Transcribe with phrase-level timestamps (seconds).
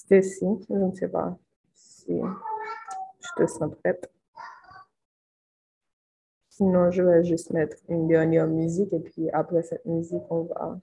[0.00, 1.38] Stacy, je ne sais pas
[1.74, 4.10] si je te sens prête.
[6.48, 10.80] Sinon, je vais juste mettre une dernière musique et puis après cette musique, on va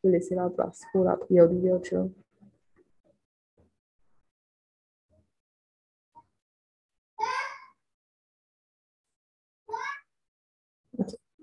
[0.00, 2.08] te laisser la place pour la prière d'ouverture.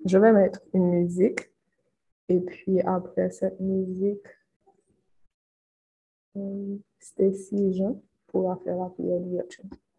[0.05, 1.51] Je vais mettre une musique
[2.29, 4.25] et puis après cette musique,
[6.37, 9.65] euh, Stacy Jean pourra faire la prière d'ouverture.
[9.65, 9.90] que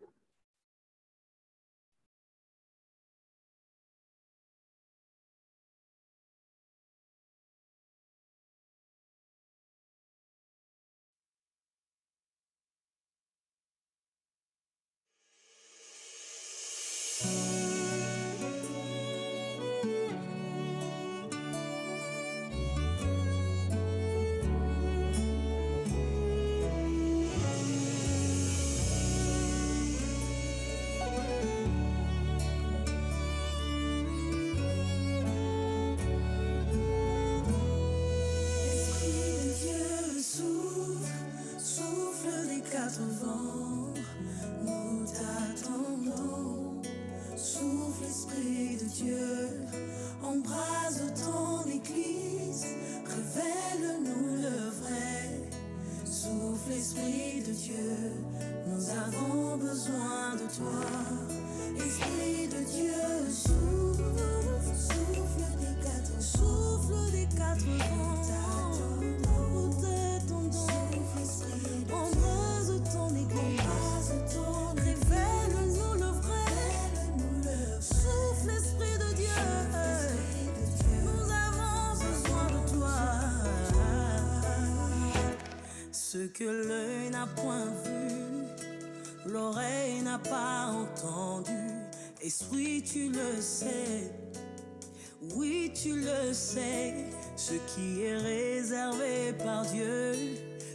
[96.33, 96.95] tu le sais,
[97.37, 100.13] ce qui est réservé par Dieu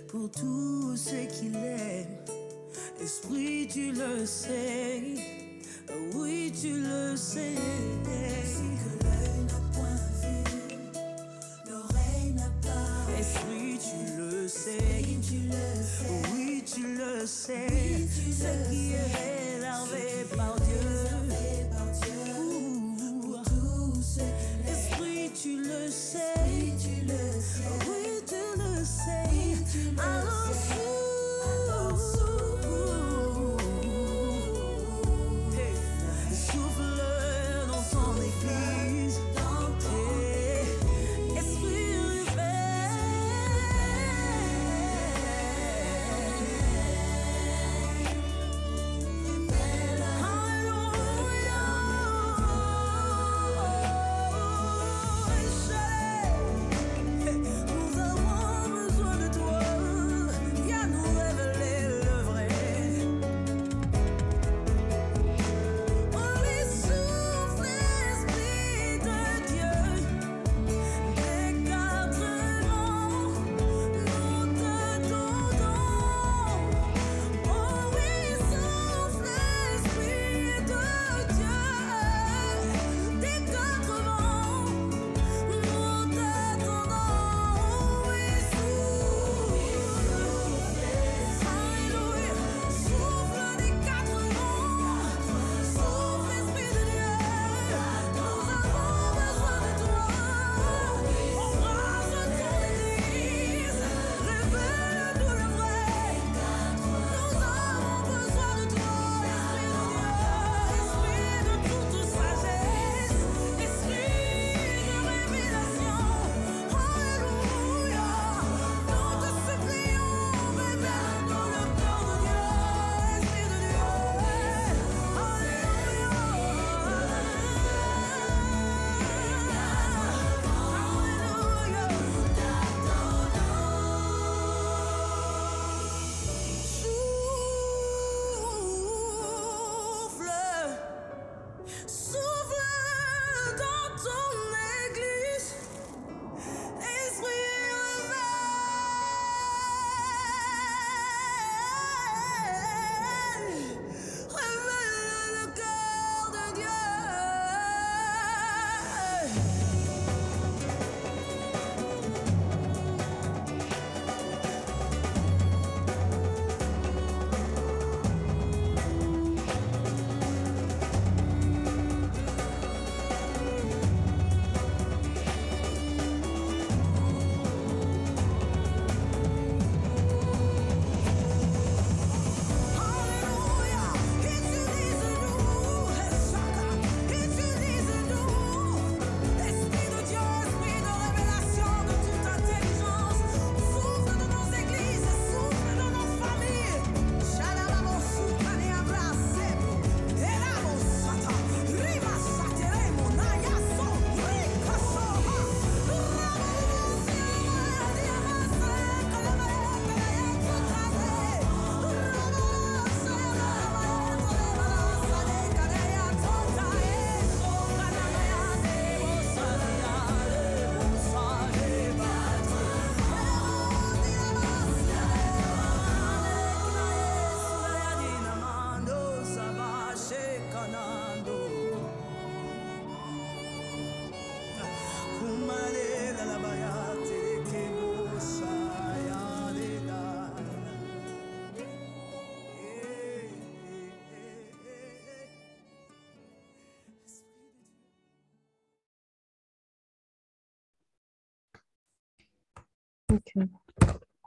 [0.08, 2.06] pour tous ceux qui l'aiment.
[3.02, 5.02] Esprit, tu le sais,
[6.14, 7.56] oui, tu le sais.
[17.28, 20.97] say, ce qui est réservé par Dieu.
[25.48, 30.02] Esprit, tu le sais, oui, tu le sais.
[30.02, 30.37] Alors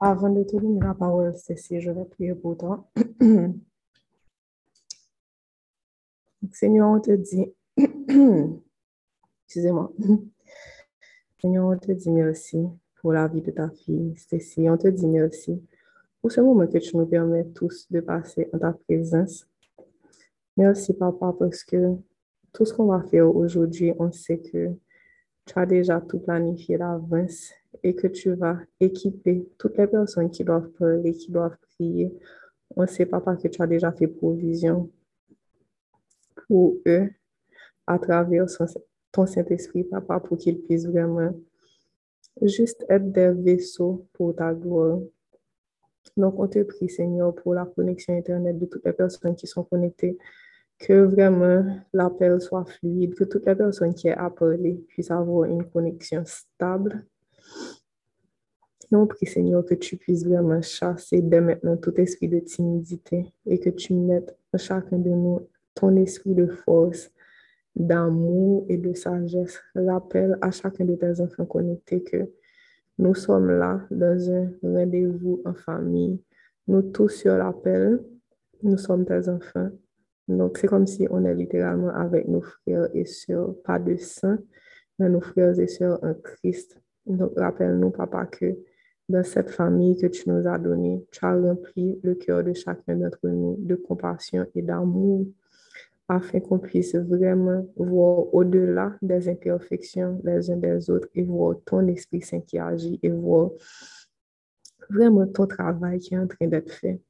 [0.03, 2.89] Avant de te donner la parole, Cécile, je vais prier pour toi.
[6.53, 7.53] Seigneur, on te dit,
[9.45, 9.93] excusez-moi.
[11.43, 14.71] Seigneur, on te dit merci pour la vie de ta fille, Cécile.
[14.71, 15.63] On te dit merci
[16.23, 19.47] pour ce moment que tu nous permets tous de passer en ta présence.
[20.57, 21.97] Merci, Papa, parce que
[22.55, 24.71] tout ce qu'on va faire aujourd'hui, on sait que
[25.45, 27.53] tu as déjà tout planifié d'avance
[27.83, 32.13] et que tu vas équiper toutes les personnes qui doivent parler, qui doivent prier.
[32.77, 34.91] On sait, Papa, que tu as déjà fait provision
[36.47, 37.11] pour eux
[37.87, 38.47] à travers
[39.13, 41.33] ton Saint-Esprit, Papa, pour qu'ils puissent vraiment
[42.43, 45.01] juste être des vaisseaux pour ta gloire.
[46.17, 49.65] Donc, on te prie, Seigneur, pour la connexion Internet de toutes les personnes qui sont
[49.65, 50.17] connectées,
[50.79, 55.65] que vraiment l'appel soit fluide, que toutes les personnes qui est appelées puissent avoir une
[55.65, 57.05] connexion stable.
[58.93, 63.33] Et on prie, Seigneur, que tu puisses vraiment chasser dès maintenant tout esprit de timidité
[63.47, 67.11] et que tu mettes à chacun de nous ton esprit de force,
[67.77, 69.61] d'amour et de sagesse.
[69.75, 72.31] Rappelle à chacun de tes enfants connectés que
[72.99, 76.21] nous sommes là dans un rendez-vous en famille.
[76.67, 78.01] Nous tous sur l'appel,
[78.63, 79.71] nous sommes tes enfants.
[80.29, 84.37] Donc, c'est comme si on est littéralement avec nos frères et sœurs, pas de sang,
[84.99, 86.79] mais nos frères et sœurs en Christ.
[87.07, 88.57] Donc, rappelle-nous, papa, que
[89.09, 92.95] dans cette famille que tu nous as donnée, tu as rempli le cœur de chacun
[92.97, 95.27] d'entre nous de compassion et d'amour
[96.09, 101.87] afin qu'on puisse vraiment voir au-delà des imperfections les uns des autres et voir ton
[101.87, 103.51] Esprit Saint qui agit et voir
[104.89, 107.01] vraiment ton travail qui est en train d'être fait.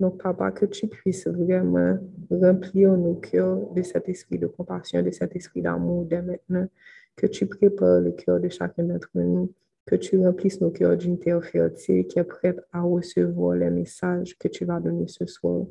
[0.00, 1.96] Donc, papa, que tu puisses vraiment
[2.28, 6.66] remplir nos cœurs de cet esprit de compassion, de cet esprit d'amour dès maintenant,
[7.16, 9.52] que tu prépares le cœur de chacun d'entre nous,
[9.86, 14.36] que tu remplisses nos cœurs d'une terre fertile qui est prête à recevoir les messages
[14.38, 15.66] que tu vas donner ce soir.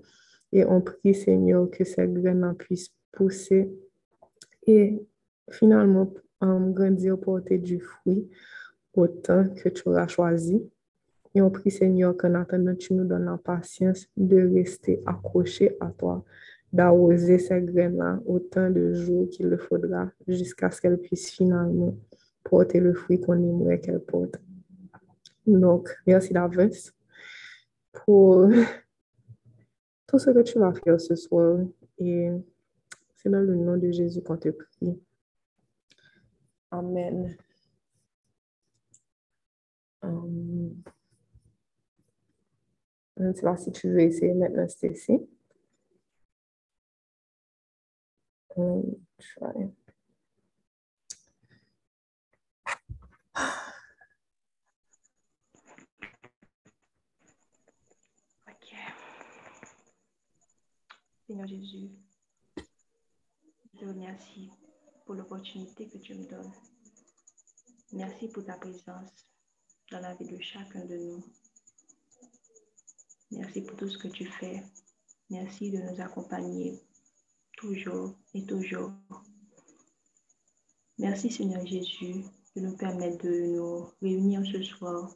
[0.51, 3.71] Et on prie, Seigneur, que ces graines puissent pousser
[4.67, 5.01] et
[5.49, 8.29] finalement grandir, porter du fruit
[8.95, 10.61] autant que tu auras choisi.
[11.35, 15.89] Et on prie, Seigneur, qu'en attendant, tu nous donnes la patience de rester accroché à
[15.89, 16.23] toi,
[16.73, 21.95] d'arroser ces graines-là autant de jours qu'il le faudra jusqu'à ce qu'elles puissent finalement
[22.43, 24.41] porter le fruit qu'on aimerait qu'elles portent.
[25.45, 26.91] Donc, merci d'avance
[27.91, 28.49] pour
[30.07, 31.59] tout ce que tu vas faire ce soir.
[31.99, 32.29] Et
[33.15, 34.99] c'est dans le nom de Jésus qu'on te prie.
[36.71, 37.37] Amen.
[40.01, 40.83] Um,
[43.15, 45.19] je ne sais pas si tu veux essayer maintenant, Stacy.
[49.19, 49.73] Try.
[61.25, 61.89] Seigneur Jésus,
[62.57, 64.51] je te remercie
[65.05, 66.51] pour l'opportunité que tu me donnes.
[67.93, 69.09] Merci pour ta présence
[69.89, 71.23] dans la vie de chacun de nous.
[73.31, 74.61] Merci pour tout ce que tu fais.
[75.31, 76.79] Merci de nous accompagner
[77.63, 78.91] toujours et toujours.
[80.97, 85.15] Merci Seigneur Jésus de nous permettre de nous réunir ce soir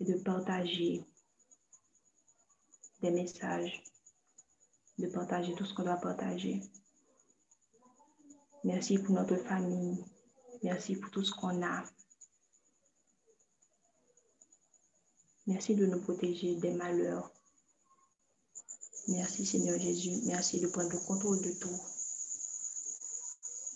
[0.00, 1.04] et de partager
[3.02, 3.82] des messages
[4.98, 6.62] de partager tout ce qu'on doit partager.
[8.64, 10.04] Merci pour notre famille.
[10.62, 11.84] Merci pour tout ce qu'on a.
[15.46, 17.30] Merci de nous protéger des malheurs.
[19.08, 20.20] Merci Seigneur Jésus.
[20.24, 21.80] Merci de prendre le contrôle de tout.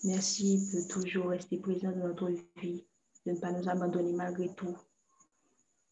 [0.03, 2.29] Merci de toujours rester présent dans notre
[2.61, 2.85] vie,
[3.25, 4.77] de ne pas nous abandonner malgré tout.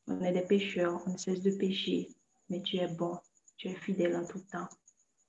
[0.07, 2.15] On est des pécheurs, on ne cesse de pécher,
[2.49, 3.17] mais tu es bon,
[3.57, 4.69] tu es fidèle en tout temps.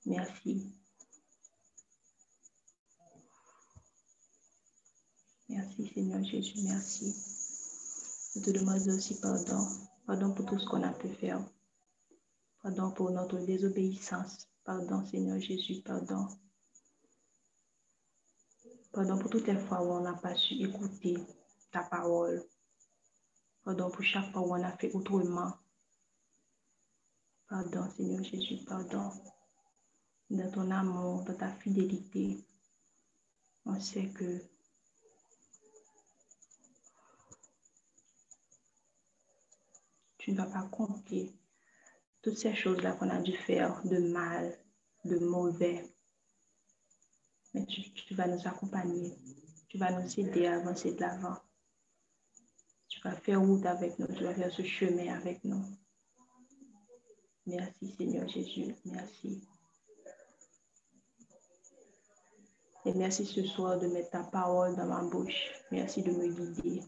[0.05, 0.71] Merci.
[5.49, 7.15] Merci Seigneur Jésus, merci.
[8.35, 9.67] Je te demande aussi pardon.
[10.05, 11.41] Pardon pour tout ce qu'on a pu faire.
[12.67, 14.45] Pardon pour notre désobéissance.
[14.65, 16.27] Pardon Seigneur Jésus, pardon.
[18.91, 21.15] Pardon pour toutes les fois où on n'a pas su écouter
[21.71, 22.43] ta parole.
[23.63, 25.53] Pardon pour chaque fois où on a fait autrement.
[27.47, 29.11] Pardon Seigneur Jésus, pardon
[30.29, 32.45] dans ton amour, dans ta fidélité.
[33.65, 34.41] On sait que
[40.17, 41.33] tu ne vas pas compter
[42.27, 44.53] toutes ces choses-là qu'on a dû faire de mal,
[45.05, 45.81] de mauvais.
[47.53, 49.15] Mais tu, tu, vas nous accompagner.
[49.69, 51.37] Tu vas nous aider à avancer de l'avant.
[52.89, 55.63] Tu Tu vas faire route avec nous, tu vas faire ce chemin avec nous.
[57.45, 59.47] Merci Seigneur Jésus, merci.
[62.83, 65.49] Et merci ce soir de mettre ta parole dans ma bouche.
[65.71, 66.81] Merci de me guider.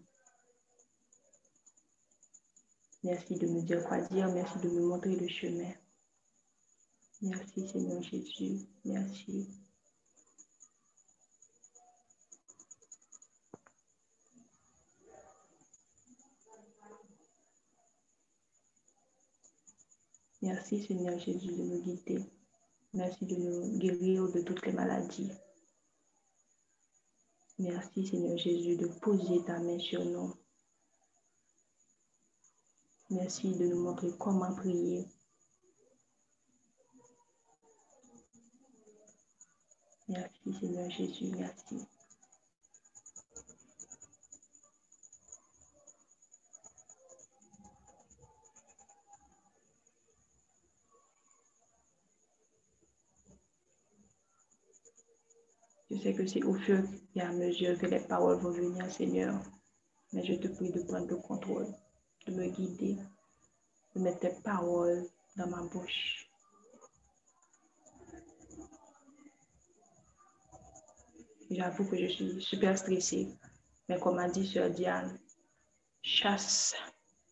[3.03, 4.27] Merci de me dire quoi dire.
[4.27, 5.71] Merci de me montrer le chemin.
[7.21, 8.67] Merci Seigneur Jésus.
[8.83, 9.47] Merci.
[20.41, 22.23] Merci Seigneur Jésus de nous guider.
[22.93, 25.31] Merci de nous guérir de toutes les maladies.
[27.57, 30.33] Merci Seigneur Jésus de poser ta main sur nous.
[33.11, 35.07] Merci de nous montrer comment prier.
[40.07, 41.87] Merci Seigneur Jésus, merci.
[55.89, 56.83] Je sais que c'est au fur
[57.15, 59.41] et à mesure que les paroles vont venir, Seigneur.
[60.13, 61.67] Mais je te prie de prendre le contrôle,
[62.31, 62.97] me guider,
[63.95, 65.05] de mettre tes paroles
[65.35, 66.29] dans ma bouche.
[71.49, 73.27] J'avoue que je suis super stressée,
[73.87, 75.19] mais comme a dit Sœur Diane,
[76.01, 76.75] chasse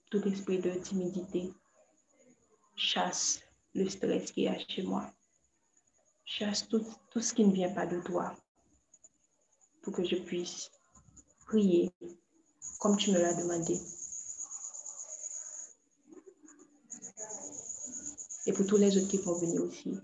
[0.10, 1.54] tout esprit de timidité,
[2.76, 3.42] chasse
[3.76, 5.14] le stress qui est chez moi,
[6.26, 6.84] chasse tout
[7.16, 8.36] ce qui ne vient pas de toi
[9.84, 10.72] pour que je puisse
[11.46, 11.94] prier
[12.80, 13.80] comme tu me l'as demandé.
[18.48, 20.00] Et pour tous les autres qui vont venir aussi.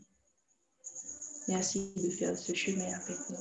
[1.48, 3.38] Merci de faire ce chemin avec nous.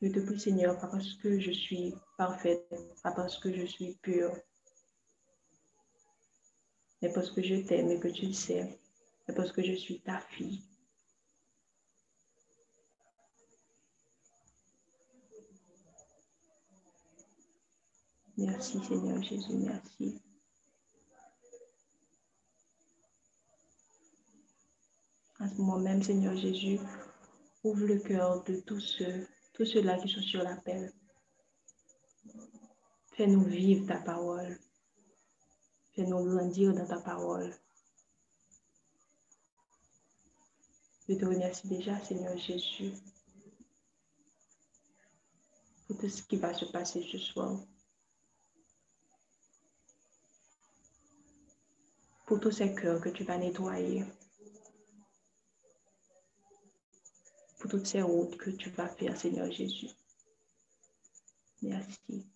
[0.00, 2.66] Je te prie, Seigneur, pas parce que je suis parfaite,
[3.02, 4.34] pas parce que je suis pure,
[7.02, 8.78] mais parce que je t'aime et que tu le sais,
[9.28, 10.62] mais parce que je suis ta fille.
[18.38, 20.25] Merci, Seigneur Jésus, merci.
[25.46, 26.80] À ce moment même, Seigneur Jésus,
[27.62, 30.92] ouvre le cœur de tous ceux tous ceux-là qui sont sur l'appel.
[33.12, 34.58] Fais-nous vivre ta parole.
[35.94, 37.54] Fais-nous grandir dans ta parole.
[41.08, 42.92] Je te remercie déjà, Seigneur Jésus,
[45.86, 47.56] pour tout ce qui va se passer ce soir.
[52.26, 54.04] Pour tous ces cœurs que tu vas nettoyer.
[57.58, 59.88] Pour toutes ces routes que tu vas faire, Seigneur Jésus.
[61.62, 62.26] Merci.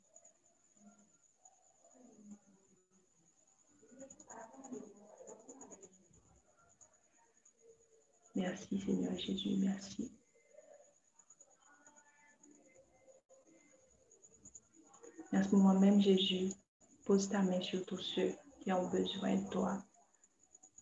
[8.35, 10.11] Merci, Seigneur Jésus, merci.
[15.33, 16.53] à ce moment même, Jésus,
[17.05, 19.83] pose ta main sur tous ceux qui ont besoin de toi.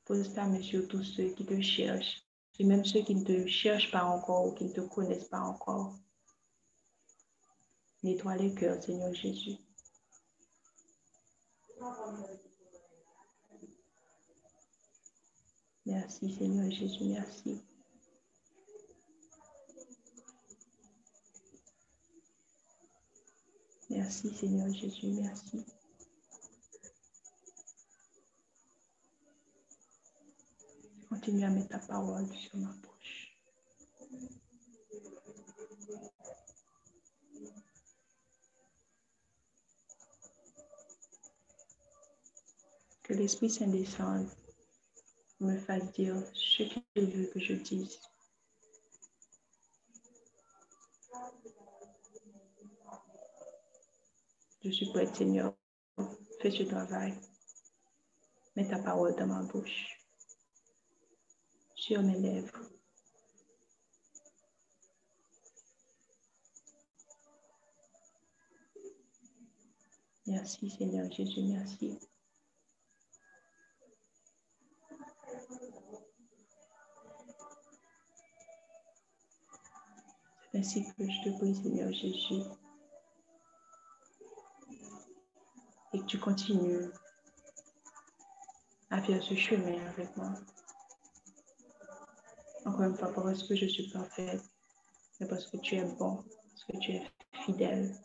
[0.07, 2.28] Pose ta main sur tous ceux qui te cherchent
[2.59, 5.41] et même ceux qui ne te cherchent pas encore ou qui ne te connaissent pas
[5.41, 5.95] encore.
[8.03, 9.57] Nettoie les cœurs, Seigneur Jésus.
[15.87, 17.63] Merci, Seigneur Jésus, merci.
[23.91, 25.65] Merci, Seigneur Jésus, merci.
[31.09, 33.35] Continue à mettre ta parole sur ma bouche.
[43.03, 44.29] Que l'Esprit Saint descende,
[45.41, 47.99] me fasse dire ce qu'il veut que je dise.
[54.63, 55.55] Je suis prête, Seigneur.
[56.43, 57.15] Fais ce travail.
[58.57, 59.98] Mets ta parole dans ma bouche
[61.89, 62.61] sur mes lèvres.
[70.27, 71.99] Merci Seigneur Jésus, merci.
[80.53, 82.43] C'est ainsi que je te prie Seigneur Jésus.
[85.95, 86.91] Et que tu continues
[88.91, 90.35] à faire ce chemin avec moi.
[92.69, 94.43] Encore une fois, parce que je suis parfaite,
[95.19, 97.03] mais parce que tu es bon, parce que tu es
[97.47, 97.99] fidèle.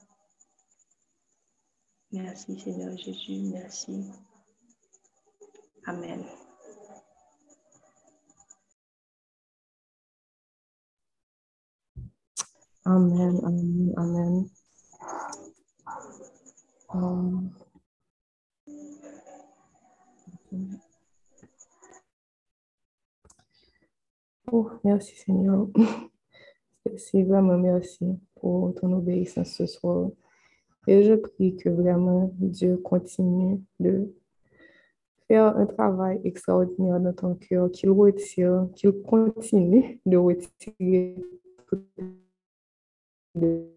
[2.13, 4.09] Merci Seigneur Jésus, merci.
[5.85, 6.23] Amen.
[12.85, 14.49] Amen, amen, amen.
[16.93, 17.53] Um,
[24.83, 25.67] merci Seigneur.
[26.97, 28.05] C'est vraiment merci
[28.35, 30.09] pour ton obéissance ce soir.
[30.87, 34.13] Et je prie que vraiment Dieu continue de
[35.27, 41.15] faire un travail extraordinaire dans ton cœur, qu'il retire, qu'il continue de retirer
[41.67, 41.81] tout
[43.35, 43.69] le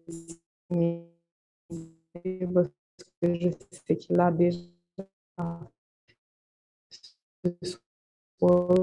[2.53, 2.69] parce
[3.21, 4.59] que je sais qu'il a déjà
[7.43, 7.79] ce
[8.39, 8.75] soir.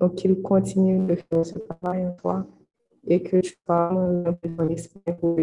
[0.00, 2.46] Donc, qu'il continue de faire ce travail en toi
[3.06, 5.38] et que tu parles un peu ton esprit pour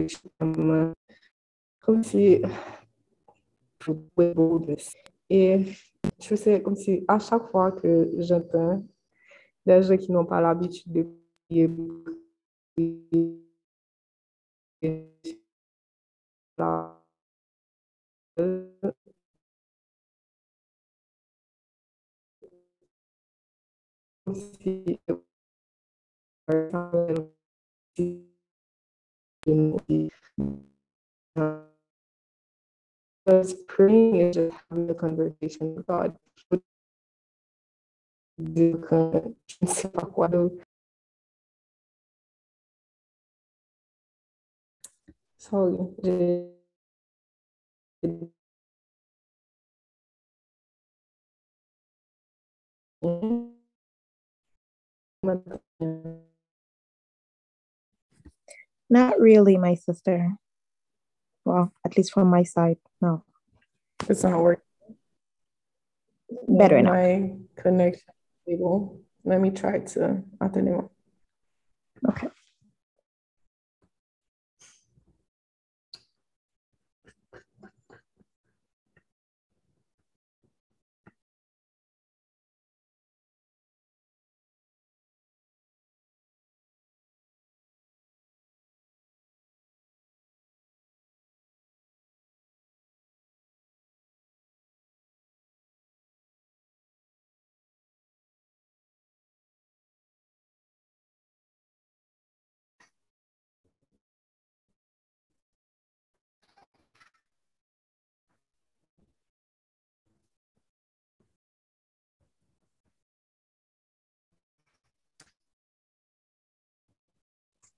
[1.81, 2.41] comme si
[5.29, 5.65] et
[6.19, 8.83] je sais, comme si à chaque fois que j'entends
[9.65, 11.07] des gens qui n'ont pas l'habitude de
[11.47, 11.69] prier,
[24.27, 24.73] Because
[33.67, 36.17] praying is just having a conversation with God.
[38.43, 38.75] Je
[53.01, 53.56] ne
[58.89, 60.37] Not really, my sister.
[61.45, 63.23] Well, at least from my side, no.
[64.09, 64.63] It's not working.
[66.47, 66.91] Better now.
[66.91, 68.03] My connection
[68.43, 69.01] stable.
[69.23, 70.23] Let me try to.
[72.09, 72.27] Okay.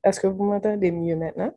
[0.03, 1.53] Est-ce que vous m'entendez mieux maintenant?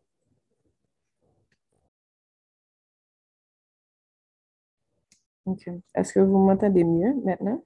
[5.46, 5.68] OK.
[5.94, 7.64] Est-ce que vous m'entendez mieux maintenant?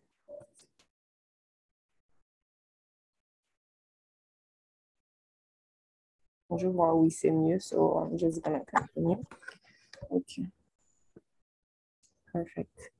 [6.56, 7.58] Je vois, oui, c'est mieux.
[7.58, 9.18] So, I'm just gonna continue.
[10.10, 10.40] OK.
[12.32, 12.92] Perfect.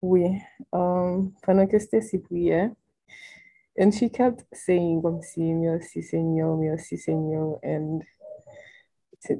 [0.00, 0.40] Oui.
[0.72, 2.70] Um, pendant que Stacy priait,
[3.78, 7.58] and she kept saying si, merci Seigneur, merci Seigneur.
[7.64, 8.00] And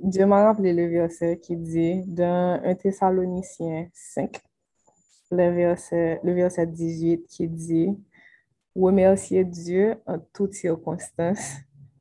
[0.02, 4.40] Dieu m'a rappelé le verset qui dit dans 1 Thessaloniciens 5,
[5.32, 7.98] le verset, le verset 18 qui dit
[8.74, 11.56] Remerciez Dieu en toutes circonstances.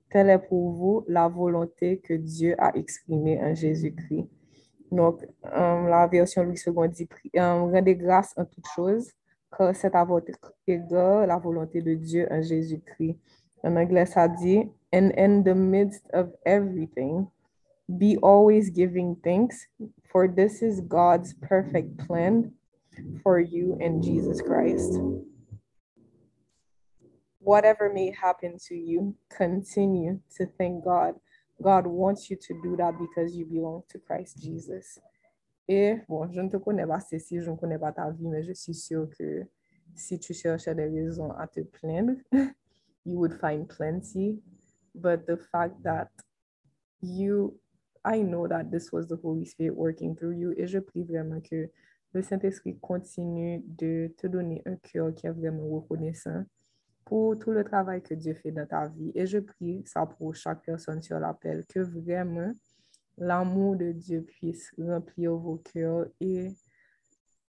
[0.10, 4.30] Telle est pour vous la volonté que Dieu a exprimée en Jésus-Christ.
[4.92, 9.12] Donc, la version Louis II dit Rendez grâce en toutes choses,
[9.56, 10.32] car c'est à votre
[10.68, 13.18] égard la volonté de Dieu en Jésus-Christ.
[13.64, 17.28] En anglais, ça dit And in the midst of everything,
[17.98, 19.68] be always giving thanks,
[20.12, 22.52] for this is God's perfect plan
[23.24, 25.00] for you in Jesus Christ.
[27.40, 31.16] Whatever may happen to you, continue to thank God.
[31.62, 35.00] God wants you to do that because you belong to Christ Jesus.
[35.74, 38.44] Et bon, je ne te connais pas, Cécile, je ne connais pas ta vie, mais
[38.44, 39.46] je suis sûre que
[39.96, 42.12] si tu cherchais des raisons à te plaindre,
[43.06, 44.42] you would find plenty.
[44.94, 46.10] But the fact that
[47.02, 47.58] you,
[48.04, 51.40] I know that this was the Holy Spirit working through you, et je prie vraiment
[51.40, 51.70] que
[52.12, 56.44] le Saint-Esprit continue de te donner un cœur qui est vraiment reconnaissant
[57.06, 59.14] pour tout le travail que Dieu fait dans ta vie.
[59.16, 62.52] Et je prie ça pour chaque personne sur l'appel, que vraiment
[63.18, 66.50] l'amour de Dieu puisse remplir vos cœurs et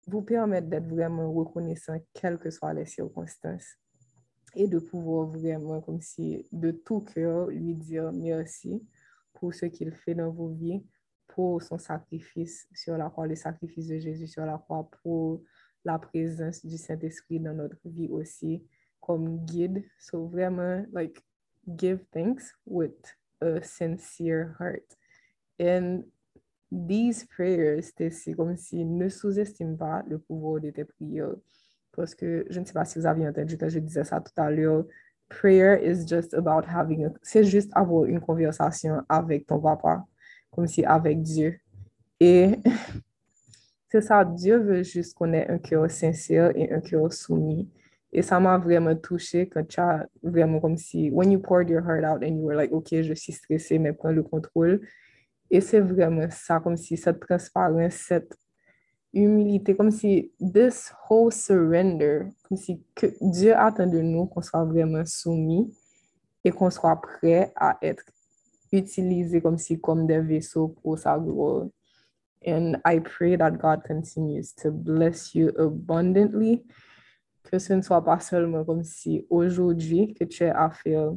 [0.08, 3.76] vous permettre d'être vraiment reconnaissant, quelles que soient les circonstances.
[4.56, 8.88] Et de pouvoir vraiment, comme si de tout cœur, lui dire merci
[9.34, 10.84] pour ce qu'il fait dans vos vies,
[11.28, 15.44] pour son sacrifice sur la croix, le sacrifice de Jésus sur la croix, pour
[15.84, 18.66] la présence du Saint-Esprit dans notre vie aussi,
[19.02, 19.84] comme guide.
[20.00, 21.22] So vraiment, like,
[21.78, 22.96] give thanks with
[23.42, 24.98] a sincere heart.
[25.60, 26.04] And
[26.72, 31.36] these prayers, c'est comme si ne sous-estime pas le pouvoir de tes prières.
[31.96, 34.40] Parce que je ne sais pas si vous avez entendu quand je disais ça tout
[34.40, 34.86] à l'heure,
[35.30, 40.06] prayer is just about having a, c'est juste avoir une conversation avec ton papa,
[40.52, 41.60] comme si avec Dieu.
[42.20, 42.60] Et
[43.90, 47.70] c'est ça, Dieu veut juste qu'on ait un cœur sincère et un cœur soumis.
[48.12, 51.82] Et ça m'a vraiment touché quand tu as vraiment comme si, when you poured your
[51.82, 54.82] heart out and you were like, OK, je suis stressée, mais prends le contrôle.
[55.50, 58.38] Et c'est vraiment ça, comme si cette transparence, cette
[59.14, 64.66] humilité, comme si this whole surrender, comme si que Dieu attend de nous qu'on soit
[64.66, 65.74] vraiment soumis
[66.44, 68.04] et qu'on soit prêt à être
[68.72, 71.68] utilisé comme si comme des vaisseaux pour sa gloire.
[72.46, 76.64] And I pray that God continues to bless you abundantly,
[77.44, 81.14] que ce ne soit pas seulement comme si aujourd'hui que tu es à faire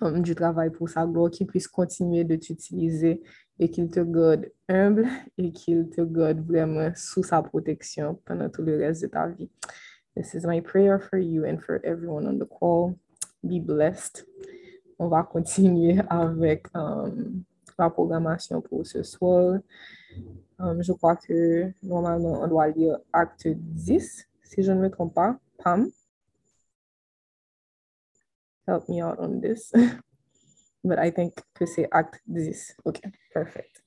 [0.00, 3.22] um, du travail pour sa gloire, qu'il puisse continuer de t'utiliser
[3.60, 8.62] et qu'il te garde humble et qu'il te garde vraiment sous sa protection pendant tout
[8.62, 9.50] le reste de ta vie.
[10.16, 12.96] This is my prayer for you and for everyone on the call.
[13.44, 14.26] Be blessed.
[14.98, 17.44] On va continuer avec um,
[17.78, 19.60] la programmation pour ce soir.
[20.58, 25.14] Um, je crois que normalement, on doit lire acte 10, si je ne me trompe
[25.14, 25.38] pas.
[25.58, 25.90] Pam,
[28.66, 29.72] help me out on this.
[30.84, 32.76] but I think que c'est acte 10.
[32.84, 33.00] OK,
[33.32, 33.82] perfect.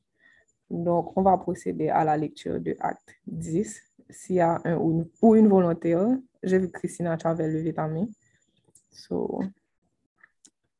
[0.69, 3.81] Donc, on va procéder à la lecture de acte 10.
[4.09, 6.07] S'il y a un ou une, volontaire,
[6.41, 8.07] j'ai vu Christina, tu avais levé ta main.
[8.91, 9.41] So,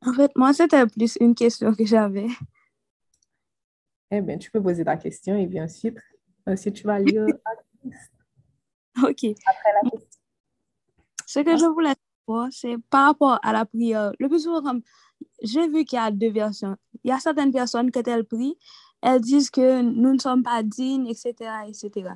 [0.06, 2.28] En fait, moi, c'était plus une question que j'avais.
[4.12, 5.98] eh bien, tu peux poser ta question et puis ensuite,
[6.46, 7.96] ensuite tu vas lire acte 10
[9.04, 9.36] OK.
[9.46, 10.20] après la question.
[11.26, 11.94] Ce que je voulais
[12.28, 14.12] savoir, c'est par rapport à la prière.
[14.20, 14.80] Le plus souvent,
[15.42, 16.76] j'ai vu qu'il y a deux versions.
[17.04, 18.58] Il y a certaines personnes que elles prient,
[19.02, 21.34] elles disent que nous ne sommes pas dignes, etc.,
[21.68, 22.10] etc.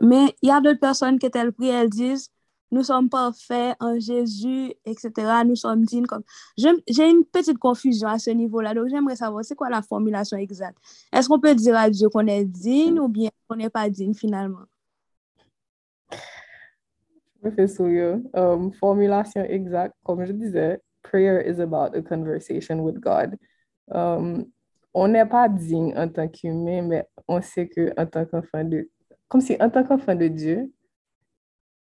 [0.00, 2.30] Mais il y a d'autres personnes que elles prient, elles disent
[2.72, 5.12] nous sommes parfaits en Jésus, etc.
[5.44, 6.06] Nous sommes dignes.
[6.06, 6.22] Comme...
[6.56, 8.74] J'ai une petite confusion à ce niveau-là.
[8.74, 10.78] Donc, j'aimerais savoir, c'est quoi la formulation exacte?
[11.12, 14.14] Est-ce qu'on peut dire à Dieu qu'on est digne ou bien qu'on n'est pas digne
[14.14, 14.66] finalement?
[17.42, 18.20] Je me fais sourire.
[18.34, 23.36] Um, formulation exacte, comme je disais, prayer is about a conversation with God.
[23.90, 24.52] Um,
[24.94, 28.88] on n'est pas digne en tant qu'humain, mais on sait que en tant qu'enfant de,
[29.28, 30.70] comme si en tant qu'enfant de Dieu,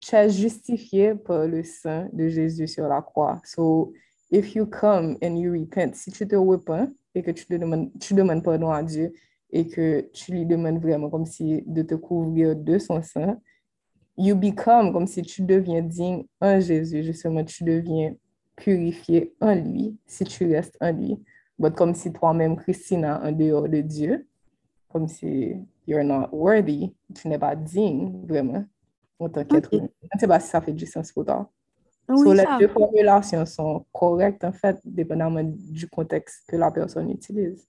[0.00, 3.40] tu es justifié par le sang de Jésus sur la croix.
[3.44, 3.92] So,
[4.30, 8.14] if you come and you repent, si tu te repens et que tu demandes, tu
[8.14, 9.12] demandes pardon à Dieu
[9.50, 13.40] et que tu lui demandes vraiment comme si de te couvrir de son sang,
[14.16, 18.14] you become comme si tu deviens digne en Jésus, justement, tu deviens
[18.56, 21.22] purifié en lui, si tu restes en lui.
[21.58, 24.26] Mais comme si toi-même, Christina, en dehors de Dieu,
[24.90, 25.54] comme si
[25.86, 28.64] you're not worthy, tu n'es pas digne, vraiment,
[29.18, 29.88] en tant qu'être humain.
[30.02, 31.50] Je ne sais pas si ça fait du sens pour toi.
[32.08, 36.70] Oui, So, les ça deux formulations sont correctes, en fait, dépendamment du contexte que la
[36.70, 37.66] personne utilise.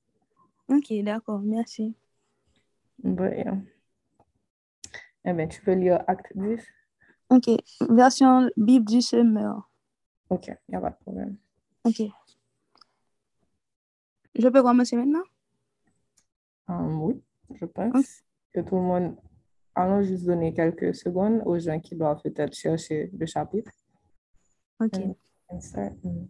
[0.70, 1.96] Ok, d'accord, merci.
[3.04, 3.58] But, yeah.
[5.26, 6.62] Eh bien, tu peux lire acte 10?
[7.30, 7.50] Ok,
[7.90, 9.67] version Bible du semeur.
[10.30, 11.38] OK, il n'y a pas de problème.
[11.84, 12.02] Ok.
[14.36, 15.24] Je peux commencer maintenant?
[16.68, 17.22] Um, oui,
[17.56, 19.16] je pense que tout le monde...
[19.74, 23.72] Allons juste donner quelques secondes aux gens qui doivent peut-être chercher le chapitre.
[24.80, 25.00] Ok.
[25.50, 25.94] And start.
[26.04, 26.26] Mm.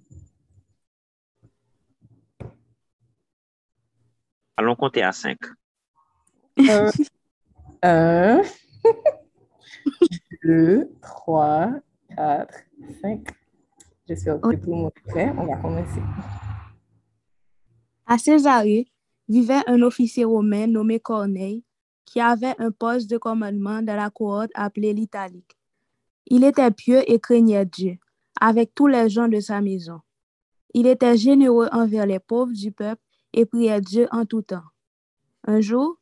[4.58, 5.38] Allons compter à 5.
[6.58, 6.92] Un,
[7.84, 8.42] un,
[10.44, 11.72] deux, trois,
[12.16, 12.64] quatre,
[13.00, 13.28] cinq.
[14.08, 15.34] J'espère que tout le monde est prêt.
[15.38, 16.02] On va commencer.
[18.06, 18.88] À Césarée
[19.28, 21.66] vivait un officier romain nommé Corneille
[22.06, 25.58] qui avait un poste de commandement dans la cohorte appelée l'Italique.
[26.26, 27.98] Il était pieux et craignait Dieu,
[28.40, 30.00] avec tous les gens de sa maison.
[30.74, 33.02] Il était généreux envers les pauvres du peuple
[33.34, 34.64] et priait Dieu en tout temps.
[35.44, 36.00] Un jour,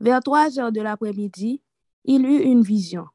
[0.00, 1.62] vers trois heures de l'après-midi,
[2.04, 3.06] il eut une vision.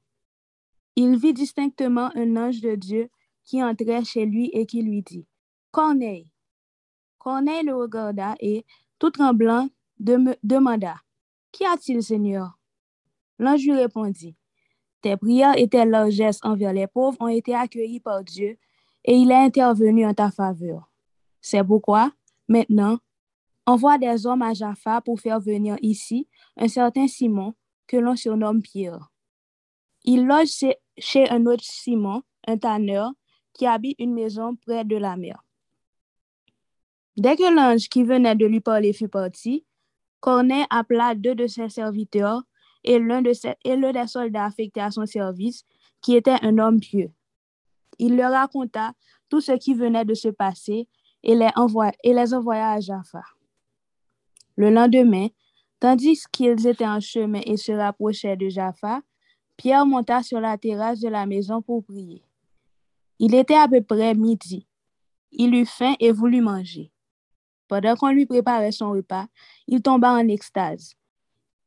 [0.95, 3.09] Il vit distinctement un ange de Dieu
[3.49, 5.25] qui entrait chez lui et qui lui dit,
[5.71, 6.31] Corneille.
[7.17, 8.63] Corneille le regarda et,
[8.99, 9.67] tout tremblant,
[9.99, 10.97] dem- demanda,
[11.51, 12.59] Qu'y a-t-il, Seigneur?
[13.39, 14.35] L'ange lui répondit,
[15.01, 18.59] Tes prières et tes largesses envers les pauvres ont été accueillies par Dieu,
[19.03, 20.87] et il est intervenu en ta faveur.
[21.41, 22.11] C'est pourquoi,
[22.47, 22.99] maintenant,
[23.65, 27.55] envoie des hommes à Jaffa pour faire venir ici un certain Simon
[27.87, 29.09] que l'on surnomme Pierre.
[30.03, 30.65] Il loge
[30.99, 33.11] chez un autre Simon, un tanneur,
[33.59, 35.43] qui habite une maison près de la mer.
[37.17, 39.65] Dès que l'ange qui venait de lui parler fut parti,
[40.21, 42.41] Corneille appela deux de ses serviteurs
[42.85, 45.65] et l'un de ses, des soldats affectés à son service,
[46.01, 47.11] qui était un homme pieux.
[47.97, 48.93] Il leur raconta
[49.27, 50.87] tout ce qui venait de se passer
[51.21, 51.51] et les
[52.33, 53.23] envoya à Jaffa.
[54.55, 55.27] Le lendemain,
[55.81, 59.01] tandis qu'ils étaient en chemin et se rapprochaient de Jaffa,
[59.57, 62.23] Pierre monta sur la terrasse de la maison pour prier.
[63.19, 64.65] Il était à peu près midi.
[65.31, 66.91] Il eut faim et voulut manger.
[67.67, 69.27] Pendant qu'on lui préparait son repas,
[69.67, 70.95] il tomba en extase.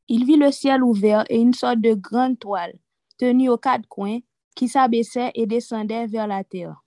[0.07, 2.73] Il vit le ciel ouvert et une sorte de grande toile,
[3.17, 4.19] tenue aux quatre coins,
[4.55, 6.83] qui s'abaissait et descendait vers la terre.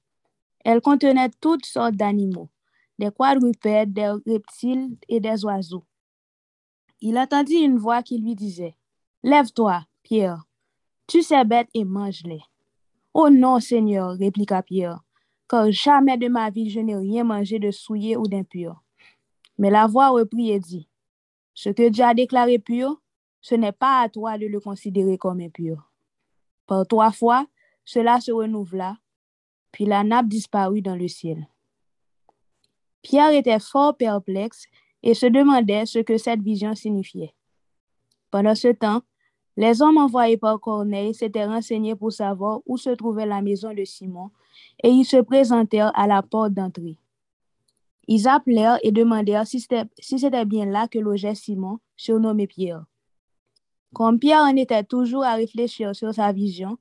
[0.64, 2.50] Elle contenait toutes sortes d'animaux,
[2.98, 5.84] des quadrupèdes, des reptiles et des oiseaux.
[7.00, 8.76] Il entendit une voix qui lui disait,
[9.22, 10.44] Lève-toi, Pierre,
[11.06, 12.42] tu ces bêtes et mange-les.
[13.18, 15.00] Oh non, Seigneur, répliqua Pierre,
[15.48, 18.82] car jamais de ma vie je n'ai rien mangé de souillé ou d'impur.
[19.56, 20.86] Mais la voix reprit et dit,
[21.54, 23.00] Ce que Dieu a déclaré pur,
[23.40, 25.90] ce n'est pas à toi de le considérer comme impur.
[26.66, 27.46] Par trois fois,
[27.86, 28.98] cela se renouvela,
[29.72, 31.48] puis la nappe disparut dans le ciel.
[33.00, 34.66] Pierre était fort perplexe
[35.02, 37.34] et se demandait ce que cette vision signifiait.
[38.30, 39.00] Pendant ce temps,
[39.56, 43.84] les hommes envoyés par Corneille s'étaient renseignés pour savoir où se trouvait la maison de
[43.84, 44.30] Simon
[44.82, 46.98] et ils se présentèrent à la porte d'entrée.
[48.06, 52.84] Ils appelèrent et demandèrent si c'était bien là que logeait Simon, surnommé Pierre.
[53.94, 56.78] Comme Pierre en était toujours à réfléchir sur sa vision,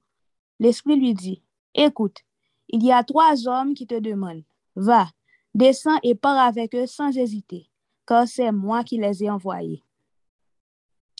[0.60, 1.42] l'Esprit lui dit,
[1.74, 2.20] Écoute,
[2.68, 4.44] il y a trois hommes qui te demandent.
[4.76, 5.08] Va,
[5.54, 7.70] descends et pars avec eux sans hésiter,
[8.06, 9.85] car c'est moi qui les ai envoyés.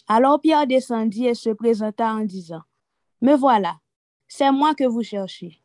[0.08, 2.62] Alors Pierre descendit et se présenta en disant,
[3.20, 3.80] Me voilà,
[4.28, 5.60] c'est moi que vous cherchez.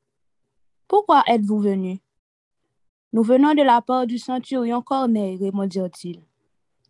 [0.88, 2.00] Pourquoi êtes-vous venu?
[3.14, 6.24] Nous venons de la part du centurion Corneille, répondit-il.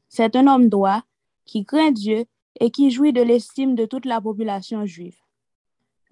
[0.07, 1.03] C'est un homme droit
[1.45, 2.25] qui craint Dieu
[2.59, 5.17] et qui jouit de l'estime de toute la population juive.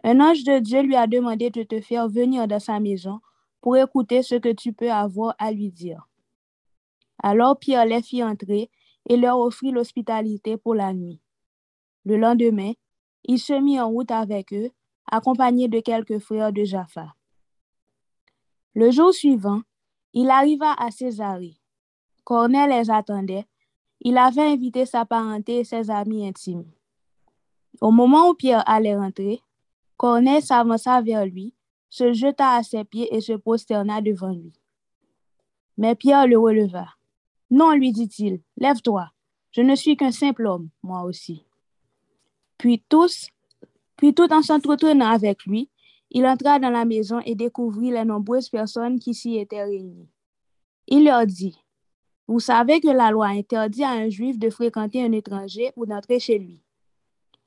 [0.04, 3.22] Un ange de Dieu lui a demandé de te faire venir dans sa maison
[3.62, 6.08] pour écouter ce que tu peux avoir à lui dire.
[7.22, 8.70] Alors Pierre les fit entrer
[9.08, 11.22] et leur offrit l'hospitalité pour la nuit.
[12.06, 12.74] Le lendemain,
[13.24, 14.70] il se mit en route avec eux,
[15.12, 17.16] accompagné de quelques frères de Jaffa.
[18.74, 19.62] Le jour suivant,
[20.14, 21.58] il arriva à Césarée.
[22.24, 23.46] Corneille les attendait.
[24.02, 26.72] Il avait invité sa parenté et ses amis intimes.
[27.82, 29.42] Au moment où Pierre allait rentrer,
[29.98, 31.54] Corneille s'avança vers lui,
[31.90, 34.54] se jeta à ses pieds et se prosterna devant lui.
[35.78, 36.88] Mais Pierre le releva.
[37.50, 39.10] Non, lui dit-il, lève-toi.
[39.52, 41.46] Je ne suis qu'un simple homme, moi aussi.
[42.60, 43.30] Puis tous,
[43.96, 45.70] puis tout en s'entretenant avec lui,
[46.12, 50.10] il entra dans la maison et découvrit les nombreuses personnes qui s'y étaient réunies.
[50.88, 51.58] Il leur dit,
[52.28, 56.20] Vous savez que la loi interdit à un juif de fréquenter un étranger ou d'entrer
[56.20, 56.62] chez lui.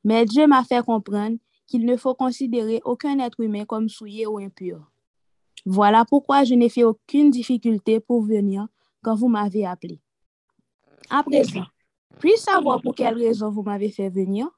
[0.03, 4.39] Mais Dieu m'a fait comprendre qu'il ne faut considérer aucun être humain comme souillé ou
[4.39, 4.91] impur.
[5.67, 8.67] Voilà pourquoi je n'ai fait aucune difficulté pour venir
[9.03, 10.01] quand vous m'avez appelé.
[11.11, 11.67] À présent,
[12.19, 14.49] puis savoir pour quelle raison vous m'avez fait venir?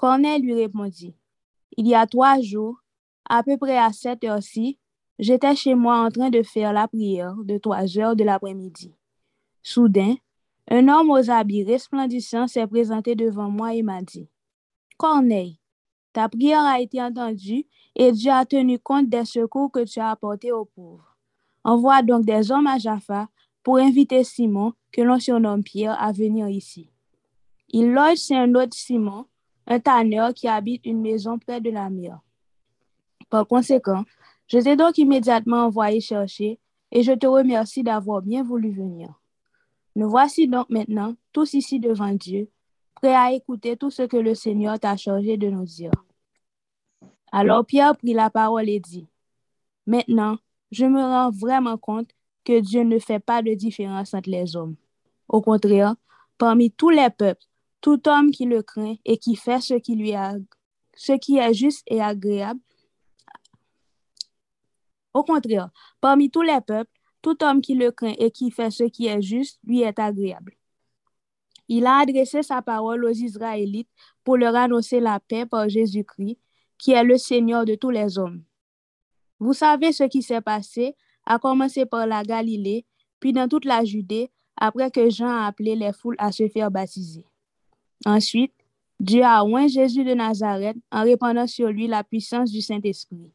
[0.00, 1.14] Corneille lui répondit,
[1.76, 2.78] il y a trois jours,
[3.28, 4.78] à peu près à cette heure-ci,
[5.18, 8.94] j'étais chez moi en train de faire la prière de trois heures de l'après-midi.
[9.62, 10.14] Soudain,
[10.70, 14.26] un homme aux habits resplendissants s'est présenté devant moi et m'a dit,
[14.96, 15.60] Corneille,
[16.14, 20.12] ta prière a été entendue et Dieu a tenu compte des secours que tu as
[20.12, 21.18] apportés aux pauvres.
[21.62, 23.28] Envoie donc des hommes à Jaffa
[23.62, 26.88] pour inviter Simon, que l'on surnomme Pierre, à venir ici.
[27.68, 29.26] Il loge chez un autre Simon,
[29.70, 32.18] un tanneur qui habite une maison près de la mer.
[33.30, 34.04] Par conséquent,
[34.48, 36.58] je t'ai donc immédiatement envoyé chercher
[36.90, 39.14] et je te remercie d'avoir bien voulu venir.
[39.94, 42.50] Nous voici donc maintenant tous ici devant Dieu,
[42.96, 45.92] prêts à écouter tout ce que le Seigneur t'a chargé de nous dire.
[47.30, 49.06] Alors Pierre prit la parole et dit,
[49.86, 50.36] Maintenant,
[50.72, 52.10] je me rends vraiment compte
[52.44, 54.74] que Dieu ne fait pas de différence entre les hommes.
[55.28, 55.94] Au contraire,
[56.38, 57.44] parmi tous les peuples,
[57.80, 62.60] tout homme qui le craint et qui fait ce qui est juste et agréable.
[65.12, 66.90] Au contraire, parmi tous les peuples,
[67.22, 70.56] tout homme qui le craint et qui fait ce qui est juste lui est agréable.
[71.68, 73.88] Il a adressé sa parole aux Israélites
[74.24, 76.38] pour leur annoncer la paix par Jésus-Christ,
[76.78, 78.42] qui est le Seigneur de tous les hommes.
[79.38, 82.86] Vous savez ce qui s'est passé, à commencer par la Galilée,
[83.20, 86.70] puis dans toute la Judée, après que Jean a appelé les foules à se faire
[86.70, 87.24] baptiser.
[88.04, 88.54] Ensuite,
[88.98, 93.32] Dieu a oint Jésus de Nazareth en répandant sur lui la puissance du Saint-Esprit.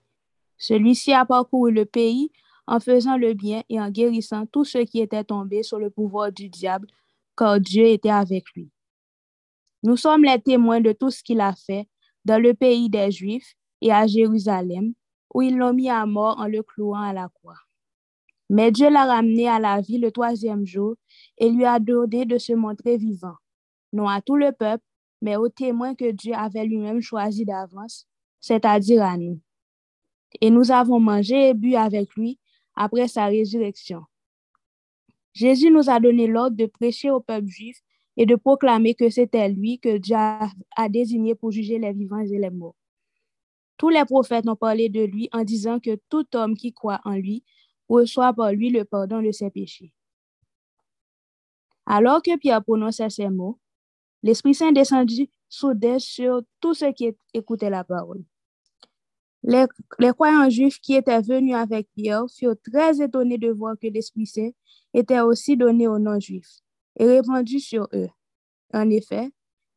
[0.57, 2.31] Celui-ci a parcouru le pays
[2.67, 6.31] en faisant le bien et en guérissant tous ceux qui étaient tombés sous le pouvoir
[6.31, 6.87] du diable,
[7.37, 8.69] car Dieu était avec lui.
[9.83, 11.87] Nous sommes les témoins de tout ce qu'il a fait
[12.23, 14.93] dans le pays des Juifs et à Jérusalem,
[15.33, 17.59] où ils l'ont mis à mort en le clouant à la croix.
[18.49, 20.95] Mais Dieu l'a ramené à la vie le troisième jour
[21.37, 23.35] et lui a donné de se montrer vivant,
[23.95, 24.83] non à tout le peuple,
[25.21, 28.07] mais aux témoins que Dieu avait lui-même choisis d'avance,
[28.39, 29.39] c'est-à-dire à nous.
[30.41, 32.39] Et nous avons mangé et bu avec lui
[32.75, 34.03] après sa résurrection.
[35.33, 37.77] Jésus nous a donné l'ordre de prêcher au peuple juif
[38.17, 42.37] et de proclamer que c'était lui que Dieu a désigné pour juger les vivants et
[42.37, 42.75] les morts.
[43.77, 47.13] Tous les prophètes ont parlé de lui en disant que tout homme qui croit en
[47.13, 47.43] lui
[47.89, 49.91] reçoit par lui le pardon de ses péchés.
[51.85, 53.59] Alors que Pierre prononçait ces mots,
[54.25, 58.23] l'Esprit Saint descendit soudain sur tous ceux qui écoutaient la parole.
[59.43, 59.67] Les,
[60.13, 64.49] croyants juifs qui étaient venus avec Pierre furent très étonnés de voir que l'Esprit Saint
[64.95, 66.61] était aussi donné aux non-juifs
[66.97, 68.09] et répandu sur eux.
[68.73, 69.29] En effet,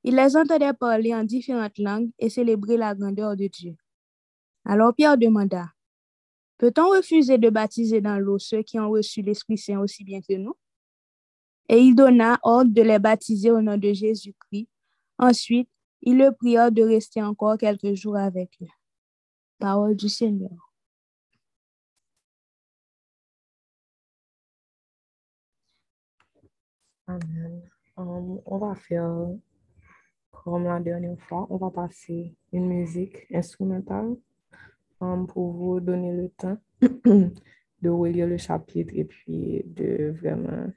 [0.03, 3.77] ils les entendaient parler en différentes langues et célébrer la grandeur de Dieu.
[4.65, 5.67] Alors Pierre demanda,
[6.57, 10.35] Peut-on refuser de baptiser dans l'eau ceux qui ont reçu l'Esprit Saint aussi bien que
[10.37, 10.55] nous?
[11.69, 14.69] Et il donna ordre de les baptiser au nom de Jésus-Christ.
[15.19, 15.69] Ensuite,
[16.03, 18.67] il le pria de rester encore quelques jours avec eux.
[19.59, 20.69] Parole du Seigneur.
[27.07, 27.63] Amen.
[27.97, 29.29] Um, on va faire
[30.31, 34.15] comme la dernière fois, on va passer une musique instrumentale
[35.01, 40.73] um, pour vous donner le temps de relire le chapitre et puis de vraiment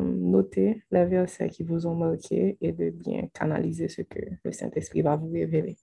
[0.00, 5.02] noter les versets qui vous ont marqué et de bien canaliser ce que le Saint-Esprit
[5.02, 5.76] va vous révéler.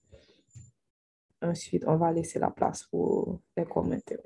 [1.42, 4.20] Ensuite, on va laisser la place pour les commentaires.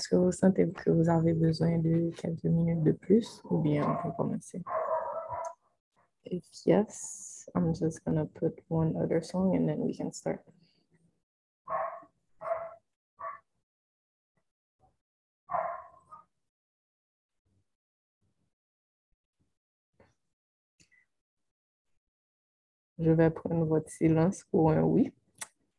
[0.00, 3.86] Est-ce que vous sentez que vous avez besoin de quelques minutes de plus ou bien
[3.86, 4.62] on peut commencer?
[6.24, 10.40] If yes, I'm just gonna put one other song and then we can start.
[22.98, 25.12] Je vais prendre votre silence pour un oui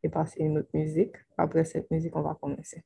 [0.03, 1.15] et passer une autre musique.
[1.39, 2.83] Après cette musique, on va commencer.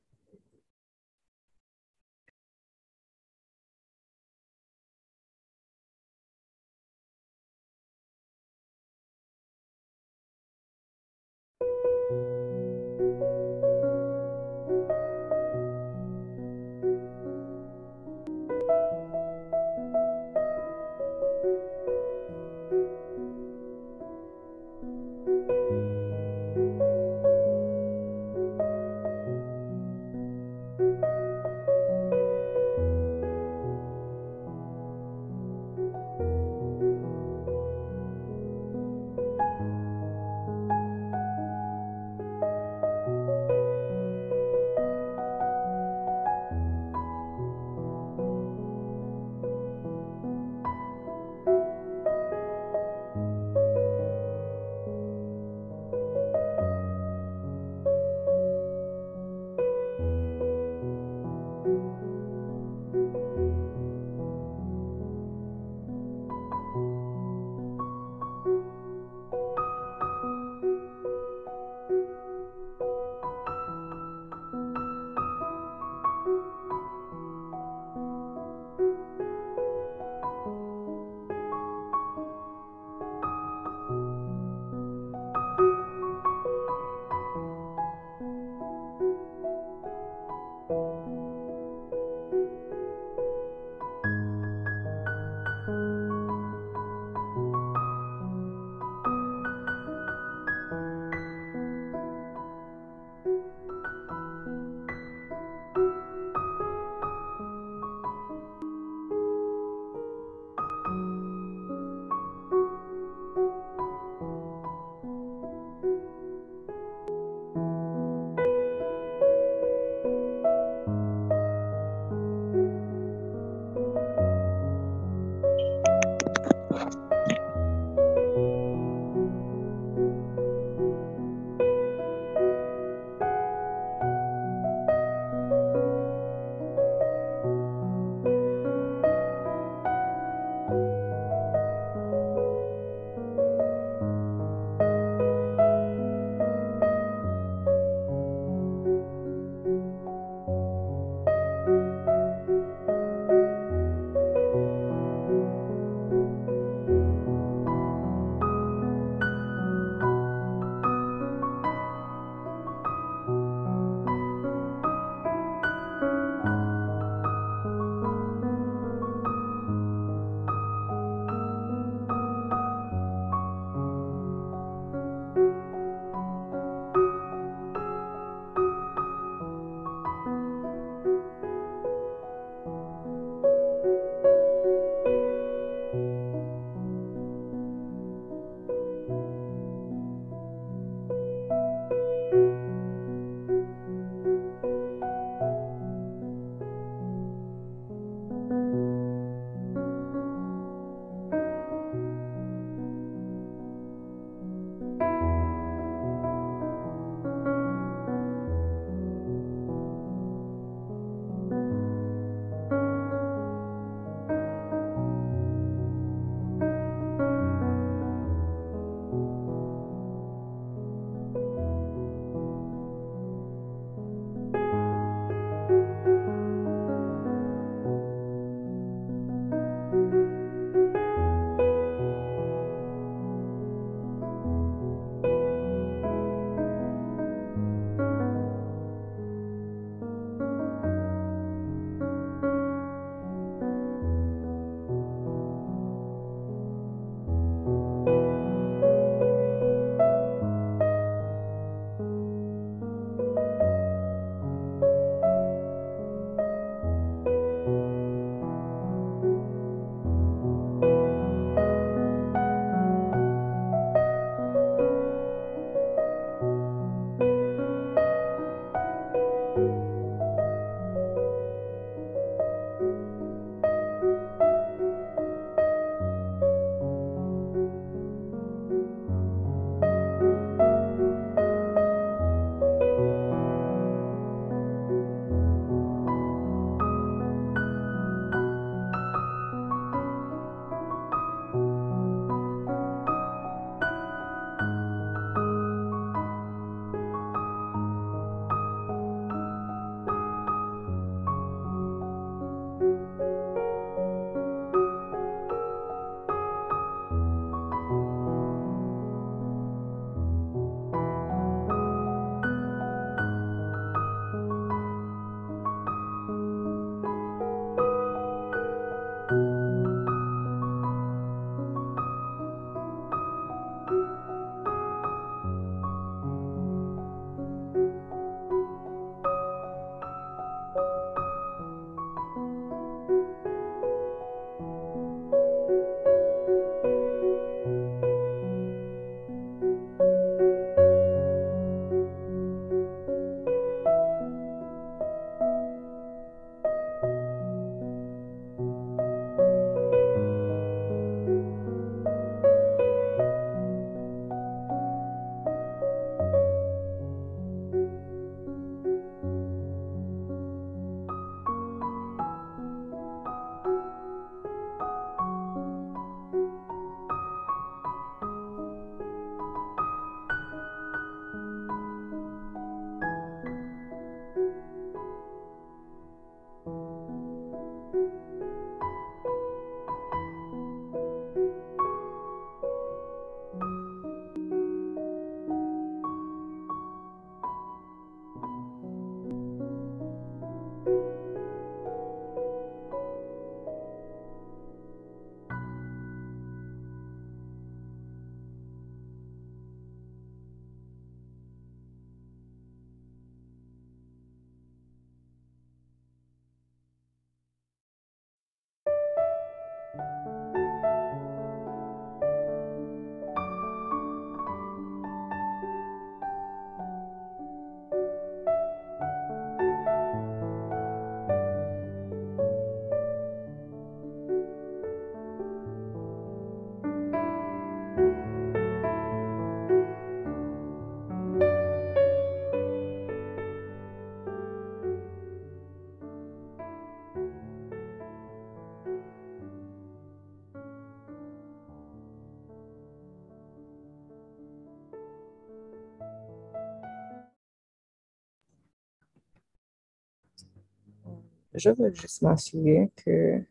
[451.57, 453.41] Je veux juste m'assurer que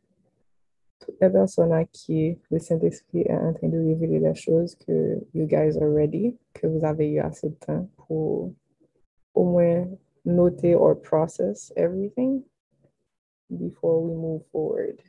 [1.01, 5.21] toutes les personnes à qui le Saint-Esprit est en train de révéler les choses, que
[5.35, 8.53] you guys are ready, que vous avez eu assez de temps pour
[9.35, 9.87] au moins
[10.25, 12.43] noter or process everything
[13.51, 15.01] before we move forward.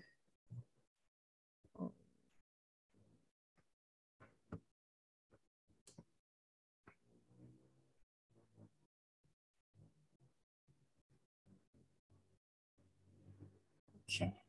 [14.07, 14.45] Ok.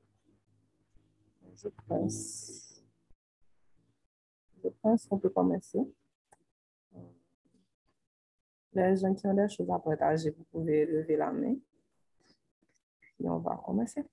[1.57, 2.83] Je pense,
[4.63, 5.81] je pense qu'on peut commencer.
[8.75, 11.55] Les gens qui ont des choses à partager, vous pouvez lever la main.
[13.19, 14.05] Et on va commencer.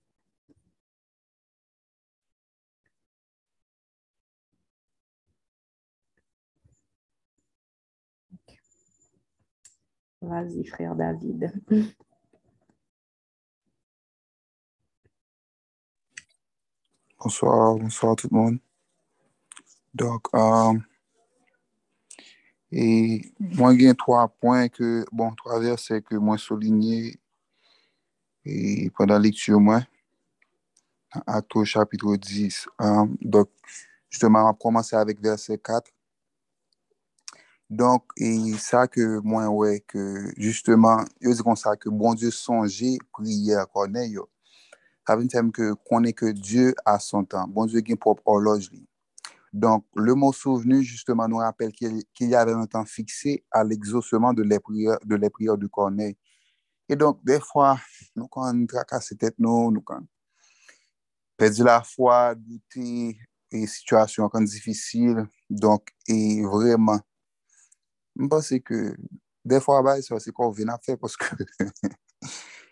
[10.21, 11.51] Vas-y, frère David.
[17.23, 18.59] Bonsoir, bonsoir tout le monde.
[19.93, 20.73] Donc, euh,
[22.69, 27.17] et moi, a trois points que, bon, trois versets que moi souligné
[28.43, 29.83] et pendant la lecture, moi,
[31.25, 32.67] Acte au chapitre 10.
[32.81, 33.47] Euh, donc,
[34.09, 35.89] justement, on va commencer avec verset 4.
[37.69, 42.31] Donc, et ça que moi, ouais, que justement, je dis comme ça, que bon Dieu
[42.31, 44.27] songeait, prière, connaît, yo.
[45.09, 47.49] avin tem ke konen ke Diyo a son tan.
[47.51, 48.83] Bon Diyo gen prop horloj li.
[49.53, 54.33] Donk, le mot souvenu, justement, nou rappel ki y ave un tan fikse al exosement
[54.33, 56.15] de le prior du korney.
[56.89, 57.75] E donk, defwa,
[58.17, 60.07] nou kan trakase tet nou, nou kan
[61.37, 63.13] pedi la fwa, douti,
[63.53, 65.21] e situasyon kan difisil.
[65.45, 67.05] Donk, e vreman,
[68.25, 68.95] mpase ke
[69.45, 71.29] defwa bay, se kon ven a fe, poske...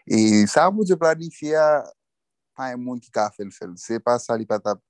[0.09, 1.83] e sa pou te planifiya
[2.57, 3.65] ça, vous de planifier, pas un monde qui a fait le fait.
[3.75, 4.81] C'est pas ça, il va tap-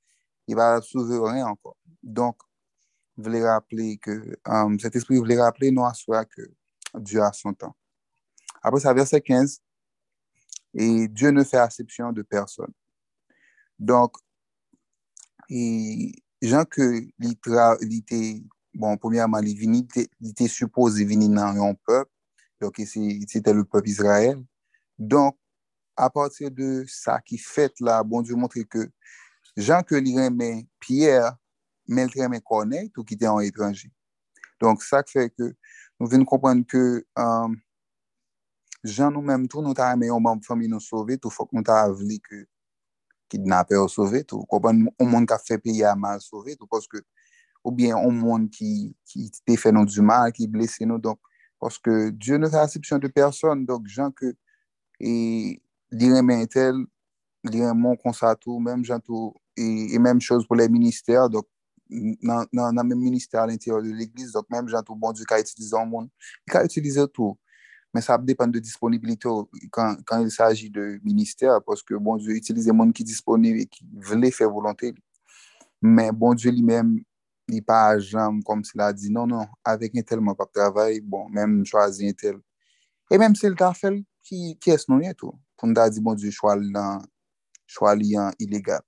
[0.47, 1.77] il va sauver rien encore.
[2.03, 2.37] Donc,
[3.17, 6.41] je voulais rappeler que euh, cet esprit voulait rappeler nous à soi que
[6.95, 7.75] Dieu a son temps.
[8.61, 9.61] Après ça, verset 15,
[10.73, 12.71] et Dieu ne fait acception de personne.
[15.49, 17.77] Et Jean que il tra-
[18.73, 22.11] bon, premièrement, il vini- était- il était supposé venir dans un peuple,
[22.61, 22.75] donc
[23.27, 24.41] c'était le peuple Israël.
[24.97, 25.37] Donc,
[26.01, 28.87] a patir de sa ki fet la, bon Diyo montre ke
[29.53, 31.35] jan ke li remen Pierre,
[31.85, 33.91] men li remen Corneille, tou ki te an etranje.
[34.61, 35.51] Donk sa ki fe ke
[36.01, 36.81] nou ven komprenn ke
[37.21, 37.53] um,
[38.81, 41.65] jan nou menm tou nou ta remen yon mamb fami nou sove, tou fok nou
[41.65, 42.43] ta avli ke
[43.31, 47.03] kidnapè ou sove, tou komprenn yon moun ka fe peye a mal sove, tou poske
[47.61, 51.21] ou bien yon moun ki, ki te fe nou du mal, ki blese nou, donk,
[51.61, 54.33] poske Diyo nou ta asipsyon de person, donk jan ke
[54.97, 55.59] e
[55.91, 56.83] li remen tel,
[57.47, 61.47] li remen konsato, menm jantou, e, e menm chos pou le minister, dok
[61.89, 65.39] nan, nan, nan menm minister al interior de l'Eglise, dok menm jantou bon di ka
[65.41, 66.09] itilize an moun,
[66.49, 67.35] ka itilize tou.
[67.91, 69.43] Men sa ap depan de disponibilite ou
[69.75, 73.83] kan, kan il saji de minister, poske bon Dieu itilize moun ki disponib e ki
[74.07, 75.01] vle fè volante li.
[75.83, 76.93] Men bon Dieu li men
[77.51, 81.27] li pa ajan kom si la di, non, non, avek entel man pap travay, bon,
[81.35, 82.39] men chwazi entel.
[83.11, 85.33] E menm se l ta fel, ki, ki es nou neto?
[85.61, 87.03] pou mda di bon diyo chwa li an,
[87.69, 88.81] chwa li an ilegal.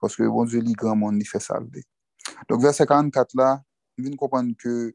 [0.00, 1.84] Paske bon diyo li gran moun li fe salde.
[2.48, 3.58] Dok verse 44 la,
[4.00, 4.94] vin kompon ke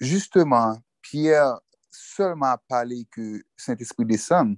[0.00, 1.58] justeman, Pierre
[1.90, 4.54] seulement pale ke Saint-Esprit desan,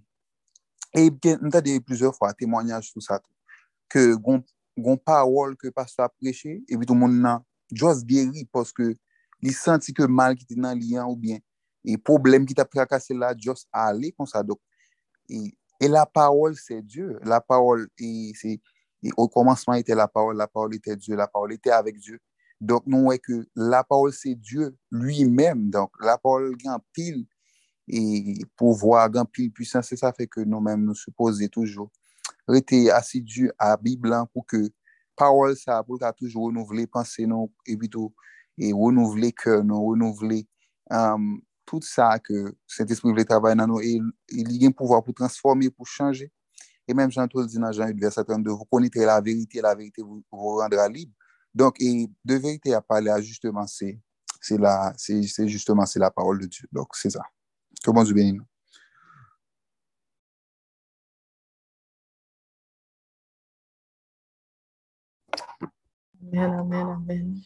[0.92, 1.08] e
[1.40, 3.32] mta de plusieurs fwa témoignage sou sa tou,
[3.88, 4.42] ke gon,
[4.76, 7.40] gon parol ke pasto ap preche, e bitou moun nan,
[7.72, 8.92] jos geri, paske
[9.42, 11.40] li senti ke mal ki te nan liyan ou bien,
[11.84, 14.44] E problem ki ta prakase la, just ale kon sa.
[14.46, 14.60] Dok,
[15.30, 15.50] e,
[15.82, 17.18] e la parol se Diyo.
[17.26, 18.56] La parol, e, se,
[19.02, 22.20] e, o komanseman ite la parol, la parol ite Diyo, la parol ite avek Diyo.
[22.62, 25.66] Dok nou wè ke la parol se Diyo lui mèm.
[25.74, 27.24] Donk, la parol gen pil
[27.90, 29.82] e pouvoi, gen pil pwisan.
[29.82, 31.90] Se sa fè ke nou mèm nou suppose toujou.
[32.46, 34.68] Rete asidu a Biblan pou ke
[35.18, 38.12] parol sa pou ta toujou renouvle, panse nou, epi tou,
[38.58, 40.42] e renouvle kèr nou, renouvle
[40.90, 41.34] um,
[41.64, 43.80] tout ça que Saint-Esprit voulait travailler dans nous.
[43.80, 44.00] Et
[44.30, 46.30] il y a un pouvoir pour transformer, pour changer.
[46.86, 49.74] Et même Jean le dit dans Jean 8, verset 32, vous connaîtrez la vérité, la
[49.74, 51.12] vérité vous, rendra libre.
[51.54, 54.00] Donc, et de vérité à parler, justement, c'est
[54.50, 56.66] la, c'est justement c'est la parole de Dieu.
[56.72, 57.22] Donc, c'est ça.
[57.84, 58.46] Que bon Dieu bénisse nous.
[66.32, 67.42] Amen, amen, amen.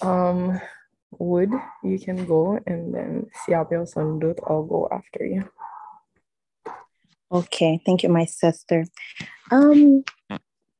[0.00, 0.60] Um,
[1.10, 1.50] Wood,
[1.82, 5.44] you can go, and then si y a personne d'autre, I'll go after you.
[7.30, 8.84] Okay, thank you, my sister.
[9.50, 10.02] Um,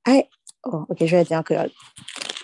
[0.06, 0.24] I,
[0.64, 1.54] oh, ok, je vais dire que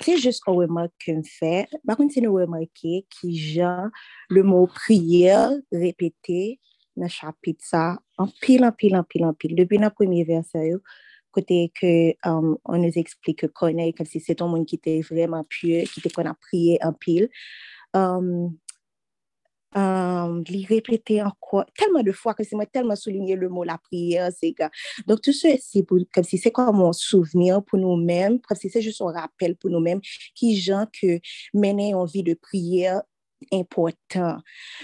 [0.02, 1.68] c'est juste un remarque que me fait.
[1.86, 3.88] Par contre, c'est une remarque qui genre
[4.28, 6.60] le mot prière répété
[6.96, 9.56] dans le chapitre ça en pile, en pile, en pile, en pile.
[9.56, 10.72] Depuis le premier verset,
[11.34, 15.00] côté que um, on nous explique que connaît comme si c'est un monde qui était
[15.00, 17.28] vraiment pieux, qui était qu'on a prié en pile.
[17.92, 18.56] Um,
[19.74, 24.30] um, répéter encore tellement de fois que c'est moi tellement souligné le mot la prière,
[24.38, 24.64] c'est que
[25.06, 28.82] donc tout ça c'est comme si c'est comme un souvenir pour nous-mêmes, comme si c'est
[28.82, 30.00] juste un rappel pour nous-mêmes
[30.34, 31.18] qui gens que
[31.52, 33.02] mener une vie de prière
[33.52, 34.38] important.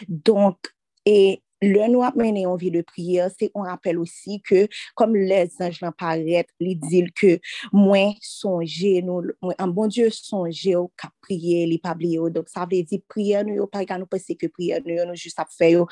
[0.09, 0.59] Donc
[1.07, 4.65] et le nou ap menen yon vi de priyer, se on rappel osi ke,
[4.99, 7.37] kom le zanj lan paret, li dil ke
[7.75, 12.49] mwen sonje, nou, mwen an bon Diyo sonje ou ka priye, li pabliye ou, dok
[12.51, 15.19] sa vle di priye nou yo, pari ka nou pese ke priye nou yo, nou
[15.19, 15.89] jist ap fe yo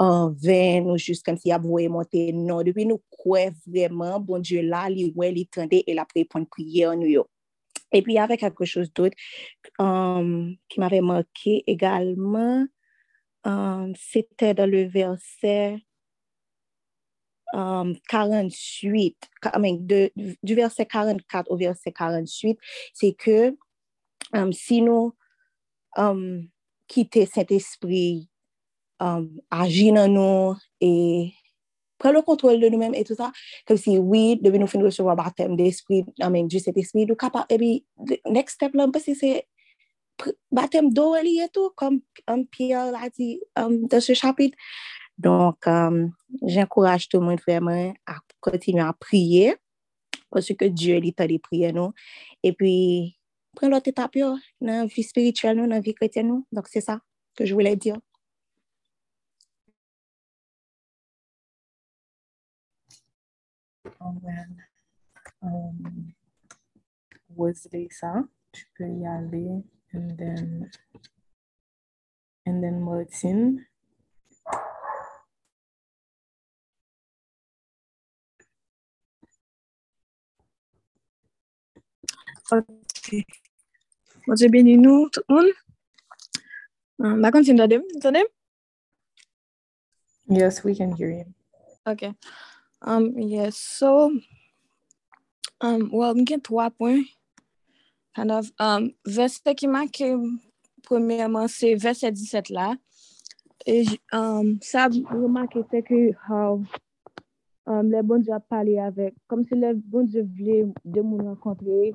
[0.00, 4.44] an ven, nou jist kom si ap voye monte, non, depi nou kwe vreman, bon
[4.46, 7.26] Diyo la, li we, li tende, el ap repon priye nou yo.
[7.90, 9.16] E pi avè kakwe chos dot,
[9.82, 10.34] um, euh,
[10.70, 12.68] ki m avè manke egalman,
[13.44, 15.78] Um, C'était dans le verset
[17.54, 20.12] um, 48, I mean, de,
[20.42, 22.58] du verset 44 au verset 48,
[22.92, 23.56] c'est que
[24.34, 25.14] um, si nous
[25.96, 26.48] um,
[26.86, 28.28] quittons cet esprit,
[29.00, 31.32] um, agir dans nous et
[32.00, 33.28] pren le kontrol de nou men et tout sa,
[33.68, 37.04] kem si, oui, debi nou fin recevo a batem de espri, amen, du set espri,
[37.04, 37.82] nou kapap, ebi,
[38.24, 39.34] next step lan, basi se,
[40.50, 42.00] baptême d'eau et tout, comme
[42.50, 44.56] Pierre l'a dit dans ce chapitre.
[45.18, 46.12] Donc, um,
[46.42, 49.54] j'encourage tout le monde vraiment à continuer à prier,
[50.30, 51.92] parce que Dieu t'a des prières, nous.
[52.42, 53.18] Et puis,
[53.54, 56.46] prendre l'autre étape, yo, dans la vie spirituelle, nous, dans la vie chrétienne, nous.
[56.50, 57.00] Donc, c'est ça
[57.36, 57.98] que je voulais dire.
[64.00, 64.56] Amen.
[65.42, 66.12] Um,
[67.36, 69.62] Wesley, ça, tu peux y aller.
[69.92, 70.70] And then,
[72.46, 73.66] and then Martine.
[82.52, 83.24] Ok.
[84.26, 85.50] Bon Dieu bénis nous, tout le monde.
[87.02, 88.24] Um, bah, continue d'entendre, entendez?
[90.28, 91.24] Yes, we can hear you.
[91.86, 92.12] Okay.
[92.82, 94.12] Um, yes, so,
[95.60, 97.06] um, well, m gen trois points.
[98.16, 100.00] Kind of, um, verset ki mak
[100.82, 102.74] premièman se verset 17 la
[103.66, 106.66] e um, sa remak ete ki how um,
[107.70, 111.28] um le bon dieu ap pale avek kom se le bon dieu vle de moun
[111.28, 111.92] renkontre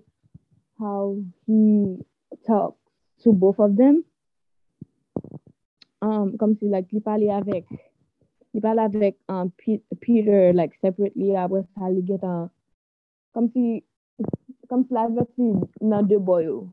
[0.79, 1.97] how um, he
[2.45, 2.75] talk
[3.23, 4.03] to both of them.
[6.01, 7.65] Um, kom se like, li pale avek
[8.53, 9.15] li pale avek
[9.99, 12.49] Peter like separately apwe sa li get an
[13.33, 13.83] kom se
[14.67, 16.43] comme si la vertu dans deux boys.
[16.43, 16.69] yo.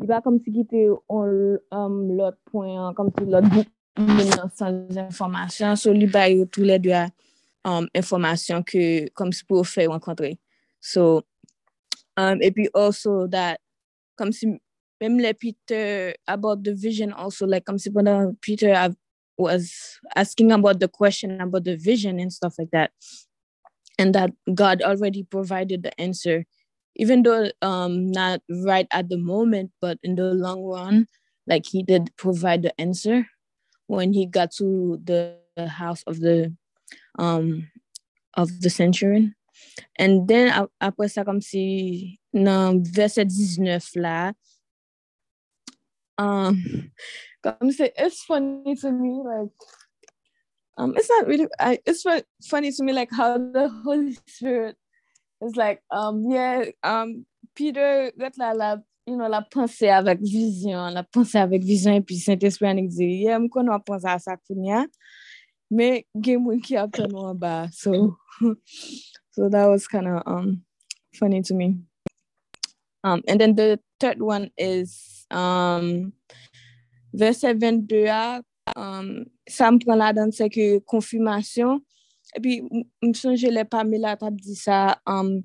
[0.00, 4.50] Il va comme si qui était en um, l'autre point, comme si l'autre bout maintenant
[4.54, 7.08] sans information, so lui ba yo tous les deux a,
[7.64, 10.38] um, information que, comme si pour faire rencontrer.
[10.80, 11.22] So,
[12.16, 13.58] um, et puis also that,
[14.16, 14.60] comme si
[15.00, 18.90] même les Peter about the vision also, like, comme si pendant Peter a,
[19.38, 22.90] was asking about the question about the vision and stuff like that
[23.98, 26.44] and that god already provided the answer
[26.96, 31.06] even though um not right at the moment but in the long run
[31.46, 33.26] like he did provide the answer
[33.86, 35.36] when he got to the,
[35.68, 36.50] house of the
[37.18, 37.68] um
[38.34, 39.34] of the centurion.
[39.98, 44.32] And then ap- après ça comme si dans verset 19 là
[46.16, 46.56] um
[47.42, 49.52] come say it's funny to me like
[50.78, 54.76] um it's not really I, it's fu- funny to me like how the holy spirit
[55.42, 57.26] It's like, um, yeah, um,
[57.56, 58.76] Peter, vet la la,
[59.06, 63.40] you know, la panse avèk vizyon, la panse avèk vizyon, epi Saint-Esprit anik di, yeah,
[63.42, 64.84] m konon a panse a sakoun ya,
[65.74, 68.14] me gen moun ki ap ton waba, so,
[69.34, 70.62] so that was kind of um,
[71.18, 71.74] funny to me.
[73.02, 76.12] Um, and then the third one is, um,
[77.12, 78.44] verset 22 a,
[78.76, 81.82] um, sa m pran la dan se ke konfirmasyon,
[82.36, 82.60] epi
[83.02, 85.42] msonje le Pamela tap di sa, um,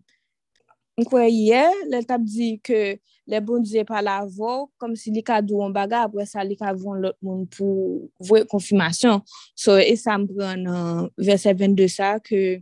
[0.98, 5.22] mkwe ye, le tap di ke le bon diye pa la vo, kom si li
[5.26, 9.20] ka dou an baga, apwe sa li ka von lot moun pou vwe konfirmasyon.
[9.52, 12.62] So, e sa mpren uh, verset 22 sa, ke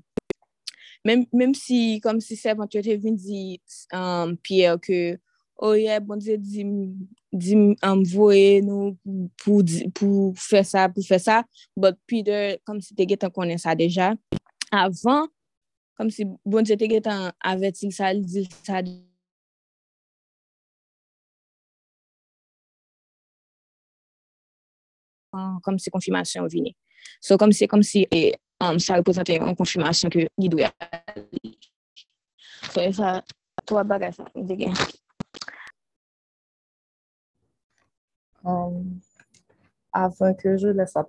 [1.06, 3.60] mem si kom si serpent yo te vin di
[3.94, 5.20] um, Pierre ke
[5.64, 6.66] Oye, bon diye di,
[7.32, 8.92] di mvoye nou
[9.40, 9.64] pou,
[9.96, 11.42] pou fè sa, pou fè sa.
[11.80, 14.14] But Peter, kom si te getan konen sa deja.
[14.76, 15.32] Avan,
[15.96, 19.04] kom si bon diye te getan aveti sa li di sa deja.
[25.62, 26.76] kom si konfirmasyon vini.
[27.22, 28.34] So, kom si, kom si, eh,
[28.64, 30.70] um, sa reposante yon konfirmasyon ki li dwe.
[32.72, 33.22] So, e sa,
[33.66, 34.72] to a bagay sa, dege.
[38.46, 39.02] Um,
[39.96, 41.04] Avan ke je lese la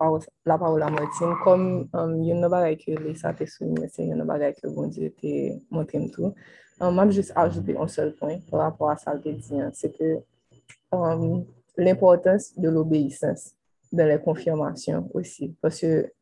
[0.59, 4.29] parole a Martine, kom um, yon nan bagay ke Lisa te souline, se yon nan
[4.31, 6.31] bagay ke bon Dieu te montre mtou,
[6.79, 10.23] mam jist ajoute yon sol point par rapport a sa te diyan, se ke
[11.77, 13.57] l'importance de l'obéissance
[13.93, 15.51] dan le konfirmasyon osi.
[15.61, 16.13] Pwese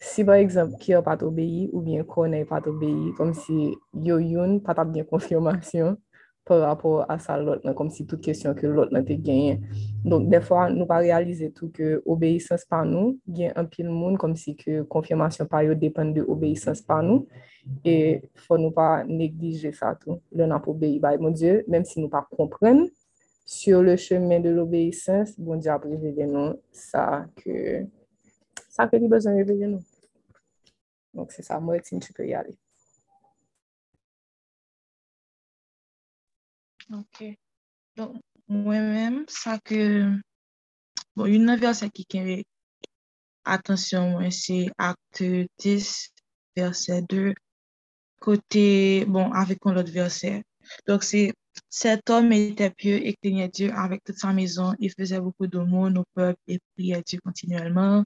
[0.00, 3.74] si par exemple ki yo pat obéi ou bien konen pat obéi, kom si
[4.08, 6.00] yo yon pat ap gen konfirmasyon,
[6.46, 9.64] par rapport a sa lot nan, kom si tout kesyon ke lot nan te genyen.
[10.06, 14.36] Donk, defwa, nou pa realize tout ke obeysans pa nou, gen an pil moun, kom
[14.38, 17.26] si ke konfirmasyon pa yo depen de obeysans pa nou,
[17.82, 21.18] e fwa nou pa neglije sa tout, le nan pou obeyi bay.
[21.18, 22.84] Mon Dieu, menm si nou pa kompren,
[23.46, 27.86] sur le chemen de l'obeysans, bon Dieu apre vede nou, sa ke,
[28.70, 29.82] sa ke li bezan vede nou.
[31.10, 32.54] Donk, se sa, mwen etin, tu pe yale.
[36.92, 37.22] Ok.
[37.96, 38.20] Don,
[38.52, 39.80] mwen men, sa ke,
[41.16, 42.42] bon, yon nan verse ki kenwe,
[43.46, 45.90] atensyon mwen, se akte 10,
[46.58, 47.34] verse 2,
[48.22, 48.68] kote,
[49.10, 50.38] bon, avek kon lot verse.
[50.86, 51.30] Donk se,
[51.70, 54.74] Cet homme était pieux et craignait Dieu avec toute sa maison.
[54.78, 58.04] Il faisait beaucoup d'aumônes au peuple et priait Dieu continuellement.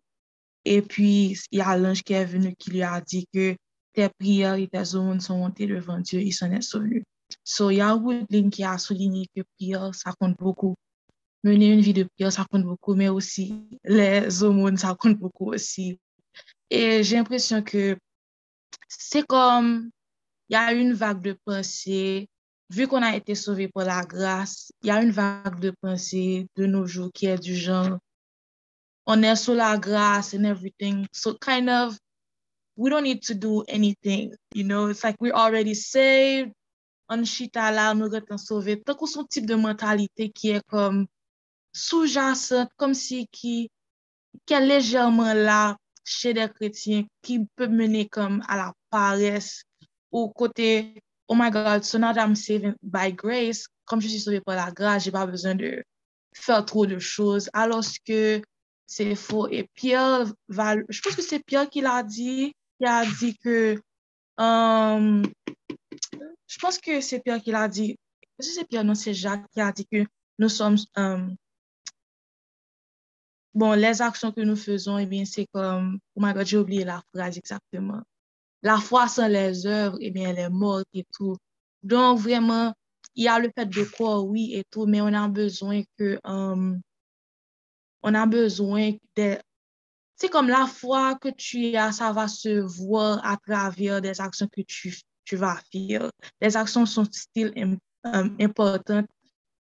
[0.65, 3.57] Et puis, il y a l'ange qui est venu qui lui a dit que
[3.93, 7.03] tes prières et tes aumônes sont montées devant Dieu, il s'en est sauvé.
[7.45, 10.75] So Yahweh Lin qui a souligné que prière, ça compte beaucoup.
[11.43, 13.55] Mener une vie de prière, ça compte beaucoup, mais aussi
[13.85, 15.99] les hormones, ça compte beaucoup aussi.
[16.69, 17.97] Et j'ai l'impression que
[18.89, 19.91] c'est comme,
[20.49, 22.29] il y a une vague de pensée,
[22.69, 26.47] vu qu'on a été sauvé par la grâce, il y a une vague de pensée
[26.57, 27.99] de nos jours qui est du genre,
[29.07, 31.07] on est sous la grâce and everything.
[31.13, 31.99] So kind of,
[32.77, 36.53] we don't need to do anything, you know, it's like we're already saved.
[37.11, 41.05] An chita la, nou retan sove, tak ou son tip de mentalite ki e kom
[41.75, 43.55] soujase, kom si ki
[44.47, 45.63] ki e lejerman la
[46.07, 49.65] che de kretien, ki pe mene kom a la pares,
[50.11, 54.23] ou kote, oh my God, so now that I'm saved by grace, kom je si
[54.23, 55.83] sove pa la grace, j'ai pas besoin de
[56.35, 58.43] faire trop de choses, alos ke
[58.87, 63.37] se fo, et Pierre, je pense que c'est Pierre qui l'a dit, qui a dit
[63.39, 63.81] que,
[64.39, 65.23] ehm,
[66.13, 67.97] Je pense que c'est Pierre qui l'a dit,
[68.39, 70.05] c'est Pierre, non, c'est Jacques qui a dit que
[70.39, 71.29] nous sommes, euh,
[73.55, 76.85] bon, les actions que nous faisons, eh bien, c'est comme, oh my God, j'ai oublié
[76.85, 78.03] la phrase exactement.
[78.63, 81.37] La foi sans les œuvres, eh bien, elle est morte et tout.
[81.83, 82.75] Donc, vraiment,
[83.15, 86.19] il y a le fait de croire, oui, et tout, mais on a besoin que,
[86.27, 86.77] euh,
[88.03, 89.39] on a besoin de,
[90.17, 94.49] c'est comme la foi que tu as, ça va se voir à travers des actions
[94.49, 95.10] que tu fais.
[95.31, 96.11] Tu vas faire.
[96.41, 97.53] Les actions sont still
[98.05, 99.09] um, importantes,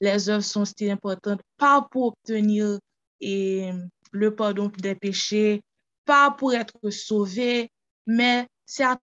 [0.01, 2.79] les œuvres sont still importantes, pas pour obtenir
[3.21, 5.61] le pardon des péchés,
[6.05, 7.69] pas pour être sauvé,
[8.07, 8.97] mais c'est à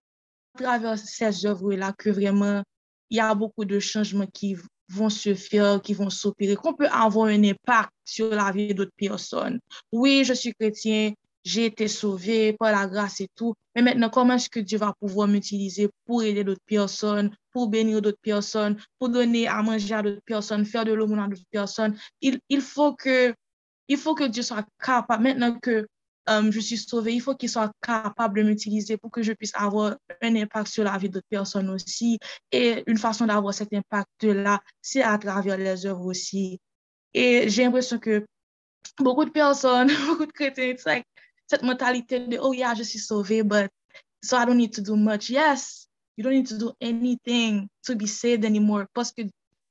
[0.56, 2.62] travers ces œuvres-là que vraiment
[3.10, 4.56] il y a beaucoup de changements qui
[4.88, 8.96] vont se faire, qui vont s'opérer, qu'on peut avoir un impact sur la vie d'autres
[8.96, 9.60] personnes.
[9.92, 11.12] Oui, je suis chrétien,
[11.44, 13.54] j'ai été sauvé par la grâce et tout.
[13.74, 18.00] Mais maintenant, comment est-ce que Dieu va pouvoir m'utiliser pour aider d'autres personnes, pour bénir
[18.00, 21.96] d'autres personnes, pour donner à manger à d'autres personnes, faire de l'aumône à d'autres personnes?
[22.22, 23.34] Il, il, faut que,
[23.88, 25.86] il faut que Dieu soit capable, maintenant que
[26.26, 29.52] um, je suis sauvé, il faut qu'il soit capable de m'utiliser pour que je puisse
[29.54, 32.18] avoir un impact sur la vie d'autres personnes aussi.
[32.52, 36.58] Et une façon d'avoir cet impact-là, c'est à travers les œuvres aussi.
[37.12, 38.24] Et j'ai l'impression que
[38.98, 40.74] beaucoup de personnes, beaucoup de chrétiens,
[41.46, 43.70] cette mentalité de, oh yeah, je suis sauvé, but
[44.22, 45.30] so I don't need to do much.
[45.30, 48.86] Yes, you don't need to do anything to be saved anymore.
[48.94, 49.22] Parce que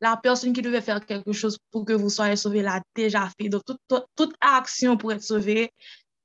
[0.02, 3.50] la personne qui devait faire quelque chose pour que vous soyez sauvé l'a déjà fait.
[3.50, 5.72] Donc, toute, toute, toute action pour être sauvé,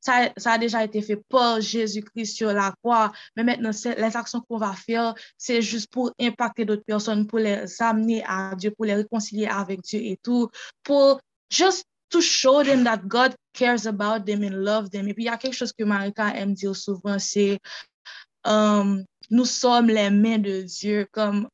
[0.00, 3.12] ça, ça, a déjà été fait par Jésus-Christ sur la croix.
[3.36, 7.64] Mais maintenant, les actions qu'on va faire, c'est juste pour impacter d'autres personnes, pour les
[7.80, 10.48] amener à Dieu, pour les réconcilier avec Dieu et tout,
[10.82, 11.20] pour
[11.50, 15.08] juste to show them that God cares about them and love them.
[15.08, 17.58] Et puis, il y a quelque chose que Marika aime dire souvent, c'est
[18.44, 21.48] um, nous sommes les mains de Dieu, comme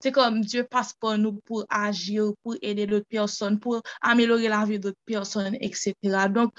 [0.00, 4.64] c'est comme Dieu passe par nous pour agir, pour aider d'autres personnes, pour améliorer la
[4.64, 5.94] vie d'autres personnes, etc.
[6.28, 6.52] Donc,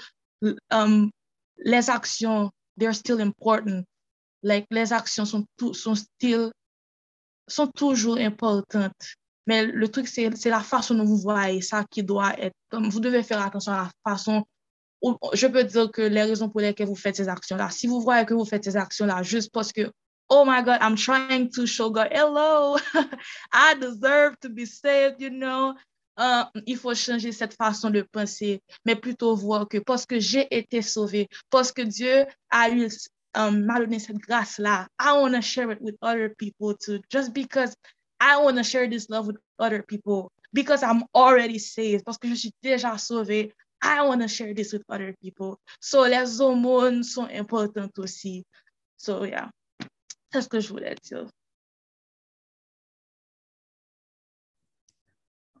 [0.70, 1.10] um,
[1.58, 3.84] les actions, they're still important.
[4.42, 6.50] Like, les actions sont, tout, sont, still,
[7.46, 9.16] sont toujours importantes.
[9.46, 12.54] Mais le truc, c'est la façon dont vous voyez ça qui doit être...
[12.68, 14.44] Comme vous devez faire attention à la façon
[15.32, 18.24] je peux dire que les raisons pour lesquelles vous faites ces actions-là, si vous voyez
[18.24, 19.90] que vous faites ces actions-là juste parce que,
[20.28, 22.76] oh my God, I'm trying to show God, hello,
[23.52, 25.74] I deserve to be saved, you know.
[26.16, 30.48] Uh, il faut changer cette façon de penser, mais plutôt voir que parce que j'ai
[30.50, 32.88] été sauvé, parce que Dieu a eu
[33.36, 37.32] um, m'a donné cette grâce-là, I want to share it with other people too, just
[37.32, 37.76] because
[38.20, 42.28] I want to share this love with other people, because I'm already saved, parce que
[42.28, 45.60] je suis déjà sauvé, I want to share this with other people.
[45.80, 48.44] So les aumônes sont importantes aussi.
[48.96, 49.50] So yeah.
[50.32, 51.26] C'est ce que je voulais dire.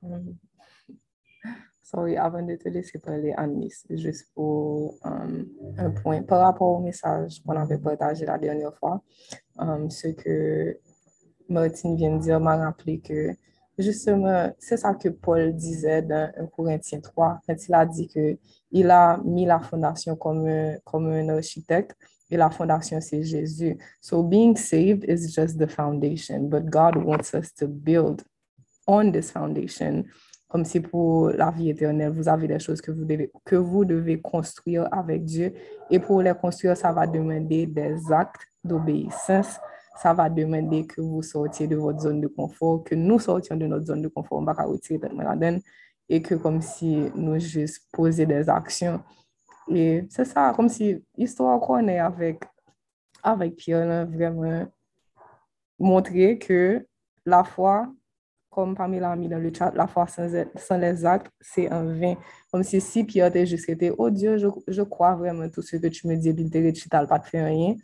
[0.02, 0.38] Um,
[1.82, 5.48] sorry, avant de te laisser parler, Anis, juste pour um,
[5.78, 6.22] un point.
[6.22, 9.02] Par rapport au message qu'on avait partagé la dernière fois,
[9.58, 10.78] um, ce que
[11.48, 13.34] Martine vient de dire m'a rappelé que
[13.78, 18.90] justement, c'est ça que Paul disait dans 1 Corinthiens 3, quand il a dit qu'il
[18.90, 20.48] a mis la fondation comme
[20.84, 21.96] comme un architecte
[22.30, 23.78] et la fondation, c'est Jésus.
[24.00, 28.22] So being saved is just the foundation, but God wants us to build
[28.86, 30.04] on this foundation.
[30.48, 33.84] Comme si pour la vie éternelle, vous avez des choses que vous devez, que vous
[33.84, 35.52] devez construire avec Dieu.
[35.90, 39.58] Et pour les construire, ça va demander des actes d'obéissance.
[40.00, 43.66] Ça va demander que vous sortiez de votre zone de confort, que nous sortions de
[43.66, 45.00] notre zone de confort, on va retirer
[46.10, 49.00] et que comme si nous juste poser des actions
[49.70, 52.42] et c'est ça, comme si l'histoire qu'on est avec,
[53.22, 54.66] avec Pierre, vraiment
[55.78, 56.86] montré que
[57.26, 57.92] la foi,
[58.50, 61.84] comme Pamela a mis dans le chat, la foi sans, sans les actes, c'est un
[61.84, 62.14] vain.
[62.50, 65.76] Comme si si Pierre était juste été, oh Dieu, je, je, crois vraiment tout ce
[65.76, 67.76] que tu me dis, puis tu n'as pas fait rien,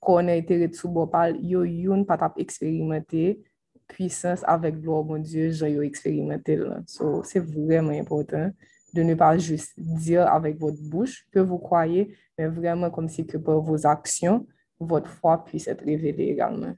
[0.00, 3.42] qu'on a été sous bopal, yo youn pas expérimenté
[3.88, 6.60] puissance avec gloire, mon Dieu, j'ai expérimenté.
[6.86, 8.50] So, c'est vraiment important
[8.94, 13.26] de ne pas juste dire avec votre bouche que vous croyez, mais vraiment comme si
[13.26, 14.46] que par vos actions,
[14.78, 16.74] votre foi puisse être révélée également.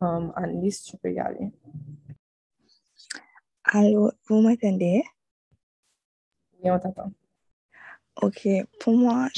[0.00, 1.52] Um, Annelise, tu peux y aller.
[3.64, 5.02] Allô, vous m'entendez?
[6.62, 7.12] Oui, on t'entend.
[8.20, 8.48] OK.
[8.80, 9.28] Pour moi,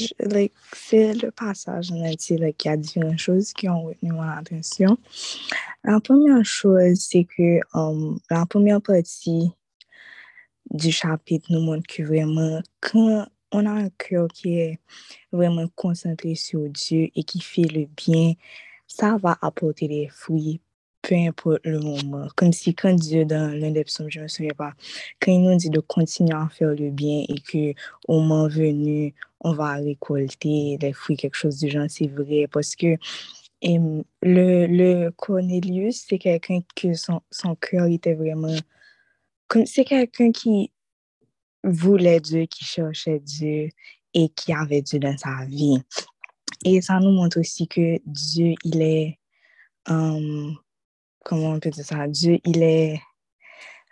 [0.73, 4.21] c'est le passage a dit like, qu'il y a différentes choses qui ont retenu mon
[4.23, 4.97] attention.
[5.83, 9.51] La première chose, c'est que um, la première partie
[10.69, 14.79] du chapitre nous montre que vraiment, quand on a un cœur qui est
[15.31, 18.33] vraiment concentré sur Dieu et qui fait le bien,
[18.87, 20.61] ça va apporter des fruits,
[21.01, 22.27] peu importe le moment.
[22.35, 24.73] Comme si quand Dieu, dans l'un des psaumes, je ne me souviens pas,
[25.19, 27.73] quand il nous dit de continuer à faire le bien et que
[28.07, 32.47] au moment venu, on va récolter des fruits, quelque chose du genre, c'est vrai.
[32.51, 32.97] Parce que
[33.63, 38.55] le, Cornelius, c'est quelqu'un que son, son cœur était vraiment
[39.65, 40.71] c'est quelqu'un qui
[41.63, 43.69] voulait Dieu, qui cherchait Dieu
[44.13, 45.77] et qui avait Dieu dans sa vie.
[46.65, 49.19] Et ça nous montre aussi que Dieu, il est,
[51.23, 52.99] comment on peut dire ça, Dieu, il est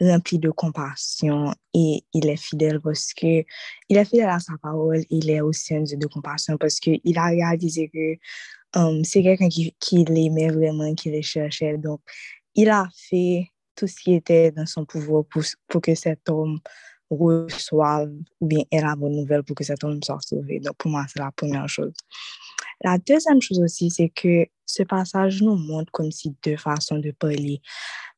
[0.02, 3.44] rempli de compassion et il est fidèle parce que
[3.90, 7.18] il est fidèle à sa parole, il est aussi un Dieu de compassion parce qu'il
[7.18, 11.78] a réalisé que um, c'est quelqu'un qui, qui l'aimait vraiment, qui le cherchait.
[11.78, 12.02] Donc,
[12.56, 16.60] il a fait tout ce qui était dans son pouvoir pour, pour que cet homme
[17.10, 20.60] reçoive ou bien ait la bonne nouvelle pour que cet homme soit sauvé.
[20.60, 21.94] Donc, pour moi, c'est la première chose.
[22.82, 27.12] La deuxième chose aussi, c'est que ce passage nous montre comme si deux façons de
[27.12, 27.62] parler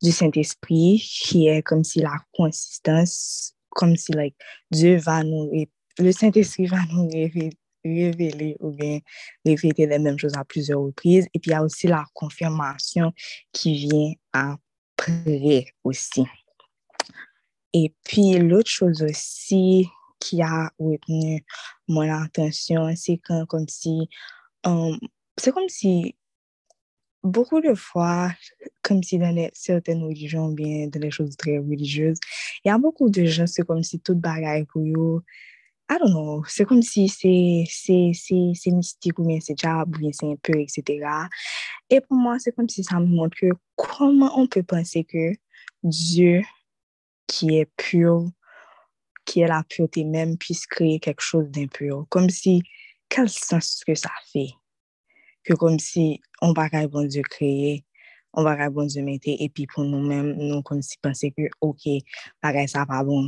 [0.01, 4.35] du Saint-Esprit, qui est comme si la consistance, comme si like,
[4.69, 5.49] Dieu va nous,
[5.97, 7.09] le Saint-Esprit va nous
[7.83, 8.99] révéler, ou bien
[9.45, 11.27] répéter les mêmes choses à plusieurs reprises.
[11.33, 13.11] Et puis, il y a aussi la confirmation
[13.51, 14.57] qui vient à
[15.83, 16.23] aussi.
[17.73, 19.87] Et puis, l'autre chose aussi
[20.21, 21.43] qui a retenu
[21.87, 23.19] mon attention, c'est
[23.49, 24.07] comme si,
[24.63, 24.97] um,
[25.37, 26.15] c'est comme si,
[27.23, 28.31] beaucoup de fois,
[28.83, 32.19] comme si dans certaines religions, bien dans les choses très religieuses,
[32.63, 35.23] il y a beaucoup de gens, c'est comme si tout bagaille pour eux,
[35.89, 40.31] I don't know, c'est comme si c'est mystique ou bien c'est diable ou bien c'est
[40.31, 41.05] un peu, etc.
[41.89, 43.35] Et pour moi, c'est comme si ça me montre
[43.75, 45.33] comment on peut penser que
[45.83, 46.43] Dieu,
[47.27, 48.29] qui est pur,
[49.31, 52.05] qui est la pureté même, puisse créer quelque chose d'impur.
[52.09, 52.61] Comme si,
[53.07, 54.49] quel sens que ça fait?
[55.43, 57.85] Que comme si on va bon Dieu créer
[58.33, 61.87] on bagay bon Dieu mette, epi pou nou men, nou kon si pense ke, ok,
[62.43, 63.27] bagay sa pa bon,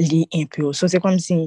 [0.00, 0.72] li impur.
[0.76, 1.42] So, se kom si,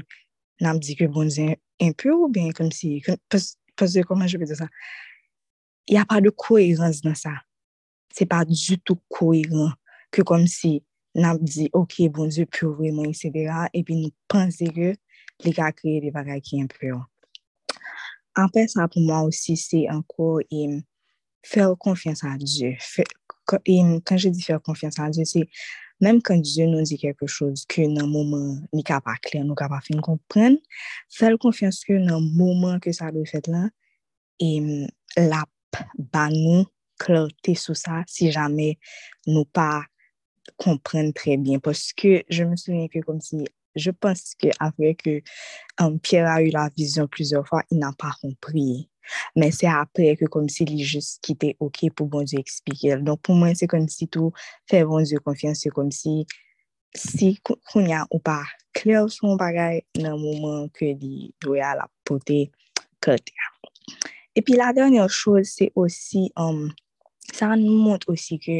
[0.61, 2.99] nan di ke bon Dieu impur, ou bien kom si,
[3.29, 4.69] pose, koman je pe de sa,
[5.89, 7.33] y a pa de koherans nan sa.
[8.15, 9.73] Se pa du tout koherans,
[10.13, 10.77] ke kom si,
[11.15, 13.67] nap di, ok, bon, Dieu, pyo vwe mwen, etc.
[13.75, 14.93] Epi nou panse ke
[15.45, 16.99] li ka kreye de bagay ki yon pyo.
[18.35, 20.81] Anpe sa pou mwen osi se anko im
[21.45, 22.73] fèl konfians an Diyo.
[23.47, 25.45] Kan je di fèl konfians an Diyo, se
[26.03, 29.55] mèm kan Diyo nou di kèkè chòz ke nan mouman ni ka pa kler, nou
[29.55, 30.59] ka pa fin kompren,
[31.15, 33.69] fèl konfians ke nan mouman ke sa dwe fèt la,
[34.43, 34.87] im
[35.29, 35.79] lap
[36.11, 36.65] ban nou
[36.99, 38.73] klote sou sa si jame
[39.27, 39.85] nou pa
[40.61, 41.63] kompren trè byen.
[41.63, 43.43] Poske jè mè souven ke kom si,
[43.75, 45.19] jè pons ke avè ke
[46.01, 48.85] Pierre a yu la vizyon plizèr fwa, i nan pa kompriye.
[49.35, 52.97] Men se apre ke kom si li jist ki te ok pou bon Diyo ekspike.
[53.05, 54.33] Don pou mwen se kon si tou
[54.69, 56.23] fe bon Diyo konfians se kom si
[56.95, 58.39] si koun ya ou pa
[58.75, 62.45] kler son bagay nan mouman ke li dwe a la pote
[63.03, 63.35] kote.
[64.35, 66.29] E pi la denye chouz se osi
[67.35, 68.57] sa nou montre osi ke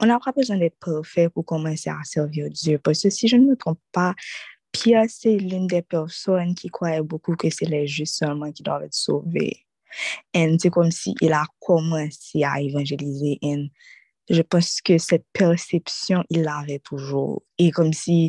[0.00, 2.80] on apra bezon de prefe pou komanse a servio Diyo.
[2.84, 4.12] Pwese si je nou trompe pa
[4.72, 8.74] Pia se lin de person ki kwaye beaucoup ke se le jist solman ki do
[8.74, 9.48] avet sove.
[10.36, 13.64] En se kom si il a komansi a evanjelize en
[14.28, 17.40] je pos ke set persepsyon il ave toujou.
[17.56, 18.26] E kom si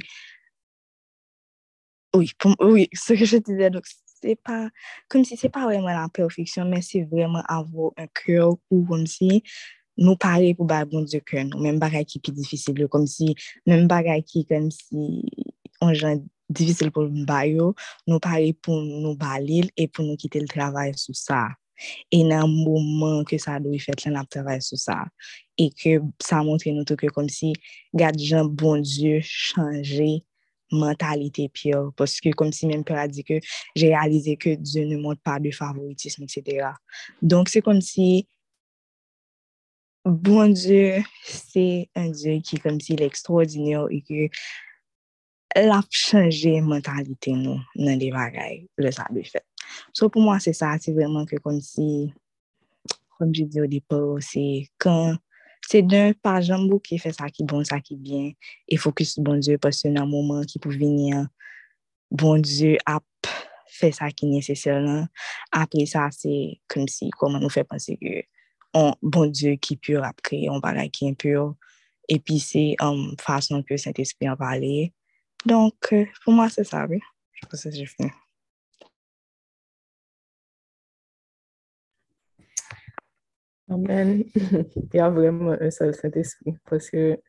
[2.16, 3.70] oui, se ke je dize
[4.20, 4.70] se pa,
[5.12, 9.06] kom si se pa wèman la perfeksyon, men se wèman avou un kèr ou kom
[9.10, 9.42] si
[10.00, 13.34] nou pare pou ba bon kèr nou, men bagay ki pi difisil, kom si
[13.68, 15.24] men bagay ki kom si
[15.84, 17.74] an jan difisil pou mbayo,
[18.10, 21.50] nou pare pou nou balil e pou nou kite l travay sou sa.
[22.12, 25.06] E nan mouman ke sa do y fet lan ap travay sou sa.
[25.60, 27.54] E ke sa montre nou touke kom si
[27.96, 30.26] gade jan bon Diyo chanje
[30.74, 31.90] mentalite piyo.
[31.98, 33.40] Poske kom si men pe a di ke
[33.78, 36.74] jè realize ke Diyo ne montre pa de favoritisme, etc.
[37.22, 38.28] Donk se kom si
[40.06, 44.30] bon Dieu, c'est un Dieu qui comme s'il est extraordinaire et que
[45.56, 49.44] l'a changé mentalité nous dans des bagailles, le ça de fait.
[49.94, 52.14] So pour moi, c'est ça, c'est vraiment que comme si,
[53.18, 55.16] comme je dis au départ, c'est quand
[55.68, 58.32] c'est d'un par jambou qui fait ça qui bon, ça qui bien,
[58.68, 61.28] et focus bon Dieu parce que dans un moment qui peut venir,
[62.10, 63.00] bon Dieu a
[63.68, 65.08] fait ça qui est nécessaire.
[65.52, 68.24] Après ça, c'est comme si, comment nous fait penser que
[68.78, 71.56] ke, bon die ki pur ap kre, on bagay ki impur,
[72.10, 72.64] e pi se
[73.22, 74.90] fason ke sent espri an pale,
[75.48, 75.88] Donk,
[76.26, 76.98] pou mwa se sa, we.
[77.40, 78.10] Je pou se je fin.
[83.72, 84.26] Amen.
[84.94, 86.58] Y a vremen un sol Saint-Esprit.
[86.68, 87.22] Paske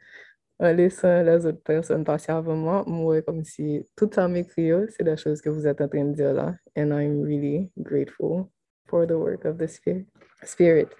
[0.58, 5.14] an lesan la zot person pasi avanman, mwe kom si tout mekri yo, se la
[5.14, 6.48] chose ke vous ete atren diyo la.
[6.74, 8.50] And I'm really grateful
[8.88, 10.90] for the work of the Spirit.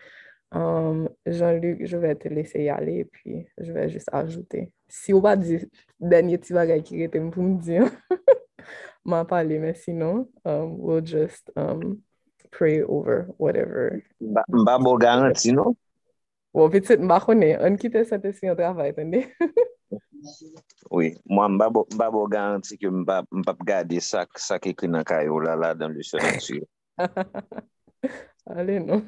[0.53, 4.73] Um, Jean-Luc, je vais te laisser y aller, et puis je vais juste ajouter.
[4.89, 5.61] Si ou pa di
[6.03, 7.79] denye ti bagay ki rete m pou m di,
[9.11, 12.03] ma pale, men sinon, um, we'll just um,
[12.51, 14.03] pray over whatever.
[14.19, 15.79] Mba bo garanti, non?
[16.51, 19.29] Bon, ou pitit mba kone, an kite sa te si yon travay, tende?
[20.91, 21.71] Oui, mwa mba
[22.11, 23.23] bo garanti ki mba
[23.65, 26.61] gade sak ekri nan kayo la la dan le senansi.
[28.57, 29.05] Allez, non.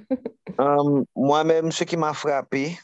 [0.58, 2.78] um, Moi-même, ce qui m'a frappé,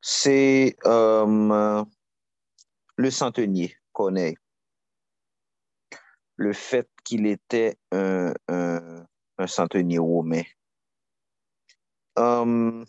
[0.00, 1.84] c'est um,
[2.96, 4.36] le centenier Corneille.
[6.36, 9.06] Le fait qu'il était un, un,
[9.38, 10.42] un, centenier romain.
[12.16, 12.84] Um,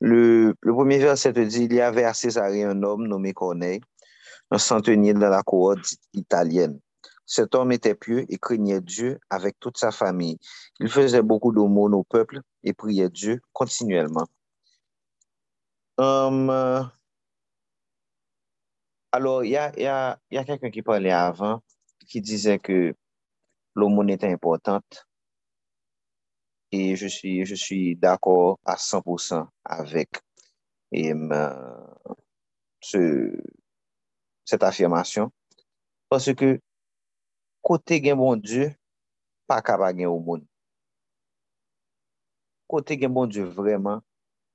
[0.00, 3.80] le, le, premier verset te dit, il y avait à Césarée un homme nommé Corneille,
[4.50, 6.78] un centenier de la cohorte italienne.
[7.30, 10.38] Cet homme était pieux et craignait Dieu avec toute sa famille.
[10.80, 14.26] Il faisait beaucoup d'aumônes au peuple et priait Dieu continuellement.
[19.12, 21.62] Alors, il y a quelqu'un qui parlait avant,
[22.08, 22.94] qui disait que
[23.74, 25.06] l'aumône était importante
[26.72, 27.06] et je
[27.54, 30.08] suis d'accord à 100% avec
[34.44, 35.30] cette affirmation
[36.08, 36.58] parce que
[37.68, 38.70] Kote gen bon Diyo,
[39.44, 40.40] pa kapa gen ou moun.
[42.64, 44.00] Kote gen bon Diyo vreman,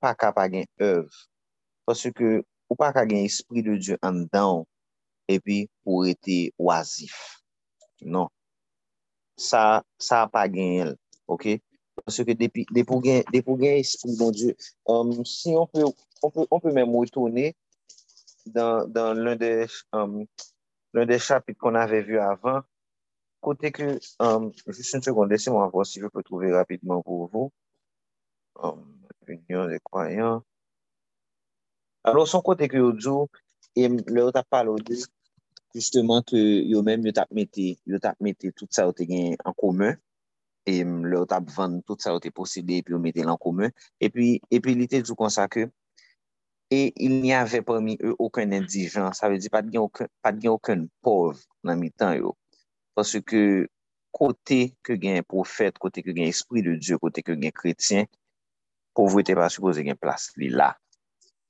[0.02, 1.06] pa kapa gen ev.
[1.86, 2.30] Paswe ke
[2.66, 4.64] ou pa kapa gen espri de Diyo an dan,
[5.30, 7.14] epi pou ete wazif.
[8.02, 8.26] Non.
[9.38, 10.92] Sa, sa pa gen el.
[11.30, 11.60] Ok?
[12.02, 14.58] Paswe ke depi, depo gen, depo gen espri bon Diyo.
[14.90, 17.52] Um, si on pe, on pe, on pe men mwotone
[18.42, 19.54] dan, dan l'un de...
[19.94, 20.24] Um,
[20.94, 22.62] l'un des chapitres qu'on avait vu avant,
[23.44, 27.52] Kote ke, um, juste une seconde, laissez-moi voir si je peux trouver rapidement pour vous.
[28.56, 28.84] Um,
[29.28, 30.42] Union des croyants.
[32.04, 33.28] Alors, son kote ke yo djou,
[33.76, 34.98] le yo tap palo di,
[35.74, 39.36] justement ke yo men yo tap mette, yo tap mette tout sa yo te gen
[39.44, 39.96] en koumen,
[40.68, 43.72] e le yo tap vande tout sa yo te posede, epi yo mette l'en koumen,
[44.00, 45.68] epi li te djou konsa ke,
[46.70, 51.40] et il n'y ave parmi eu aucun indijan, sa ve di pat gen aucun pov
[51.64, 52.36] nan mi tan yo.
[52.94, 53.66] Pansou ke
[54.14, 58.08] kote ke gen profet, kote ke gen espri de Diyo, kote ke gen kretien,
[58.94, 60.70] povrete pa suppose gen plas li la.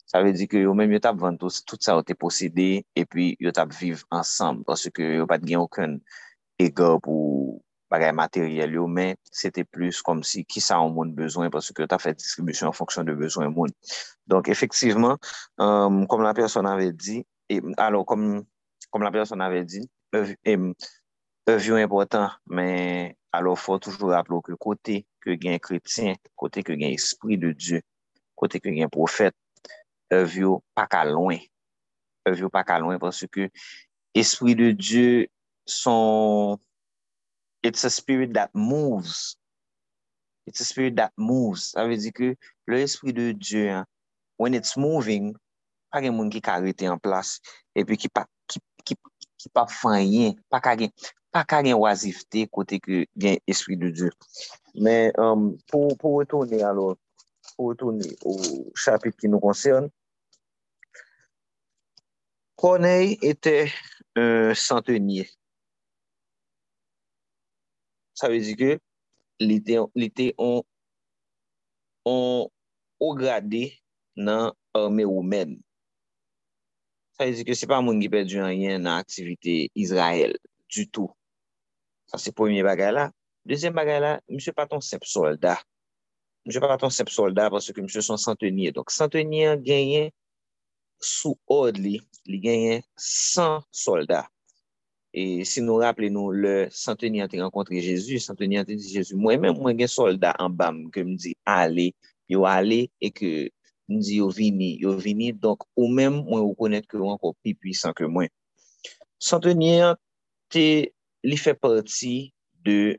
[0.08, 3.34] Sa ve di ke yo men yo tap vantos, tout sa yo te posede, epi
[3.42, 5.98] yo tap viv ansam, pansou ke yo pat gen okon
[6.62, 7.58] ega pou
[7.92, 11.76] bagay materyel yo, men se te plus kom si ki sa an moun bezwen, pansou
[11.76, 13.74] ke yo tap fè distribusyon an fonksyon de bezwen moun.
[14.30, 15.20] Donk efektiveman,
[15.60, 17.20] kom um, la person avè di,
[17.52, 19.84] et, alors kom la person avè di,
[20.14, 20.58] euh, Et
[21.46, 26.76] ev yo important, men alo fò toujou rapplo ke kote ke gen kretien, kote ke
[26.78, 27.80] gen espri de Diyo,
[28.38, 29.36] kote ke gen profet,
[30.12, 31.42] ev yo pa ka loin.
[32.24, 33.50] Ev yo pa ka loin pwase ke
[34.16, 35.26] espri de Diyo
[35.68, 36.60] son...
[37.64, 39.36] It's a spirit that moves.
[40.46, 41.72] It's a spirit that moves.
[41.72, 42.34] Sa vezi ke
[42.68, 43.84] le espri de Diyo,
[44.36, 45.32] when it's moving,
[45.92, 47.38] pa gen moun ki karete an plas,
[47.76, 48.96] epi ki pa, ki, ki,
[49.40, 50.92] ki pa fanyen, pa ka gen,
[51.34, 54.14] pa ka gen wazifte kote ke gen espri de Diyo.
[54.78, 56.94] Men, um, pou, pou wotone alor,
[57.56, 59.90] pou wotone ou chapit ki nou konsern,
[62.56, 63.66] Kornei ete
[64.16, 65.26] euh, santenye.
[68.14, 68.76] Sa vezi ke
[69.42, 70.62] li te on
[73.02, 73.64] ograde
[74.16, 75.58] nan arme ou men.
[77.18, 80.38] Sa vezi ke se pa moun ki perdi an yen nan aktivite Israel
[80.70, 81.10] du tout.
[82.14, 83.10] Sa se pwemye bagay la.
[83.42, 85.58] Dezyen bagay la, msye paton sep soldat.
[86.46, 88.70] Msye paton sep soldat pwase ke msye son santenye.
[88.70, 90.12] Donk santenye genyen
[91.02, 91.98] sou od li,
[92.30, 94.30] li genyen san soldat.
[95.10, 98.94] E si nou rappele nou le santenye an te renkontre Jezu, santenye an te di
[98.94, 101.90] Jezu, mwen men mwen gen soldat an bam ke mdi ale,
[102.30, 103.50] yo ale e ke
[103.90, 105.34] mdi yo vini, yo vini.
[105.34, 108.30] Donk ou men mwen ou konet ke yo anko pi pwisan ke mwen.
[109.18, 110.02] Santenye an
[110.54, 110.93] te
[111.24, 112.30] li fè parti
[112.64, 112.96] de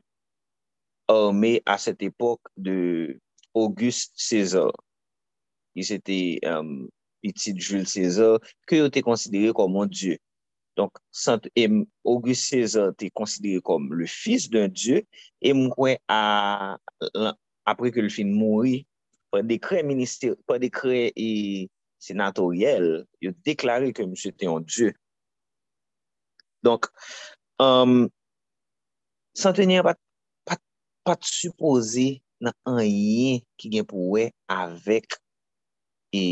[1.10, 3.18] armè a set epok de
[3.54, 4.72] Auguste César.
[5.74, 6.88] Il s'était um,
[7.22, 10.18] petit Jules César, ke yo te konsidere kom mon dieu.
[10.76, 10.92] Donc,
[12.04, 15.04] Auguste César te konsidere kom le fils d'un dieu,
[15.40, 18.84] et mwen apre ke le fin mouri,
[19.30, 21.70] pa dekre minister, pa dekre et
[22.02, 24.92] senatoriel, yo deklare ke mwen se te yon dieu.
[26.66, 26.90] Donc,
[27.58, 28.10] Um,
[29.34, 29.98] santenye pat,
[30.44, 30.60] pat,
[31.04, 35.16] pat supose nan anyen ki gen pou we avèk
[36.12, 36.24] e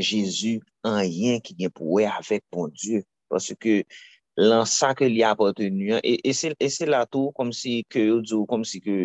[0.00, 0.58] Jezu,
[0.88, 3.02] anyen ki gen pou we avèk bon Diyo.
[3.30, 3.82] Pase ke
[4.40, 8.22] lan sa ke li apotenu e, se, e se la tou kom si ke yo
[8.24, 8.96] djou, kom si ke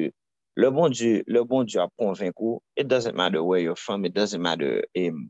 [0.55, 4.13] le bon Diyo, le bon Diyo ap konvenkou, it doesn't matter where you're from, it
[4.15, 5.27] doesn't matter um,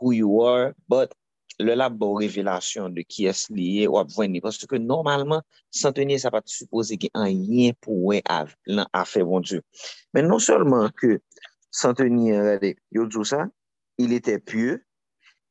[0.00, 1.12] who you are, but
[1.58, 6.32] le lab bo revelasyon de ki es liye wap vweni, paske ke normalman, santenye sa
[6.34, 9.62] pati suppose ki an yin pou we av, lan afe bon Diyo.
[10.14, 11.20] Men non solman ke
[11.74, 13.44] santenye yo djou sa,
[13.98, 14.80] il ete pye,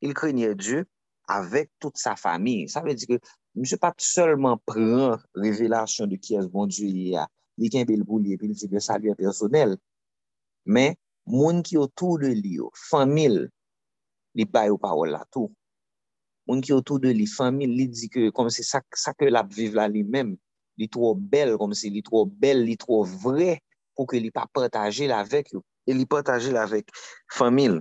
[0.04, 0.84] il krenye Diyo,
[1.32, 2.66] avek tout sa fami.
[2.68, 3.20] Sa ve di ke,
[3.56, 7.26] mse pati solman pren revelasyon de ki es bon Diyo liye a,
[7.56, 9.78] li ken bel bou liye, pi li di be salye personel,
[10.68, 13.46] men, moun ki yo tou de liyo, famil,
[14.36, 15.48] li bay ou parol la tou.
[16.48, 19.44] moun ki otou de li fami, li di ke kom se sa, sa ke la
[19.48, 20.34] vive la li mem,
[20.80, 23.58] li tro bel, kom se li tro bel, li tro vre,
[23.94, 26.90] pou ke li pa pataje la vek yo, e li pataje la vek
[27.32, 27.80] famil.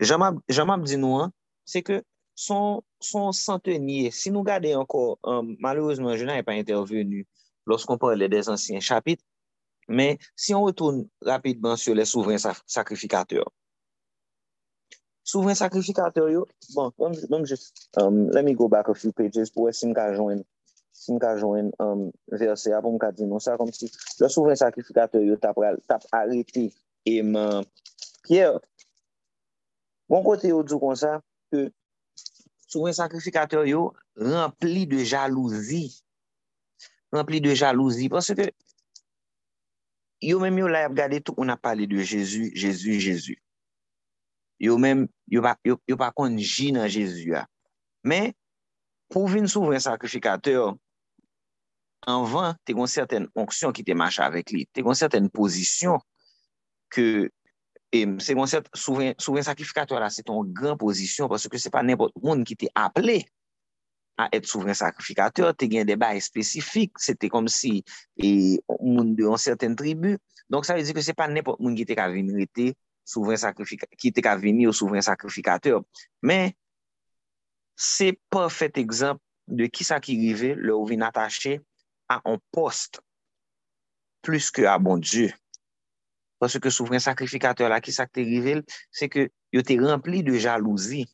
[0.00, 1.32] Jamab, di nou an,
[1.68, 2.02] se ke
[2.36, 7.24] son, son centenier, si nou gade anko, um, malouzman, je nan e pa intervenu,
[7.66, 9.20] loskon parle des ansyen chapit,
[9.88, 13.50] men si an retourne rapidman sur les souverains sacrificateurs,
[15.26, 19.66] souvren sakrifikater yo, bon, mwen just, um, let me go back a few pages pou
[19.66, 20.44] wè si m ka jwen,
[20.94, 23.90] si m ka jwen um, verse a pou ka di nou sa, kom si
[24.22, 25.58] le souvren sakrifikater yo tap,
[25.90, 26.68] tap arete
[27.06, 27.66] e man.
[28.26, 28.60] Pierre,
[30.10, 31.18] bon kote yo djou kon sa,
[31.50, 31.66] ke
[32.70, 35.88] souvren sakrifikater yo rempli de jalouzi,
[37.14, 38.52] rempli de jalouzi, parce ke
[40.22, 43.42] yo menm yo la ap gade tout, on ap pale de Jésus, Jésus, Jésus.
[44.62, 47.44] yo men, yo pa, yo, yo pa kon ji nan Jezu ya.
[48.06, 48.32] Men,
[49.12, 50.74] pou vin souvren sakrifikater,
[52.06, 55.98] anvan, te kon certaine onksyon ki te mache avek li, te kon certaine posisyon
[56.94, 57.26] ke,
[57.90, 61.72] e, se kon certaine souvren, souvren sakrifikater la, se ton gran posisyon, parce ke se
[61.74, 63.20] pa nepot moun ki te aple
[64.16, 67.82] a et souvren sakrifikater, te gen debay spesifik, se te kom si
[68.16, 70.16] e, moun de an certaine tribu,
[70.48, 72.72] donk sa ve di ke se pa nepot moun ki te kavinrite
[73.06, 75.84] souvren sakrifikateur, ki te ka vini ou souveren sakrifikateur.
[76.26, 76.52] Men,
[77.76, 81.58] se pa fet ekzamp de ki sa ki rive le ou vin atache
[82.10, 83.00] a an post
[84.26, 85.30] plus ke a bon Diyo.
[86.42, 88.58] Pase ke souveren sakrifikateur la ki sa ki te rive,
[88.90, 91.06] se ke yo te rempli de jalouzi.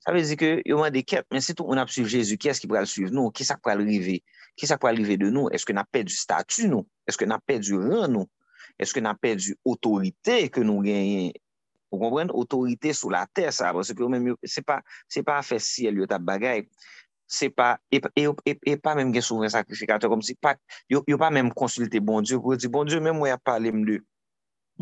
[0.00, 2.50] Sa vezi ke yo man de ket, men se tou on ap suiv Jezu, ki
[2.52, 4.18] es ki pral suiv nou, ki sa pral rive,
[4.56, 7.58] ki sa pral rive de nou, eske na pe du statu nou, eske na pe
[7.60, 8.28] du ran nou,
[8.80, 11.34] eske nan perdi otorite ke nou genyen,
[11.90, 14.80] ou kompren, otorite sou la ter sa, se pa,
[15.26, 16.64] pa fe siel yo tap bagay,
[17.30, 20.56] se pa, e, e, e, e pa menm gen souven sakrifikator, kom si pa,
[20.90, 23.70] yo, yo pa menm konsulte bon Diyo, pou di bon Diyo menm mwen ap pale
[23.74, 24.00] mde,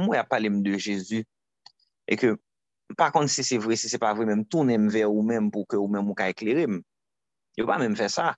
[0.01, 1.25] mwen ap pale mde Jezu,
[2.09, 2.35] e ke,
[2.97, 5.69] pa kon si se vre, si se pa vre menm, tounen mve ou menm pou
[5.69, 6.81] ke ou menm ou ka eklerim,
[7.61, 8.31] yo pa menm fe sa,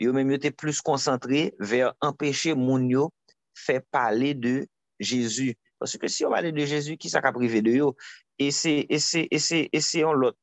[0.00, 3.10] yo menm yo te plus konsantre ver empeshe moun yo
[3.56, 4.66] fè pale de
[5.00, 5.56] Jésus.
[5.78, 7.92] Parce que si yo pale de Jésus, ki sa ka prive de yo?
[8.38, 10.38] E se, e se, e se, e se yon lot.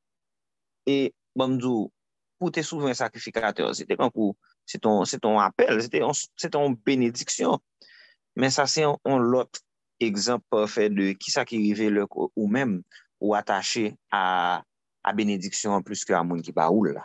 [0.89, 1.91] E bamdou, bon,
[2.39, 4.35] pou te souven sakrifikateur, se te kankou,
[4.67, 7.59] se ton, se ton apel, se ton, se ton benediksyon.
[8.39, 9.61] Men sa se yon lot
[9.99, 12.79] ekzamp fè de ki sa ki rive lè ou mèm
[13.19, 14.61] ou atache a,
[15.03, 17.03] a benediksyon plus ke a moun ki ba ou la.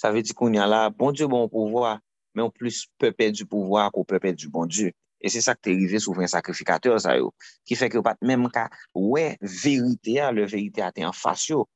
[0.00, 1.98] Sa ve di kon yon la, bon dieu bon pou vwa,
[2.34, 4.94] men ou plus pepe du pouvoar ko pepe du bon Diyo.
[5.20, 7.34] E se sa ki te rive souvren sakrifikater sa yo,
[7.68, 11.66] ki fek yo pat menm ka, we, verite a, le verite a te an fasyo.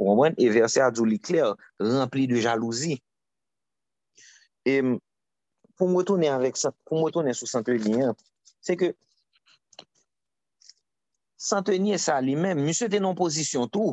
[0.00, 1.52] Ou mwen, e verse a djou li kler,
[1.82, 2.96] rempli de jalouzi.
[4.64, 4.78] E
[5.76, 8.14] pou mwotounen avèk sa, pou mwotounen sou Santenier,
[8.64, 8.94] se ke
[11.38, 13.92] Santenier sa li menm, msè te nan posisyon tou,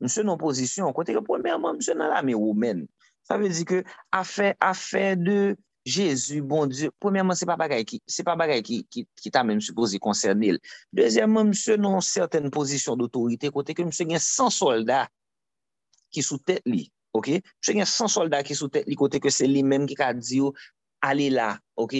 [0.00, 2.86] msè nan posisyon, kote ke pou msè nan la me ou men,
[3.28, 3.82] Sa ve di ke
[4.16, 5.56] afe, afe de
[5.88, 9.42] Jezu, bon Diyo, premièman se pa bagay ki, se pa bagay ki, ki, ki ta
[9.44, 10.58] men msupozi koncernil.
[10.96, 15.12] Dezyèman msè non certaine pozisyon d'autorite kote ke msè gen 100 soldat
[16.12, 16.86] ki sou tèt li,
[17.16, 17.38] ok?
[17.60, 20.10] Msè gen 100 soldat ki sou tèt li kote ke se li men ki ka
[20.16, 20.52] diyo
[21.04, 21.96] ale la, ok?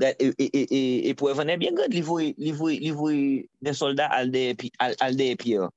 [0.00, 3.20] E pou evanè, bien gade li voy
[3.60, 5.72] den soldat al de epi, al, al de epi an.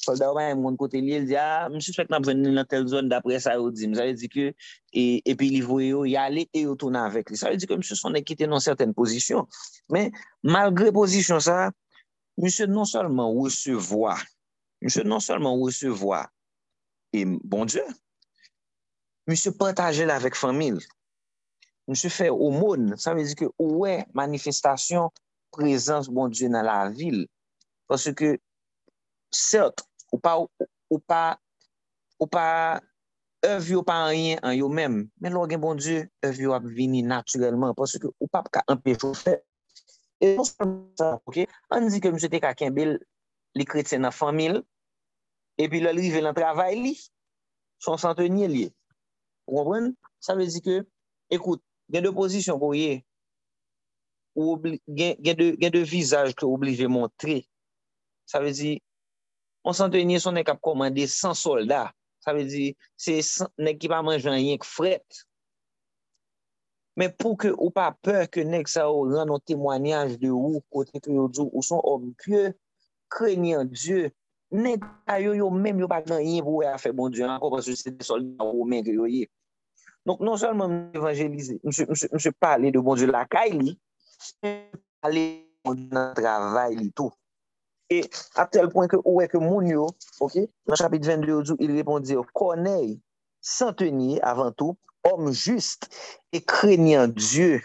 [0.00, 3.10] soldat wè yon moun kote li, el di, ah, msuspek nan pren nan tel zon
[3.10, 4.46] dapre sa yo di, msare di ke,
[4.96, 7.38] e, epi li vwe yo, yale e yo tonan avek li.
[7.40, 9.48] Sa yo di ke msus son ekite nan certaine pozisyon,
[9.92, 10.14] men
[10.46, 11.70] malgre pozisyon sa,
[12.40, 14.16] msus non solman wè se vwa,
[14.80, 16.24] msus non solman wè se vwa,
[17.12, 17.84] e bon dieu,
[19.28, 20.80] msus pataje la vek famil,
[21.90, 25.12] msus fe omon, sa yo di ke ouwe manifestasyon
[25.52, 27.26] prezans bon dieu nan la vil,
[27.90, 28.38] parce ke,
[29.30, 31.22] cert, ou pa, ou pa,
[32.18, 32.46] ou pa,
[33.46, 36.66] ev yo pa anyen an yo menm, men lò gen bon Diyo, ev yo ap
[36.66, 39.38] vini naturelman, pwase ke ou pa pa ka empejou fè.
[40.20, 42.98] E non sa, ok, an di ke mse te kaken bel
[43.56, 44.60] li kretien nan famil,
[45.60, 46.94] epi lò li ve lan travay li,
[47.80, 48.66] son santenye li.
[49.48, 49.94] Kompren?
[50.20, 50.82] Sa vezi ke,
[51.32, 53.00] ekout, gen de pozisyon pou ye,
[54.36, 57.40] ou obli, gen, gen, de, gen de vizaj ke oblije montre,
[58.28, 58.76] sa vezi,
[59.64, 61.94] on santenye son nek ap komande 100 soldat.
[62.20, 62.70] Sa ve di,
[63.00, 63.16] se
[63.60, 65.24] nek ki pa manjan yek fret.
[66.98, 70.60] Men pou ke ou pa peur ke nek sa ou ran nou temwanyaj de ou
[70.74, 72.50] kote ki yo djou ou son om pye,
[73.12, 74.10] krenyen Diyo,
[74.52, 77.30] nek a yo yo menm yo pa nan yin pou we a fe bon Diyo
[77.30, 79.30] anko konso se de soldat ou men ki yo ye.
[80.04, 83.76] Donk non solman mwen evanjelize, mwen se pale de bon Diyo lakay li,
[84.42, 87.14] mwen se pale de bon Diyo nan travay li tou.
[87.90, 88.04] E
[88.38, 89.88] a tel point ke ouwe ke moun yo,
[90.22, 92.94] ok, nan chapit 22 ou djou, il repondi yo, koney,
[93.42, 94.78] san tenye avan tou,
[95.10, 95.88] om just,
[96.30, 97.58] e krenyan Diyo,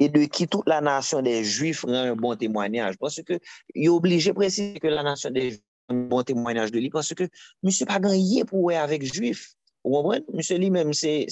[0.00, 2.96] e de ki tout la nasyon bon de Juif ran yon bon temwanyaj.
[3.00, 3.40] Pwase ke
[3.74, 7.16] yo oblije presise ke la nasyon de Juif ran yon bon temwanyaj de li, pwase
[7.18, 7.28] ke
[7.66, 9.40] msè pa ganyen pou wè avèk Juif.
[9.80, 11.26] Ouwen, msè li mèm, se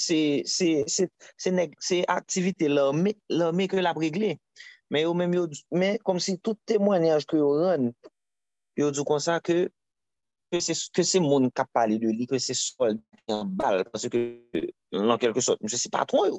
[2.08, 4.30] aktivite lòmè ke la bregle.
[4.90, 7.90] Men yo men yo, men kom si tout temwanyaj ke yo ren,
[8.78, 9.66] yo djou konsa ke,
[10.48, 12.97] ke se, ke se moun kap pale de li, ke se sol
[13.28, 14.23] yon bal, parce ke
[14.97, 16.39] nan kelke sot, mse se patron yo.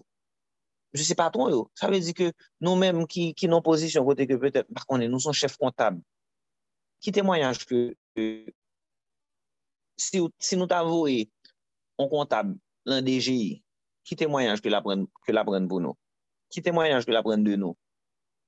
[0.96, 1.68] Mse se patron yo.
[1.78, 2.32] Sa ve di ke
[2.66, 6.00] nou menm ki, ki nan pozisyon kote ke pete, par konen nou son chef kontab.
[7.06, 7.84] Ki temwanyaj ke,
[8.18, 8.26] ke
[10.00, 11.22] si, si nou ta voe
[12.02, 12.50] an kontab
[12.90, 13.60] lan DGI,
[14.10, 15.94] ki temwanyaj ke la pren, ke la pren pou nou?
[16.50, 17.78] Ki temwanyaj ke la pren de nou?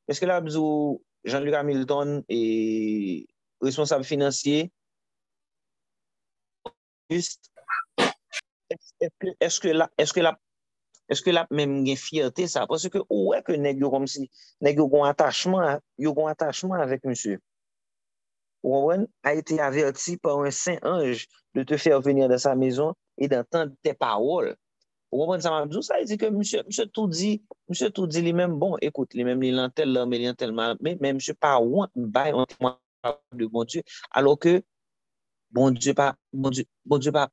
[0.09, 3.25] Eske la bzou Jean-Luc Hamilton e
[3.61, 4.69] responsable financier
[7.09, 7.51] Just
[9.39, 10.33] Eske la Eske la
[11.11, 14.29] Eske la menm gen fierté sa Pwese ke ouwe ke neg yo kom si
[14.63, 17.37] Neg yo kon atachman Yo kon atachman avek monsye
[18.65, 22.95] Ouwen a ete averti Par un saint ange De te fer venir de sa mezon
[23.21, 24.55] E d'entendre te parol
[25.11, 28.21] Ou wapon sa mabdou, sa e di ke msye, msye tou di, msye tou di
[28.23, 31.17] li men bon, ekoute, li men li lantel la, men li lantel ma, men, men
[31.17, 32.77] msye pa want bay, an temwa
[33.35, 33.83] de bon Diyo,
[34.15, 34.61] alo ke,
[35.51, 37.25] bon Diyo pa, bon Diyo, bon Diyo pa,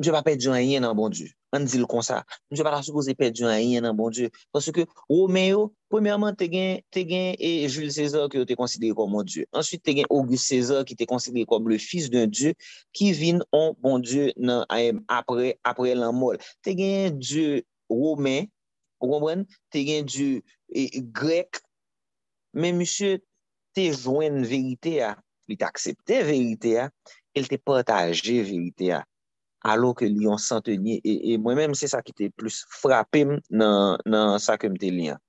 [0.00, 1.32] msye pa pe diyon yen nan bon Diyo.
[1.56, 2.20] an di l kon sa.
[2.46, 4.30] Mwen se pa la suppose perdi an yin nan bon Diyo.
[4.54, 8.56] Pwese ke Romè yo, premièman te gen, te gen e Jules César ki yo te
[8.58, 9.46] konsidere kom bon Diyo.
[9.56, 12.54] Ansyit te gen Auguste César ki te konsidere kom le fils d'un Diyo
[12.96, 16.40] ki vin an bon Diyo nan ayem apre, apre lan mol.
[16.64, 17.62] Te gen Diyo
[17.92, 18.46] Romè,
[19.02, 20.42] ou kompren, te gen Diyo
[20.72, 21.60] e, Grek,
[22.56, 23.18] men msye
[23.76, 25.12] te jwen verite a,
[25.46, 26.88] li te aksepte verite a,
[27.36, 29.02] el te pataje verite a.
[29.72, 33.36] alo ke li yon santenye, e, e mwen menm se sa ki te plus frapim
[33.50, 35.22] nan, nan sa kem te li an.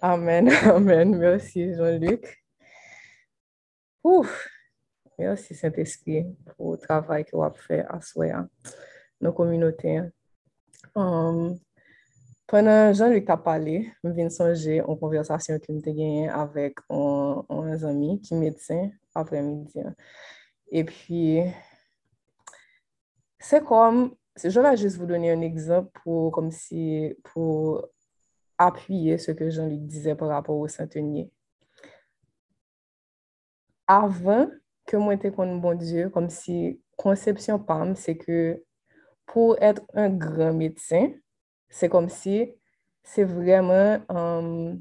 [0.00, 2.28] Amen, amen, mersi Jean-Luc.
[4.06, 4.30] Ouf,
[5.18, 8.46] mersi Saint-Esprit pou travay ki wap fe aswe an,
[9.20, 10.12] nou kominote an.
[10.94, 11.58] Um,
[12.48, 17.74] Pwene Jean-Luc ta pale, m vin sonje an konversasyon ki m te genyen avèk an
[17.76, 19.84] zami ki medsen apre midi.
[20.72, 21.44] E pi,
[23.36, 24.06] se kom,
[24.40, 26.32] je va jist vou donye an egzop pou
[28.56, 31.28] apuyye se ke Jean-Luc dize par rapport ou Saint-Denis.
[33.92, 34.48] Avan
[34.88, 38.42] ke mwen te kon bon Diyo, kom si konsepsyon pam, se ke
[39.28, 41.18] pou etre un gran medsen,
[41.68, 42.46] Se kom si,
[43.04, 44.76] se vremen um, euh,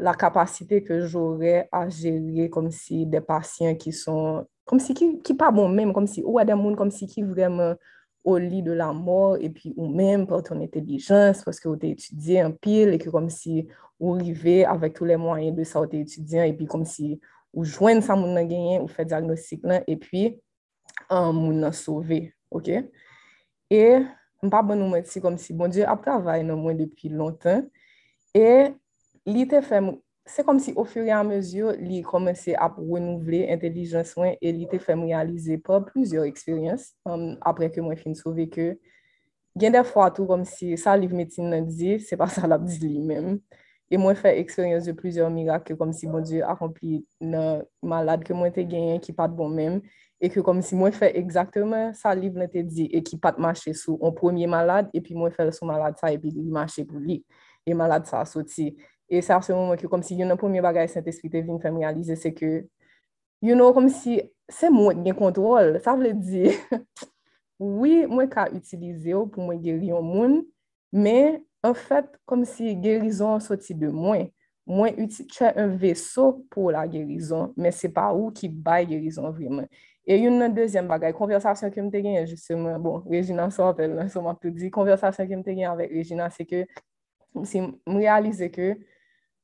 [0.00, 5.12] la kapasite ke jore a jere kom si de pasyen ki son, kom si ki,
[5.26, 7.76] ki pa bon menm, kom si ou a de moun, kom si ki vremen
[8.24, 11.90] ou li de la mor, e pi ou menm pou ton etelijans, paske ou te
[11.94, 13.66] etudye an pil, e ki kom si
[14.00, 17.16] ou rive avèk tou le mwanyen de sa ou te etudyen, pi kom si
[17.56, 21.76] ou jwen sa moun nan genyen, ou fè diagnostik lan, epi um, euh, moun nan
[21.76, 22.72] sove, ok?
[23.74, 23.84] E...
[24.44, 27.66] mpa ban nou mwen menti kom si, bon Diyo ap travay nan mwen depi lontan,
[28.36, 28.72] e
[29.28, 29.92] li te fèm,
[30.30, 34.68] se kom si ou furi an mezyo, li komanse ap renouvle intelijans mwen, e li
[34.70, 38.72] te fèm realize pa plouzyor eksperyans, um, apre ke mwen fin souve ke,
[39.58, 42.64] gen de fwa tou kom si sa liv metin nan di, se pa sa lap
[42.68, 43.40] di li menm,
[43.90, 48.22] E mwen fè eksperyans de plizyon mirak ke kom si bon Diyo akompli nan malade
[48.28, 49.80] ke mwen te genyen ki pat bon menm.
[50.20, 53.38] e ke kom si mwen fè exactement sa liv nan te di, e ki pat
[53.40, 56.44] mache sou an premier malade, e pi mwen fè sou malade sa, e pi li
[56.52, 57.22] mache pou li,
[57.64, 58.68] e malade sa soti.
[59.10, 61.80] E sa se mwen ke kom si yon an premier bagay Saint-Esprit te vin fèm
[61.80, 62.50] realize, se ke,
[63.40, 64.20] you know, kom si
[64.52, 66.50] se mwen gen kontrol, sa vle di,
[67.80, 70.36] oui, mwen ka utilize yo pou mwen geri yon moun,
[70.92, 74.28] men, an fèt, kom si gerizon soti de mwen,
[74.70, 79.32] mwen uti chè un veso pou la gerizon, men se pa ou ki bay gerizon
[79.34, 79.66] vremen.
[80.10, 84.08] E yon nan dezyen bagay, konversasyon ke mte gen, justement, bon, Regina sa apel nan,
[84.10, 86.64] so m ap tout di, konversasyon ke mte gen avèk Regina, se ke
[87.46, 88.72] si m realize ke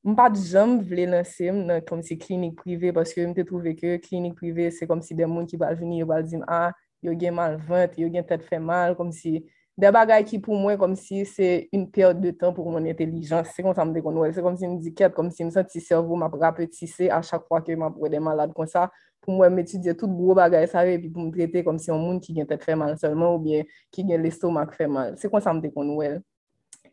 [0.02, 3.76] m pa di jom vle lansem nan kom si klinik prive, paske m te trouve
[3.78, 6.58] ke klinik prive, se kom si den moun ki bal vini, yo bal di a,
[6.58, 6.74] ah,
[7.06, 9.36] yo gen mal vant, yo gen tet fè mal, kom si
[9.76, 13.50] de bagay ki pou mwen kom si se yon perte de tan pou mwen entelijans,
[13.52, 15.50] se kon sa mde kon wè, se kom si m di ket, kom si m
[15.68, 18.68] ti servou m ap rapetise a chak fwa ke m ap wè de malade kon
[18.70, 18.86] sa,
[19.20, 22.00] pou mwen metudye tout gro bagay sa ve, pi pou mwen trete kom si yon
[22.00, 25.28] moun ki gen tet fè mal solman ou bien ki gen l'estomak fè mal, se
[25.28, 26.22] kon sa mde kon wèl.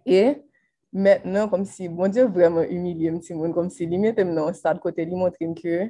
[0.04, 0.44] E,
[0.92, 4.84] mètnen kom si, bon diyo vremen umilye mti moun, kom si li metem nan stad
[4.84, 5.88] kote li montre ke,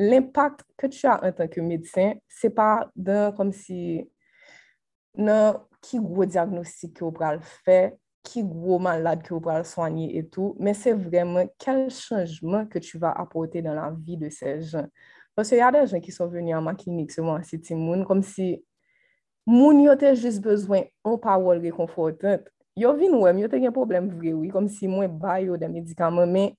[0.00, 4.08] l'impact ke tu a an tanke medsen, se pa dan kom si...
[5.16, 10.08] nan ki gwo diagnostik ki ou pral fè, ki gwo malade ki ou pral soanyi
[10.18, 14.56] etou, men se vremen kel chanjman ke tu va apote dan la vi de se
[14.64, 14.88] jen.
[15.36, 18.56] Pwese yade jen ki son veni an ma klinik seman si ti moun, kom si
[19.48, 22.48] moun yo te jist bezwen an pawol rekonfortant.
[22.74, 26.30] Yo vin wèm, yo te gen problem vrewi, kom si mwen bay yo de medikaman,
[26.30, 26.54] men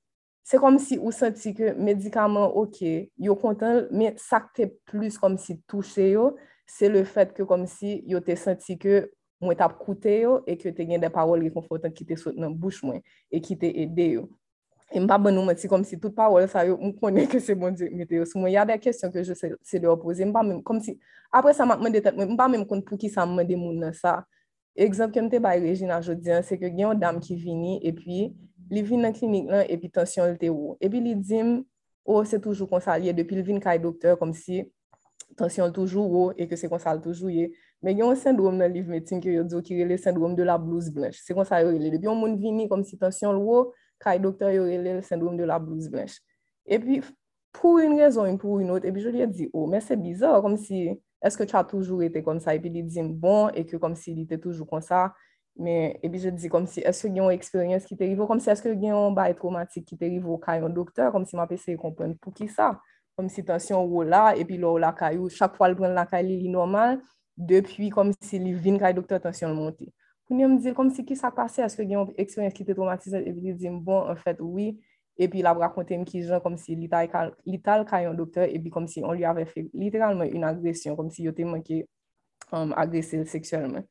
[0.46, 5.58] se kom si ou senti ke medikaman ok, yo kontan, men sakte plus kom si
[5.68, 6.36] touche yo,
[6.68, 9.06] se le fet ke kom si yo te senti ke
[9.44, 12.56] mwen tap koute yo e ke te gen de parol rekonfortan ki te sot nan
[12.58, 13.02] bouch mwen
[13.32, 14.26] e ki te ede yo.
[14.94, 17.42] E mpa ban nou mwen ti kom si tout parol sa yo mwen konen ke
[17.42, 18.26] se bon di mite yo.
[18.30, 20.26] Sou mwen yade kestyon ke je se, se de opose.
[20.26, 20.96] Mpa mwen kom si
[21.34, 23.82] apre sa mwen de tet mwen mpa mwen kon pou ki sa mwen de moun
[23.82, 24.22] nan sa.
[24.76, 28.26] Ekzamp ke mte bay Regina jodien se ke gen yon dam ki vini e pi
[28.72, 30.76] li vin nan klinik lan e pi tensyon lte ou.
[30.82, 31.62] E pi li dim
[32.06, 34.62] ou oh, se toujou konsalye depi li vin kay doktor kom si
[35.40, 37.50] tansyon toujou ou, e ke se kon sal toujou ye.
[37.84, 40.94] Men yon sendrom nan liv metin ki yo diyo ki rele sendrom de la blouse
[40.94, 41.22] blanche.
[41.22, 41.92] Se kon sa yo rele.
[41.94, 45.60] Depi yon moun vini kom si tansyon ou, kaj doktor yo rele sendrom de la
[45.62, 46.22] blouse blanche.
[46.66, 47.02] E pi
[47.56, 50.40] pou yon rezon, pou yon not, e pi yo liye di, oh, men se bizar,
[50.44, 50.88] kom si,
[51.26, 54.16] eske cha toujou ete kon sa, e pi li di bon, e ke kom si
[54.16, 55.08] li te toujou kon sa,
[55.56, 58.42] men, e pi yo di kom si, eske gen yon eksperyens ki te rivo, kom
[58.42, 61.48] si eske gen yon bay traumatik ki te rivo kaj yon doktor, kom si ma
[61.50, 62.74] pe se yon kompren pou ki sa.
[63.16, 66.04] kom si tansyon wou la, epi lò wou la kayou, chak fwa l pren la
[66.10, 66.98] kay li li normal,
[67.36, 69.88] depi kom si li vin kay doktor tansyon l monte.
[70.30, 73.22] yon m di, kom si ki sa pase, aske gen yon eksperyens ki te traumatize,
[73.22, 74.74] epi li di m bon, en fèt, oui,
[75.16, 78.88] epi la brakonte m ki jan kom si li tal kay yon doktor, epi kom
[78.92, 81.86] si on li ave fè literalman yon agresyon, kom si yo te manke
[82.52, 83.88] um, agresel seksuelman.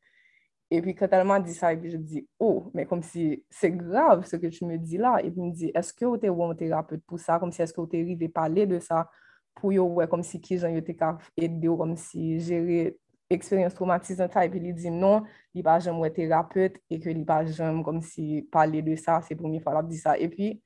[0.70, 3.44] Et puis, quand elle m'a dit ça, et puis je dis, oh, mais comme si
[3.50, 5.18] c'est grave ce que tu me dis là.
[5.22, 7.38] Et puis, il me dit, est-ce que vous êtes un thérapeute pour ça?
[7.38, 9.08] Comme si, est-ce que vous êtes arrivé parler de ça
[9.54, 10.96] pour vous, ouais, comme si qui j'en étais
[11.36, 12.98] aidé ou comme si gérer
[13.30, 14.36] expérience traumatisante.
[14.36, 15.24] Et puis, il dit, non,
[15.54, 19.34] il pas jamais thérapeute et que il pas jamais comme si parler de ça, c'est
[19.34, 20.18] la première fois qu'il dit ça.
[20.18, 20.62] Et puis,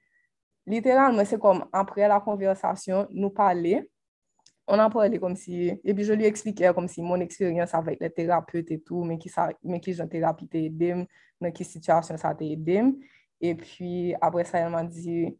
[0.66, 3.90] littéralement, c'est comme après la conversation, nous parler
[4.68, 8.00] on en parlait comme si, et puis je lui expliquais comme si mon expérience avec
[8.00, 11.06] les thérapeutes et tout, mais qui, ça, mais qui j'ai thérapie t'a aidé,
[11.40, 12.82] dans quelle situation ça t'a aidé.
[13.40, 15.36] Et puis après ça, elle m'a dit,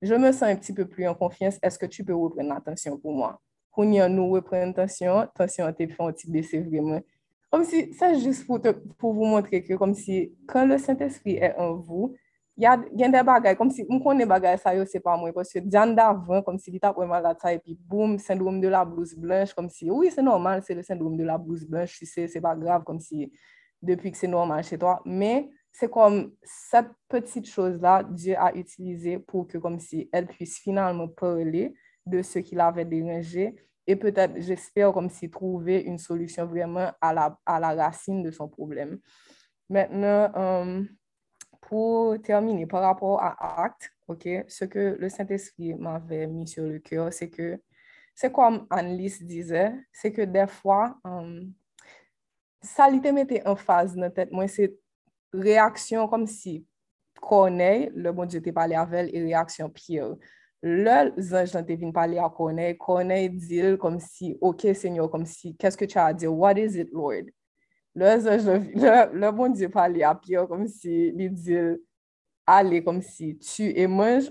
[0.00, 2.96] je me sens un petit peu plus en confiance, est-ce que tu peux reprendre l'attention
[2.98, 3.40] pour moi?
[3.72, 7.00] Pour nous reprendre l'attention, attention, t'es fait un petit baisser vraiment.
[7.50, 8.60] Comme si, c'est juste pour,
[8.96, 12.19] pour vous montrer que comme si, quand le Saint-Esprit est en vous, a
[12.60, 15.94] gen de bagay, kom si m konen bagay sa yo se pa mwen, pwosye djan
[15.96, 19.54] davan, kom si li tap wèman la ta, epi boum, syndrome de la blouse blanche,
[19.56, 22.42] kom si, oui, se normal, se le syndrome de la blouse blanche, si se, se
[22.42, 23.30] pa grav, kom si,
[23.80, 28.50] depi ke se normal che to, men, se kom, set petit chose la, Diyo a
[28.52, 31.70] utilize pou ke kom si, el pwis finalman parle
[32.04, 33.50] de se ki la ve deranje,
[33.88, 38.98] e pwetet, jesper kom si, trouve une solusyon vremen a la racine de son problem.
[39.70, 40.82] Mètnen, euh,
[41.70, 46.80] pour terminer, par rapport à acte, ok, ce que le Saint-Esprit m'avait mis sur le
[46.80, 47.60] cœur, c'est que,
[48.12, 51.52] c'est comme Annelise disait, c'est que des fois, um,
[52.60, 54.32] ça lui mettait en phase dans la tête.
[54.32, 54.74] Moi, c'est
[55.32, 56.66] réaction comme si
[57.20, 60.16] Corneille, le bon Dieu te parlé avec elle, et réaction Pierre.
[60.62, 65.54] Le ange te venu parler à Corneille, Corneille dit comme si, ok Seigneur, comme si,
[65.56, 66.36] qu'est-ce que tu as à dire?
[66.36, 67.30] What is it, Lord?
[67.94, 71.72] Le, le, le bon diyo pali a Pierre kom si li dil
[72.46, 74.30] ale kom si tu e manj.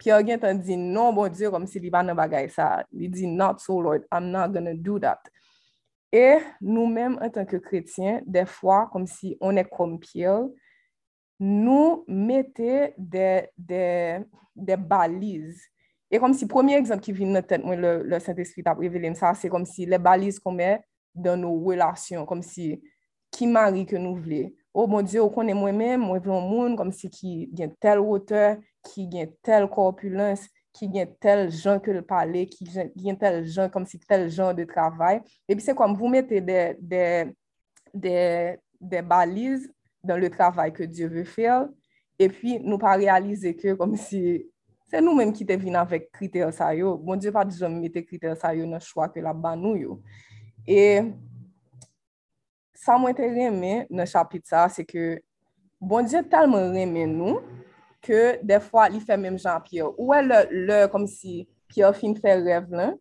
[0.00, 2.78] Pierre gen tan di non bon diyo kom si li ban nan bagay sa.
[2.96, 5.20] Li di not so Lord, I'm not gonna do that.
[6.14, 10.48] E nou menm an tanke kretyen, defwa kom si on e kom Pierre,
[11.42, 13.28] nou mette de,
[13.58, 13.84] de,
[14.54, 15.60] de baliz.
[16.08, 19.10] E kom si premier ekzamp ki vin nan tet mwen le, le Saint-Esprit ap revele
[19.12, 20.80] msa, se kom si le baliz kon men
[21.14, 22.72] dan nou relasyon, kom si
[23.34, 24.48] ki mari ke nou vle.
[24.74, 28.56] Oh mon Diyo, konen mwen men, mwen vlon moun, kom si ki gen tel wote,
[28.88, 32.66] ki gen tel korpulans, ki gen tel jan ke l pale, ki
[32.98, 35.20] gen tel jan, kom si tel jan de travay.
[35.46, 36.42] E pi se kom, vou mette
[37.94, 39.70] de balize
[40.04, 41.68] dan le travay ke Diyo ve fel,
[42.18, 44.42] e pi nou pa realize ke kom si,
[44.90, 48.02] se nou men ki te vin avèk kriter sa yo, mon Diyo pa dijon mette
[48.02, 50.00] kriter sa yo nan chwa ke la ban nou yo.
[50.66, 50.82] E
[52.84, 55.18] sa mwen te reme nan chapit sa, se ke
[55.80, 57.40] bon diye talman reme nou,
[58.04, 59.94] ke defwa li fe menm jan Pierre.
[59.96, 62.98] Ouwe le, le, kom si Pierre fin fe rev lan,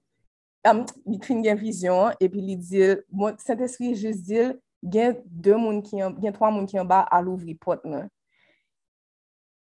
[0.70, 5.82] um, li fin gen vizyon, epi li dil, bon, Saint-Esprit jis dil, gen 2 moun
[5.84, 8.08] ki yon, gen 3 moun ki yon ba al ouvri pot nan.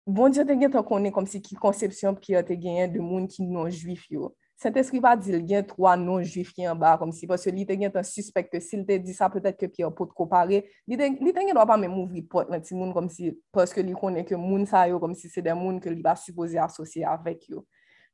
[0.08, 3.26] Bon diye te gen te konen kom si ki konsepsyon Pierre te gen de moun
[3.30, 4.32] ki non juif yo.
[4.58, 7.92] Saint-Esprit va dil gen 3 non-juif ki yon ba, kom si, parce li te gen
[7.94, 11.12] tan suspect ke sil te di sa, peut-et ke pi yon pot kopare, li te
[11.14, 14.40] gen do pa men mouvri pot, nan ti moun kom si, parce li konen ke
[14.40, 17.62] moun sa yo, kom si se den moun ke li ba suppose asosye avek yo.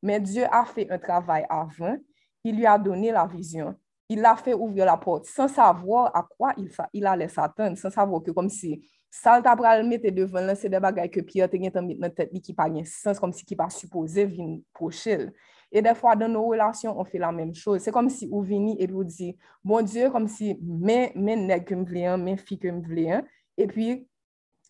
[0.04, 2.02] Men Diyo a fe un travay avan,
[2.44, 3.72] il li a donne la vizyon,
[4.12, 6.52] il la fe ouvre la pot, san savo a kwa
[6.92, 8.82] il a les atan, san savo ke kom si,
[9.14, 12.00] Sal ta pral mette devan lan, se de bagay ke Pierre te gen tan mit
[12.02, 14.56] nan tet li ki pa gen sens, kom si ki pa suppose vin
[15.74, 15.80] pochel.
[15.80, 17.82] E defwa dan nou relasyon, on fe la menm chose.
[17.84, 21.84] Se kom si ou vini et ou di, bon Diyo, kom si men neg kem
[21.84, 23.26] vleyan, men fi kem vleyan,
[23.58, 23.88] e pi,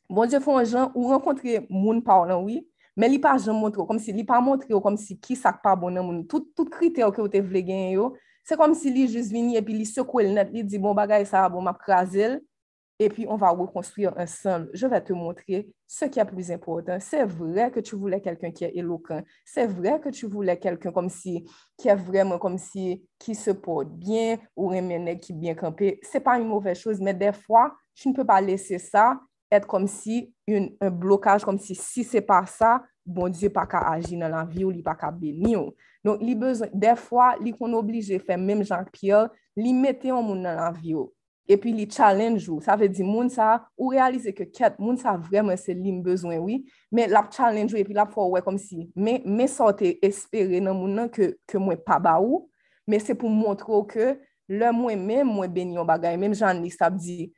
[0.09, 2.61] bon Diyo fon jan, ou renkontre moun pa ou lan, oui,
[2.95, 5.59] men li pa jan montre, kom si li pa montre ou kom si ki sak
[5.63, 8.13] pa bonan moun, tout ou ke ou te vle gen yo,
[8.47, 10.95] se kom si li jis vini, e pi li sekwe l net, li di, bon
[10.95, 12.39] bagay sa, bon map krasil,
[12.99, 14.69] et puis on va reconstruire ensemble.
[14.73, 16.97] Je vais te montrer ce qui est plus important.
[16.99, 19.21] C'est vrai que tu voulais quelqu'un qui est éloquent.
[19.45, 21.45] C'est vrai que tu voulais quelqu'un comme si,
[21.77, 25.99] qui est vraiment comme si, qui se porte bien ou un qui bien campé.
[26.03, 29.19] C'est pas une mauvaise chose, mais des fois, tu ne peux pas laisser ça
[29.53, 33.91] être comme si un blocage, comme si si c'est pas ça, bon Dieu pas qu'à
[33.91, 35.71] agir dans la vie ou il pas qu'à bénir.
[36.03, 36.19] Donc,
[36.73, 40.71] des fois, il qu'on obligé de faire même Jean-Pierre, il mettait un monde dans la
[40.71, 40.95] vie
[41.49, 42.61] epi li challenge ou.
[42.63, 46.39] Sa ve di moun sa, ou realize ke ket, moun sa vremen se li mbezwen,
[46.43, 46.61] oui,
[46.93, 50.77] men lap challenge ou epi lap fwa wè kom si, men, men sote espere nan
[50.79, 52.45] moun nan ke, ke mwen pa ba ou,
[52.89, 54.13] men se pou mwotro ke
[54.51, 57.31] lè mwen men mwen beni yon bagay, men jan li sap di,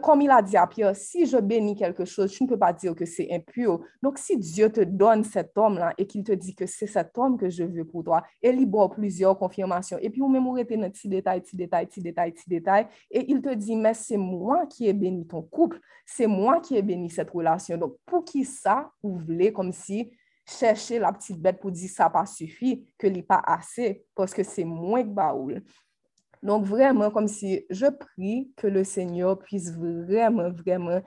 [0.00, 2.72] Comme il a dit à Pierre, si je bénis quelque chose, tu ne peux pas
[2.72, 3.80] dire que c'est impur.
[4.00, 7.36] Donc, si Dieu te donne cet homme-là et qu'il te dit que c'est cet homme
[7.36, 9.98] que je veux pour toi, il y a plusieurs confirmations.
[10.00, 12.86] Et puis, vous mémorisez dans petit détail, petit détail, petit détail, petit détail.
[13.10, 15.80] Et il te dit, mais c'est moi qui ai béni ton couple.
[16.06, 17.76] C'est moi qui ai béni cette relation.
[17.76, 20.12] Donc, pour qui ça, vous voulez comme si
[20.46, 24.42] chercher la petite bête pour dire ça pas suffit, que n'est pas assez, parce que
[24.42, 25.62] c'est moins que baoul.
[26.42, 31.00] Donc, vraiment, comme si je prie que le Seigneur puisse vraiment, vraiment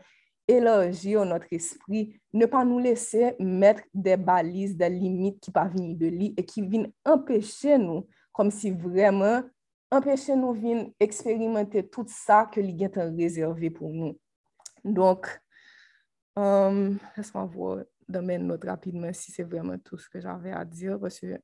[0.48, 5.98] élargir notre esprit, ne pas nous laisser mettre des balises, des limites qui peuvent venir
[5.98, 9.42] de lui et qui viennent empêcher nous, comme si vraiment,
[9.92, 14.18] empêcher nous viennent expérimenter tout ça que lui est réservé pour nous.
[14.84, 15.28] Donc,
[16.36, 20.64] um, laisse-moi voir dans mes notes rapidement si c'est vraiment tout ce que j'avais à
[20.64, 21.40] dire, parce que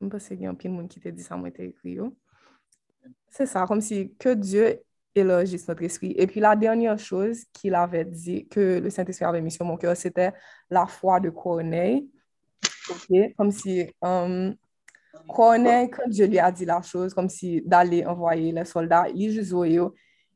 [0.00, 1.98] je pense qu'il y a un peu de monde qui t'a dit ça, moi, écrit.
[3.30, 4.80] C'est ça, comme si que Dieu
[5.14, 6.14] élargisse notre esprit.
[6.16, 9.76] Et puis la dernière chose qu'il avait dit, que le Saint-Esprit avait mis sur mon
[9.76, 10.32] cœur, c'était
[10.70, 12.08] la foi de Corneille.
[13.36, 14.54] Comme si um,
[15.28, 19.32] Corneille, quand Dieu lui a dit la chose, comme si d'aller envoyer les soldats, il
[19.32, 19.52] juste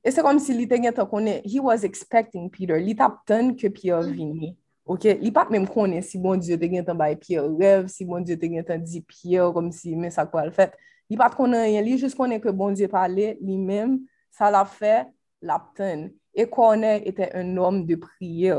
[0.03, 2.81] Et c'est comme si il était connaît, he was expecting Peter.
[2.81, 4.57] Il t'attend que Pierre vienne.
[4.85, 5.05] OK?
[5.05, 6.85] Il pas même connaît si bon Dieu te gen
[7.21, 10.51] Pierre rêve, si bon Dieu te gen dit Pierre comme si mais ça quoi le
[10.51, 10.73] fait?
[11.11, 13.99] Li pat konen yon, li jist konen ke bon Dieu pale, li men,
[14.31, 15.03] sa la fe
[15.43, 16.07] la pten.
[16.31, 18.55] E konen ete un om de priye.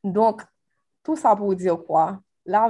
[0.00, 0.46] Donk,
[1.04, 2.14] tout sa pou dire kwa?
[2.48, 2.64] La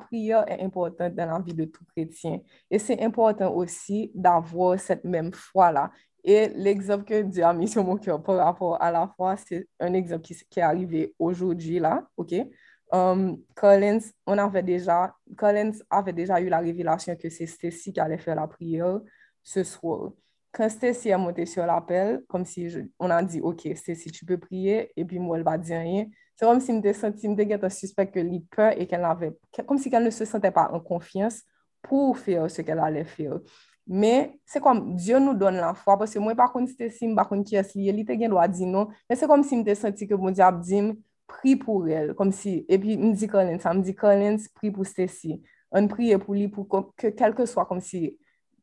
[0.00, 2.42] priye e important dan la vi de tout chretien.
[2.66, 5.86] E se important osi d'avo set menm fwa la.
[6.24, 9.62] E l'exemple ke di a mis yo mou kyo pou rapport a la fwa, se
[9.78, 12.40] un exemple ki a arrive oujouji la, ok?
[12.94, 17.98] Um, Collins, on avait déjà, Collins avait déjà eu la révélation que c'est Stacy qui
[17.98, 19.00] allait faire la prière
[19.42, 20.12] ce soir.
[20.52, 22.68] Quand Stacy est montée sur l'appel, comme si
[23.00, 26.06] on a dit, OK, Stacy, tu peux prier, et puis moi, elle va dire rien.
[26.36, 29.32] C'est comme si je me senti, un suspect que lui peur et qu'elle avait,
[29.66, 31.42] comme si elle ne se sentait pas en confiance
[31.82, 33.40] pour faire ce qu'elle allait faire.
[33.88, 37.28] Mais c'est comme Dieu nous donne la foi, parce que moi, par contre, Stacy, par
[37.28, 40.06] contre, qui est lié, il était dit non, mais c'est comme si je me senti
[40.06, 40.92] que mon a dit,
[41.30, 45.38] pri pou el, kom si, epi m di Collins, m Collins, pri pou Stacy,
[45.74, 46.66] an priye pou li pou
[46.98, 48.14] ke kelke swa kom si,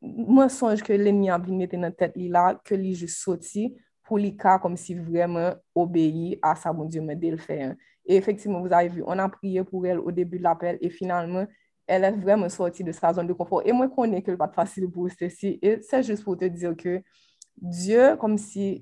[0.02, 3.20] mwen sonj ke lè mi an vi mette nan tet li la, ke li jis
[3.22, 3.70] soti,
[4.08, 7.74] pou li ka kom si vremen obeyi a sa bon Diyo mè del fè.
[8.06, 10.90] E efektivman, vous avez vu, on a priye pou el au debu de l'appel, e
[10.90, 11.48] finalman,
[11.88, 13.62] el è vremen soti de sa zon de konfor.
[13.66, 16.76] E mwen konen ke l pat fasil pou Stacy, e se jist pou te dir
[16.80, 17.02] ke
[17.62, 18.82] Diyo kom si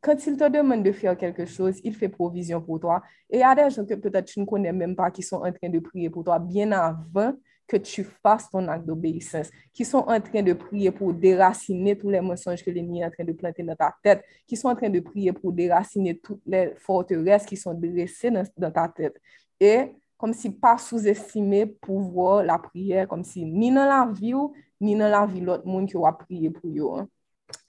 [0.00, 3.02] quand il te demande de faire quelque chose, il fait provision pour toi.
[3.30, 5.36] Et il y a des gens que peut-être tu ne connais même pas qui sont
[5.36, 7.34] en train de prier pour toi bien avant
[7.66, 12.08] que tu fasses ton acte d'obéissance, qui sont en train de prier pour déraciner tous
[12.08, 14.74] les mensonges que l'ennemi est en train de planter dans ta tête, qui sont en
[14.74, 19.20] train de prier pour déraciner toutes les forteresses qui sont dressées dans, ta tête.
[19.60, 24.34] Et comme si pas sous-estimer pouvoir la prière, comme si ni dans la vie
[24.80, 27.00] ni dans la vie l'autre monde qui va prier pour eux.
[27.00, 27.08] Hein.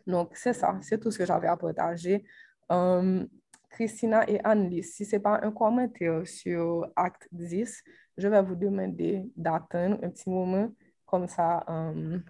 [0.10, 2.26] Donc, c'est ça, c'est tout ce que j'avais à partager.
[2.68, 3.28] Um,
[3.70, 7.84] Christina et Annelise, si ce n'est pas un commentaire sur Acte 10,
[8.18, 10.72] je vais vous demander d'attendre un petit moment.
[11.06, 12.24] Comme ça, um,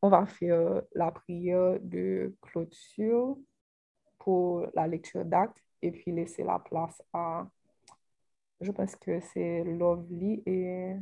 [0.00, 3.36] on va faire la prière de clôture
[4.20, 7.48] pour la lecture d'acte et puis laisser la place à,
[8.60, 10.94] je pense que c'est Lovely et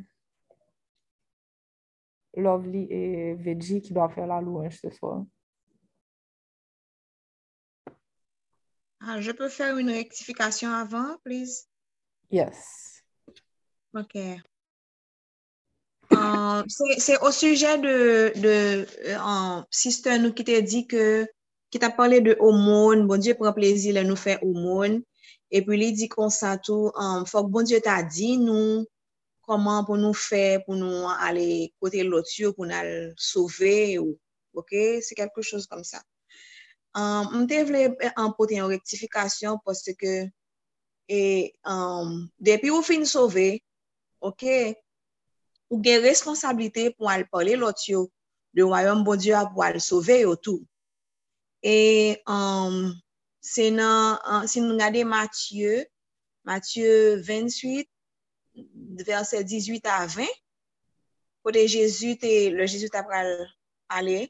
[2.36, 5.24] Lovely et Veggie qui doivent faire la louange ce soir.
[9.00, 11.66] Ah, je peux faire une rectification avant, please?
[12.30, 13.02] Yes.
[13.94, 14.16] OK.
[16.12, 21.04] Um, c'est au sujet de, de euh, um, sister nou ki te di ke,
[21.70, 24.98] ki ta pale de homon, bon dieu pren plezi le nou fe homon,
[25.54, 28.82] epi li di konsa tou, um, fok bon dieu ta di nou,
[29.46, 33.96] koman pou nou fe, pou nou ale kote lot yo, pou nou al sove,
[34.58, 34.74] ok,
[35.06, 36.02] se kelkou chos kom sa.
[36.96, 40.14] Um, mte vle eh, anpote yon rektifikasyon poste ke
[41.10, 41.20] e,
[41.66, 43.60] um, depi ou fin sove,
[44.18, 44.46] ok,
[45.70, 48.08] ou gen responsabilite pou al pale lot yo
[48.56, 50.64] de wayon bon diyo pou al sove yo tou.
[51.62, 52.90] E um,
[53.38, 54.18] se nan,
[54.50, 55.86] se nou gade Matye,
[56.42, 57.86] Matye 28,
[59.06, 60.26] verse 18 a 20,
[61.46, 63.30] kote Jezu te, le Jezu te pral
[63.90, 64.26] ale,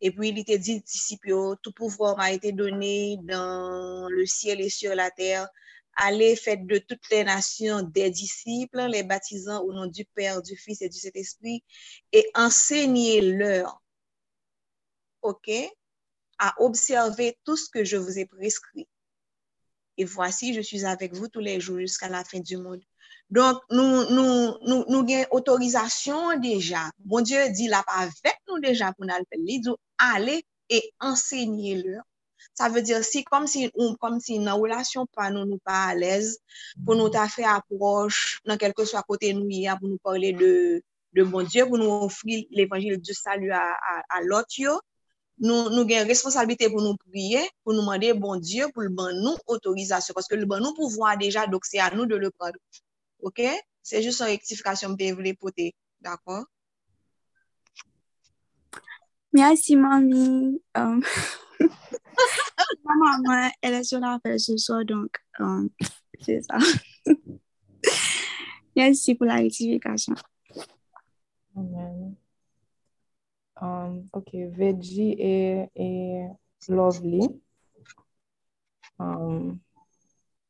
[0.00, 4.68] Et puis, il était dit, disciples, tout pouvoir m'a été donné dans le ciel et
[4.68, 5.48] sur la terre.
[5.94, 10.54] Allez, faites de toutes les nations des disciples, les baptisant au nom du Père, du
[10.54, 11.64] Fils et du Saint-Esprit,
[12.12, 13.82] et enseignez-leur,
[15.22, 15.50] OK,
[16.38, 18.86] à observer tout ce que je vous ai prescrit.
[19.96, 22.82] Et voici, je suis avec vous tous les jours jusqu'à la fin du monde.
[23.28, 26.84] Donk nou, nou, nou, nou gen otorizasyon deja.
[27.02, 30.38] Bon Diyo di la pa vet nou deja pou nan pel li, dou ale
[30.70, 32.04] e ensegnye lor.
[32.56, 35.90] Sa ve dir si kom si, ou, kom si nan relasyon pa nou nou pa
[35.90, 36.36] alez,
[36.86, 40.52] pou nou ta fe aproche nan kelke swa kote nou ya pou nou parle de,
[41.12, 44.78] de bon Diyo, pou nou ofri l'Evangil du salu a, a, a lot yo.
[45.42, 49.36] Nou, nou gen responsabilite pou nou priye, pou nou mande bon Diyo, pou l'ban nou
[49.52, 50.16] otorizasyon.
[50.16, 52.62] Paske l'ban nou pouvoi deja, dok se a nou de le prendre.
[53.20, 53.42] OK?
[53.82, 55.74] C'est juste une rectification que je voulais porter.
[56.00, 56.44] D'accord?
[59.32, 60.60] Merci, mamie.
[60.74, 61.02] Um,
[62.84, 65.68] ma maman, elle est sur la fête ce soir, donc um,
[66.20, 66.56] c'est ça.
[68.76, 70.14] Merci pour la rectification.
[71.54, 72.16] Amen.
[73.60, 76.26] Um, ok, Veggie et, et
[76.68, 77.28] Lovely.
[78.98, 79.60] Um,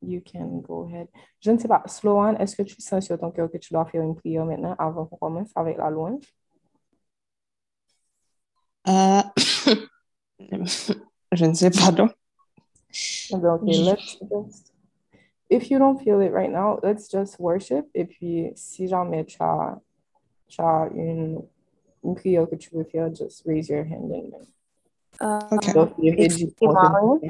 [0.01, 1.07] you can go ahead.
[1.39, 3.85] Je ne sais pas, Sloan, est-ce que tu sens sur ton cœur que tu dois
[3.85, 6.23] faire une prière maintenant avant qu'on commence avec la louange?
[8.87, 9.21] Euh,
[11.31, 12.11] je ne sais pas donc.
[13.29, 14.71] Okay, let's just,
[15.49, 17.87] if you don't feel it right now, let's just worship.
[17.93, 19.79] Et puis, si jamais tu as,
[20.47, 21.41] tu as une,
[22.03, 24.31] une prière que tu veux faire, just raise your hand and
[25.19, 25.73] euh, Ok.
[25.73, 27.23] donc, il y a Veggie qui excusez-moi, compte-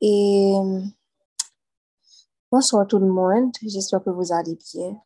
[0.00, 0.54] Et
[2.50, 4.96] bonsoir tout le monde, j'espère que vous allez bien.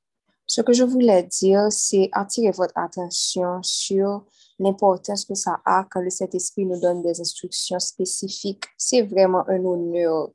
[0.46, 4.24] Ce que je voulais dire, c'est attirer votre attention sur
[4.58, 8.64] l'importance que ça a quand le Saint-Esprit nous donne des instructions spécifiques.
[8.76, 10.30] C'est vraiment un honneur.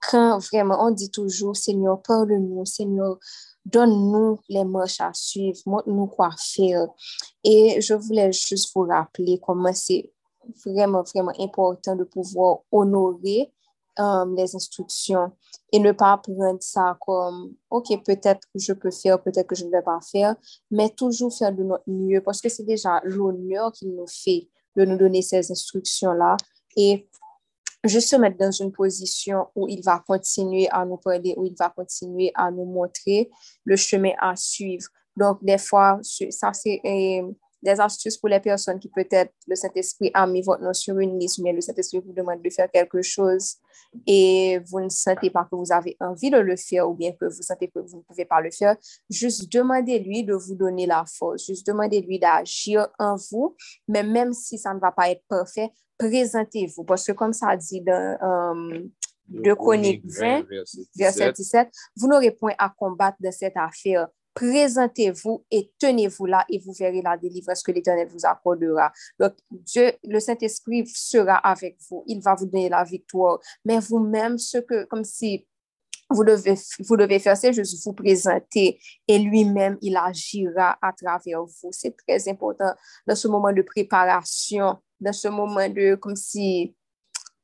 [0.00, 3.18] Quand vraiment on dit toujours, Seigneur, parle-nous, Seigneur,
[3.66, 6.88] donne-nous les marches à suivre, montre-nous quoi faire.
[7.44, 10.10] Et je voulais juste vous rappeler comment c'est
[10.64, 13.52] vraiment, vraiment important de pouvoir honorer
[13.98, 15.32] um, les instructions
[15.72, 19.64] et ne pas prendre ça comme, OK, peut-être que je peux faire, peut-être que je
[19.64, 20.34] ne vais pas faire,
[20.70, 24.84] mais toujours faire de notre mieux parce que c'est déjà l'honneur qu'il nous fait de
[24.84, 26.36] nous donner ces instructions-là
[26.76, 27.08] et
[27.84, 31.54] juste se mettre dans une position où il va continuer à nous parler, où il
[31.58, 33.30] va continuer à nous montrer
[33.64, 34.88] le chemin à suivre.
[35.16, 37.30] Donc, des fois, ça, c'est euh,
[37.62, 41.18] des astuces pour les personnes qui peut-être le Saint-Esprit a mis votre nom sur une
[41.18, 43.56] liste, mais le Saint-Esprit vous demande de faire quelque chose
[44.06, 47.24] et vous ne sentez pas que vous avez envie de le faire ou bien que
[47.24, 48.76] vous sentez que vous ne pouvez pas le faire,
[49.10, 53.56] juste demandez-lui de vous donner la force, juste demandez-lui d'agir en vous,
[53.86, 56.84] mais même si ça ne va pas être parfait, présentez-vous.
[56.84, 58.88] Parce que comme ça dit dans euh,
[59.28, 60.46] 2 Chroniques 20,
[60.96, 64.08] verset 17, vous n'aurez point à combattre dans cette affaire.
[64.38, 68.92] Présentez-vous et tenez-vous là et vous verrez la délivrance que l'Éternel vous accordera.
[69.18, 72.04] Donc, Dieu, le Saint-Esprit sera avec vous.
[72.06, 73.40] Il va vous donner la victoire.
[73.64, 75.44] Mais vous-même, ce que, comme si
[76.08, 78.78] vous devez, vous devez faire, c'est juste vous présenter
[79.08, 81.70] et lui-même, il agira à travers vous.
[81.72, 82.72] C'est très important
[83.08, 86.76] dans ce moment de préparation, dans ce moment de, comme si,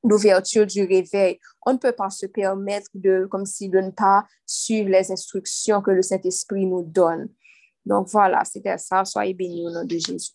[0.05, 1.40] d'ouverture du réveil.
[1.66, 5.81] On ne peut pas se permettre de, comme si, de ne pas suivre les instructions
[5.81, 7.31] que le Saint-Esprit nous donne.
[7.85, 9.05] Donc voilà, c'était ça.
[9.05, 10.32] Soyez bénis au nom de Jésus.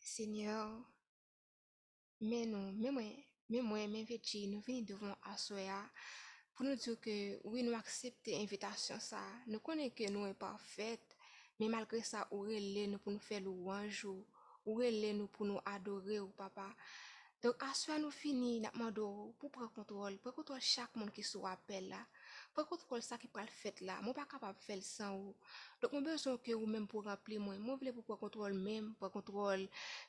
[0.00, 0.68] Seigneur,
[2.20, 3.02] mais nous, mais moi,
[3.48, 5.82] mais moi, mais Veggie, nous venons devant Assoya
[6.54, 9.22] pour nous dire que oui, nous acceptons l'invitation ça.
[9.46, 11.00] Nous connaissons que nous sommes parfaits
[11.60, 14.24] Men malgre sa, ou rele nou pou nou fè louanjou,
[14.64, 16.64] ou rele nou pou nou adore ou oh, papa.
[17.44, 21.44] Donk aswa nou fini nap mandoro pou pre kontrol, pre kontrol chak moun ki sou
[21.48, 22.00] apel la,
[22.56, 25.36] pre kontrol sa ki pral fet la, moun pa kapap fel san ou.
[25.80, 28.92] Donk moun bezon ke ou menm pou rappli moun, moun vle pou pre kontrol menm,
[29.00, 29.64] pre kontrol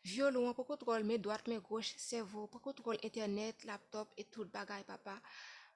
[0.07, 4.87] violon, pre kontrol men doat, men goch, servo, pre kontrol internet, laptop et tout bagay
[4.87, 5.19] papa.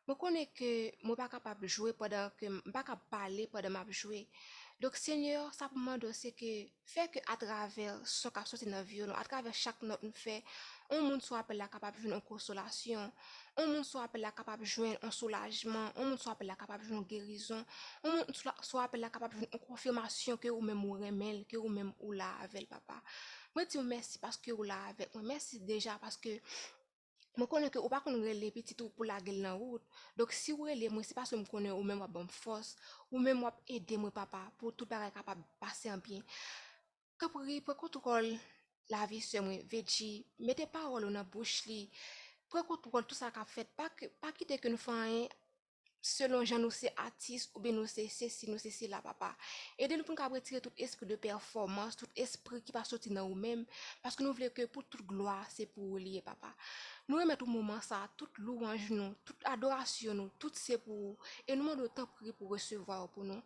[0.06, 3.88] Moun konen ke moun pa kapap jwe padan ke, moun pa kapap pale padan map
[3.90, 4.26] jwe.
[4.76, 4.82] Jouer.
[4.82, 8.84] Donc Seigneur, ça pour moi c'est que fait que à travers ce qu'a sorti dans
[8.84, 10.44] violon, à travers chaque note nous fait,
[10.90, 13.12] on monde soit appelé capable de joindre une consolation,
[13.58, 16.88] on monde soit appelé capable de joindre un soulagement, on monde soit appelé capable de
[16.90, 17.66] joindre une guérison,
[18.04, 21.58] on monde soit- appelé capable de joindre une confirmation que ou même ou remel, que
[21.58, 23.02] ou même ou là avec papa.
[23.56, 24.52] Moi dis merci parce que
[24.90, 25.24] avec moi.
[25.24, 26.18] Merci déjà parce
[27.36, 29.84] Mwen konen ke ou pa konen rele pitit ou pou la gel nan wout.
[30.16, 32.76] Dok si ou rele mwen se pas ou mwen konen ou men wap bom fos.
[33.12, 36.24] Ou men wap ede mwen papa pou tout pare kapab pase an pien.
[37.20, 38.32] Kapri prekotrol
[38.92, 40.24] la vi se mwen veji.
[40.40, 41.84] Mete parol ou nan bouch li.
[42.52, 43.72] Prekotrol tout sa kap fet.
[43.76, 43.90] Pa,
[44.22, 45.28] pa kite ke nou fanyen
[46.06, 49.00] selon jan nou se atis, ou be nou se se si, nou se se la
[49.02, 49.32] papa.
[49.82, 53.10] Ede nou pou nou ka bretire tout espri de performans, tout espri ki pa soti
[53.14, 53.64] nan ou men,
[54.04, 56.52] paske nou vle ke pou tout gloa, se pou ou liye papa.
[57.10, 61.32] Nou remet ou mouman sa, tout louanj nou, tout adorasyon nou, tout se pou ou,
[61.48, 63.42] e nou moun do tan pri pou resevwa ou pou nou.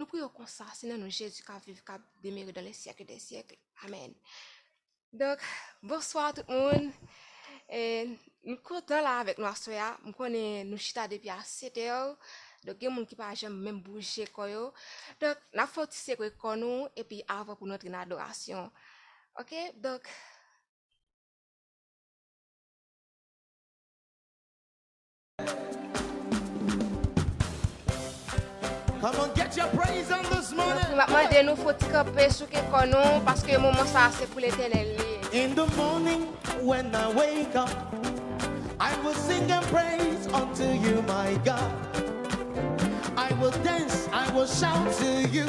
[0.00, 3.04] Nou pri ou konsa, se nan nou Jezu ka viv, ka demere dan le siyekle
[3.08, 3.60] de siyekle.
[3.84, 4.16] Amen.
[5.12, 5.44] Dok,
[5.82, 6.88] bonsoir tout moun.
[7.68, 7.84] E...
[8.48, 11.98] Nou kontan la avèk nou asoya, m konen nou chita depi a 7 yo,
[12.64, 14.70] dok gen moun ki pa jem mèm bouje koyo.
[15.20, 18.72] Dok, na fotise kwe konou, epi avè pou nou trin adorasyon.
[19.36, 19.52] Ok,
[19.84, 20.08] dok...
[30.98, 35.44] Mwen de nou foti kapè sou ke konon Paske mouman sa se pou l'Etenel li
[35.44, 36.26] In the morning
[36.66, 38.17] when I wake up
[38.80, 41.72] I will sing and praise unto you, my God.
[43.16, 45.46] I will dance, I will shout to you.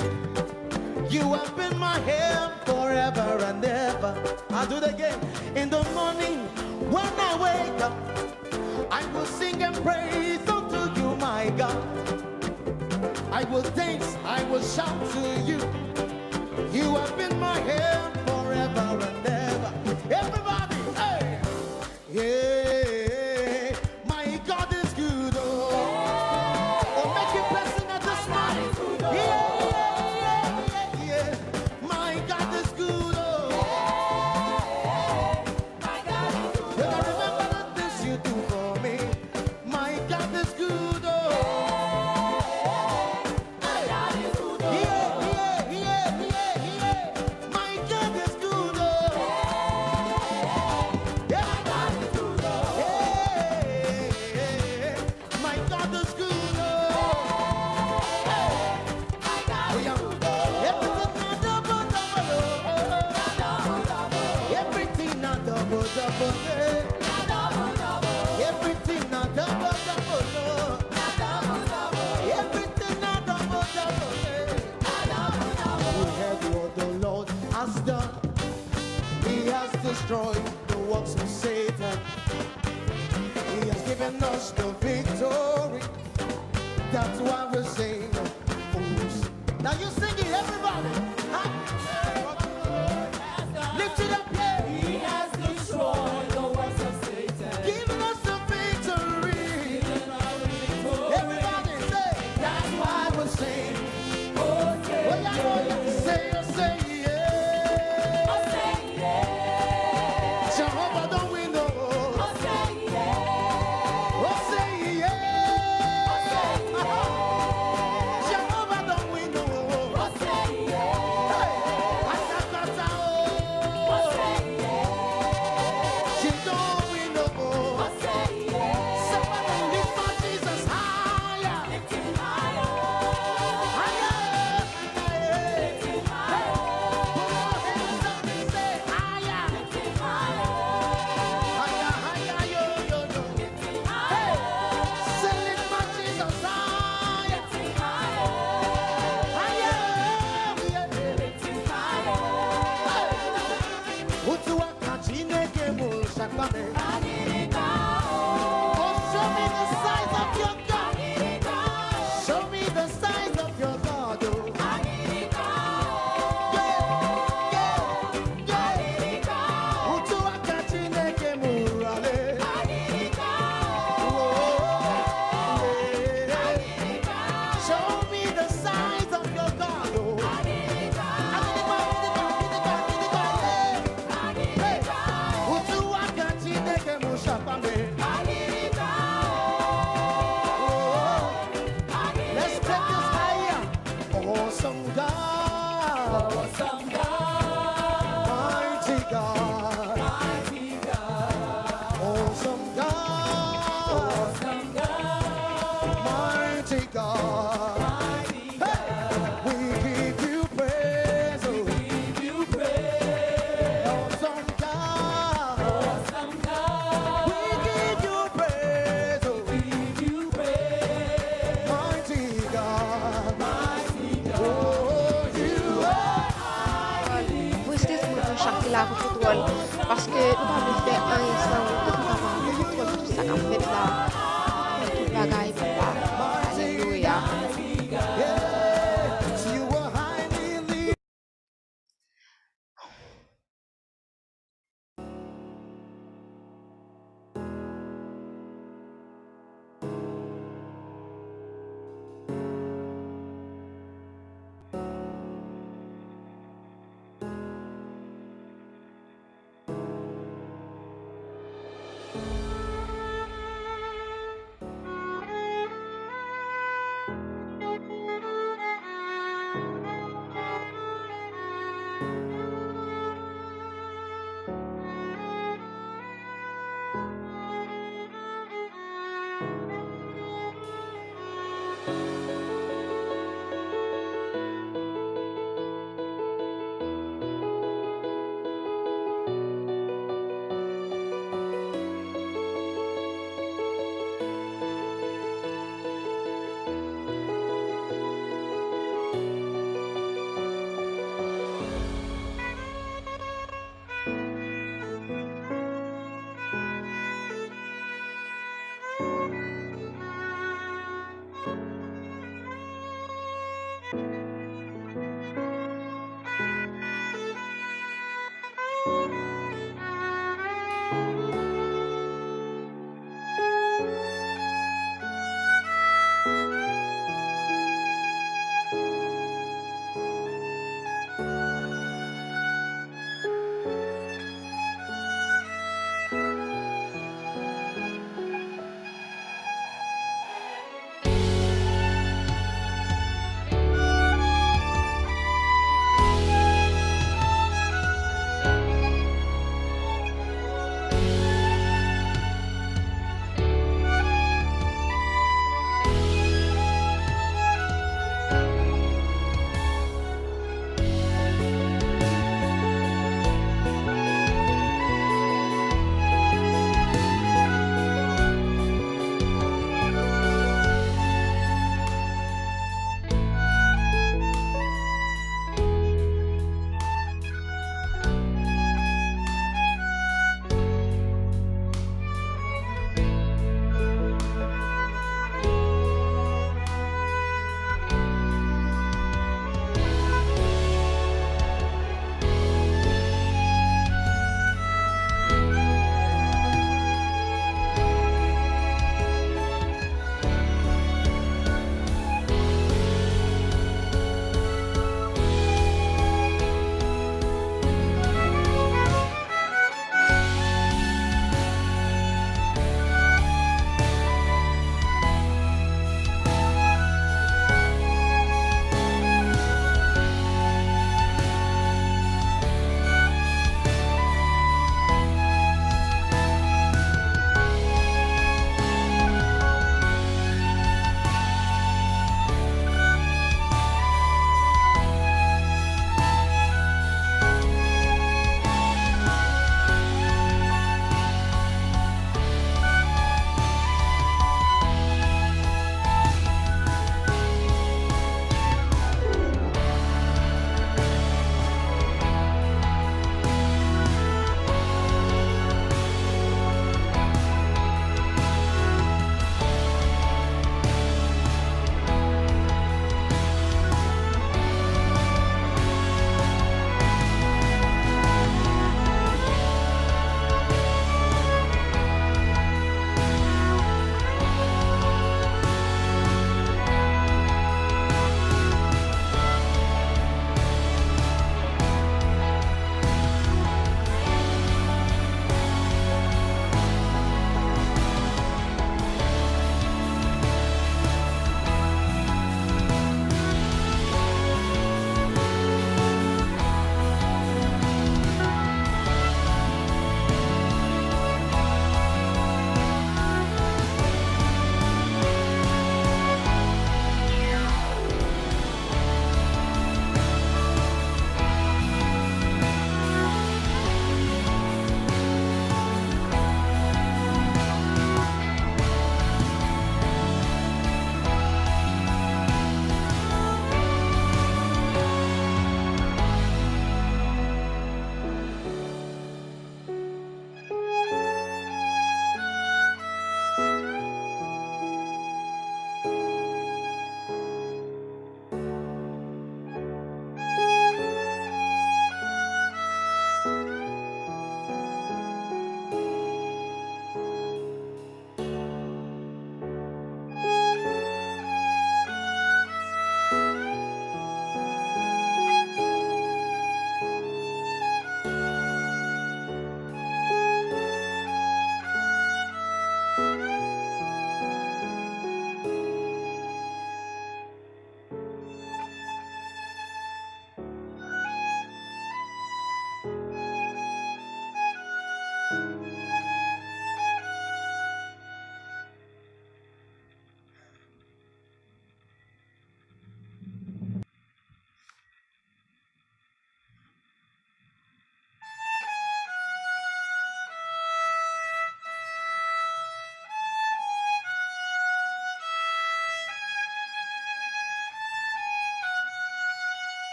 [1.09, 4.15] You have been my help forever and ever.
[4.49, 5.19] I'll do it again.
[5.55, 6.39] In the morning
[6.89, 7.95] when I wake up,
[8.91, 11.83] I will sing and praise unto you, my God.
[13.31, 15.59] I will dance, I will shout to you.
[16.71, 19.73] You have been my help forever and ever.
[20.11, 21.41] Everybody, hey,
[22.11, 22.68] yeah,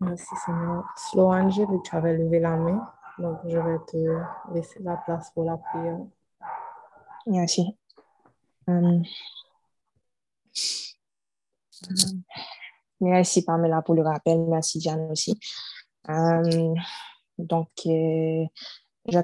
[0.00, 0.84] Merci Seigneur.
[0.96, 2.86] Sloan, j'ai vu que tu avais levé la main,
[3.18, 5.98] donc je vais te laisser la place pour la prière.
[7.26, 7.76] Merci.
[8.68, 9.00] Euh,
[13.00, 14.40] Merci Pamela pour le rappel.
[14.48, 15.38] Merci Diane aussi.
[16.08, 16.74] Euh,
[17.38, 18.44] donc, euh,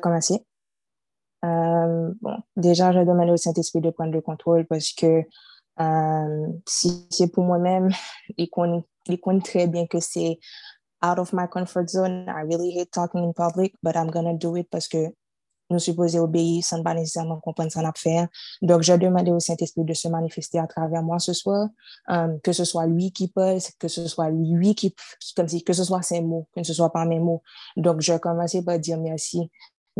[0.02, 0.44] commencer.
[1.44, 5.22] Euh, bon, déjà, je vais demander au Saint-Esprit de prendre le contrôle parce que
[5.80, 7.88] euh, si c'est pour moi-même,
[8.36, 10.38] il connaît, il connaît très bien que c'est
[11.02, 12.26] out of my comfort zone.
[12.28, 15.12] I really hate talking in public, but I'm gonna do it parce que
[15.70, 18.28] nous supposons obéir sans pas nécessairement comprendre ce qu'on a faire.
[18.60, 21.68] Donc, je demande au Saint-Esprit de se manifester à travers moi ce soir,
[22.10, 24.94] euh, que ce soit lui qui parle, que ce soit lui qui,
[25.36, 27.42] comme si, que ce soit ses mots, que ce soit pas mes mots.
[27.76, 29.48] Donc, je commencer par dire merci.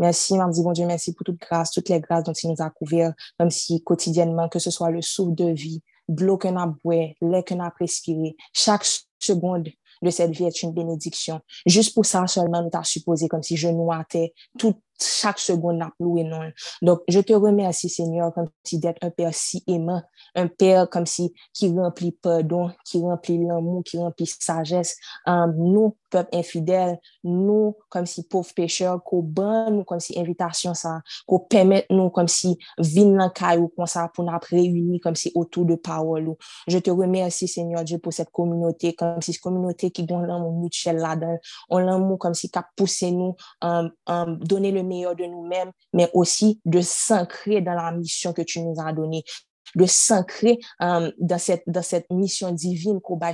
[0.01, 2.71] Merci, dit bon Dieu, merci pour toute grâce, toutes les grâces dont il nous a
[2.71, 6.65] couverts, comme si quotidiennement, que ce soit le souffle de vie, de l'eau qu'on a
[6.65, 8.83] boire, l'air qu'on a respiré, chaque
[9.19, 9.69] seconde
[10.01, 11.39] de cette vie est une bénédiction.
[11.67, 15.39] Juste pour ça seulement, nous t'as supposé comme si je nous à terre, toute chaque
[15.39, 16.51] seconde n'a plus non.
[16.81, 20.01] Donc, je te remercie, Seigneur, comme si d'être un Père si aimant,
[20.35, 24.97] un Père comme si qui remplit pardon, qui remplit l'amour, qui remplit sagesse.
[25.25, 30.73] Um, nous, peuple infidèle, nous, comme si pauvres pécheurs, qu'on ban nous comme si invitation
[30.73, 35.15] ça, qu'on permette nous comme si vin dans caillou comme ça pour nous réunir comme
[35.15, 36.35] si autour de parole.
[36.67, 40.53] Je te remercie, Seigneur Dieu, pour cette communauté, comme si cette communauté qui donne l'amour
[40.53, 41.37] mutuel là-dedans,
[41.69, 46.61] on l'amour comme si a poussé nous, um, um, donner le de nous-mêmes, mais aussi
[46.65, 49.23] de s'ancrer dans la mission que tu nous as donnée.
[49.75, 53.33] De s'ancrer um, dans, cette, mission divine qu'on bat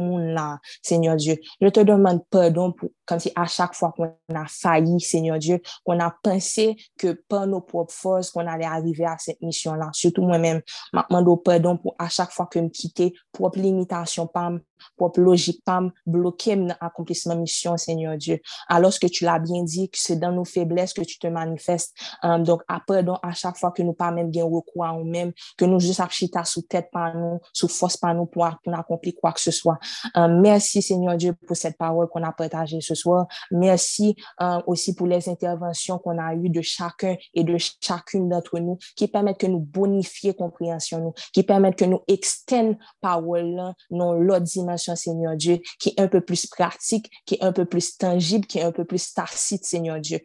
[0.00, 1.36] monde là, Seigneur Dieu.
[1.60, 5.60] Je te demande pardon pour, comme si à chaque fois qu'on a failli, Seigneur Dieu,
[5.84, 9.90] qu'on a pensé que par nos propres forces, qu'on allait arriver à cette mission-là.
[9.92, 10.60] Surtout moi-même,
[10.92, 14.50] je demande pardon pour à chaque fois que me quitter, propre limitation, pas
[14.96, 18.40] propre logique, pas bloquer mon accomplissement mission, Seigneur Dieu.
[18.68, 21.94] Alors que tu l'as bien dit, que c'est dans nos faiblesses que tu te manifestes.
[22.22, 25.32] Um, donc, à pardon à chaque fois que nous pas même bien recours à nous-mêmes,
[25.56, 29.32] que nous juste achita sous tête par nous, sous force par nous pour accomplir quoi
[29.32, 29.78] que ce soit.
[30.14, 33.26] Um, merci, Seigneur Dieu, pour cette parole qu'on a partagée ce soir.
[33.50, 38.58] Merci um, aussi pour les interventions qu'on a eues de chacun et de chacune d'entre
[38.58, 42.44] nous qui permettent que nous bonifier compréhension, nous, qui permettent que nous extendons
[43.00, 47.52] parole non l'autre dimension, Seigneur Dieu, qui est un peu plus pratique, qui est un
[47.52, 50.20] peu plus tangible, qui est un peu plus tacite, Seigneur Dieu.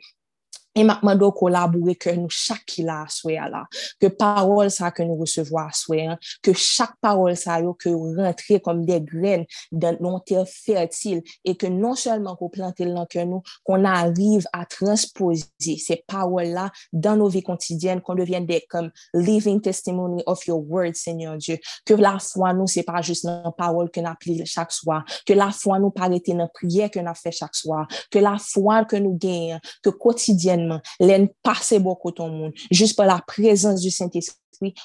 [0.80, 3.68] Et maintenant, de collaborer que nous, chaque qui l'a à là,
[3.99, 8.85] que parole ça que nous recevons à hein, que chaque parole ça que rentrer comme
[8.85, 13.41] des graines dans nos terres fertiles et que non seulement qu'on plante dans que nous,
[13.65, 19.60] qu'on arrive à transposer ces paroles-là dans nos vies quotidiennes, qu'on devienne des comme living
[19.60, 21.57] testimony of your word, Seigneur Dieu.
[21.85, 25.34] Que la foi, nous, c'est pas juste une parole que nous appelons chaque soir, que
[25.34, 28.95] la foi nous paraît une prière que nous fait chaque soir, que la foi que
[28.95, 29.89] nous gagnons, que
[30.70, 34.39] quotidiennement, L'en passe beaucoup ton monde, juste par la présence du Saint-Esprit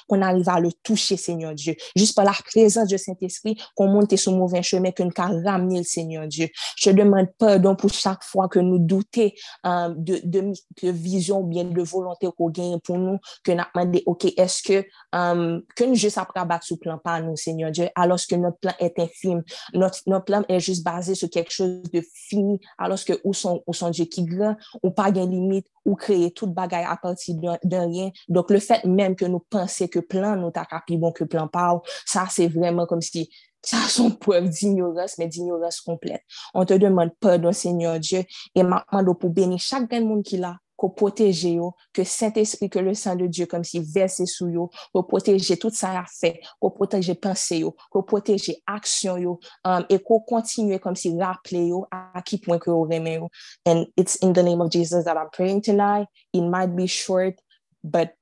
[0.07, 1.75] qu'on arrive à le toucher, Seigneur Dieu.
[1.95, 5.83] Juste par la présence du Saint-Esprit, qu'on monte sur mauvais chemin, qu'on nous ramener le
[5.83, 6.49] Seigneur Dieu.
[6.77, 9.29] Je demande pardon pour chaque fois que nous doutons
[9.65, 13.63] euh, de, de, de, vision ou bien de volonté qu'on gagne pour nous, que nous
[13.73, 14.85] demandé, OK, est-ce que,
[15.15, 18.57] euh, que nous juste après abattre ce plan par nous, Seigneur Dieu, alors que notre
[18.57, 19.43] plan est infime.
[19.73, 23.63] Notre, notre plan est juste basé sur quelque chose de fini, alors que où sont,
[23.67, 27.35] où sont Dieu qui grand, ou pas de limite, ou créer toute bagaille à partir
[27.63, 28.11] d'un rien.
[28.27, 31.47] Donc, le fait même que nous pensions que plein nous t'a plus bon que plein
[31.47, 33.29] pas, ça, c'est vraiment comme si
[33.61, 36.21] ça sont preuve d'ignorance, mais d'ignorance complète.
[36.53, 38.23] On te demande pardon, Seigneur Dieu,
[38.53, 41.57] et maintenant, pour bénir chaque monde qui l'a, pour protéger,
[41.93, 45.69] que Saint-Esprit, que le sang de Dieu, comme si versé sous yo, pour protéger tout
[45.69, 51.17] ça à fait, pour protéger pensée, pour protéger action, yo, um, pour continuer comme si
[51.19, 53.19] rappeler yo, à qui point que vous aimez.
[53.65, 56.07] And it's in the name of Jesus that I'm praying tonight.
[56.33, 57.35] It might be short,
[57.83, 58.13] but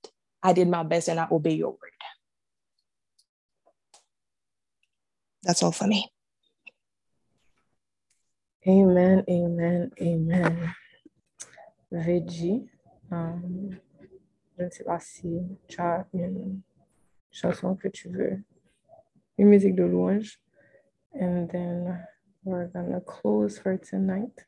[0.43, 1.79] I did my best and I obey your word.
[5.43, 6.09] That's all for me.
[8.67, 10.75] Amen, amen, amen.
[11.91, 12.69] Reggie.
[13.11, 13.79] Um,
[14.57, 16.61] je ne sais pas si tu as une
[17.31, 18.43] chanson que tu veux,
[19.37, 20.39] une musique de louange.
[21.13, 22.05] And then
[22.43, 24.45] we're gonna close for tonight.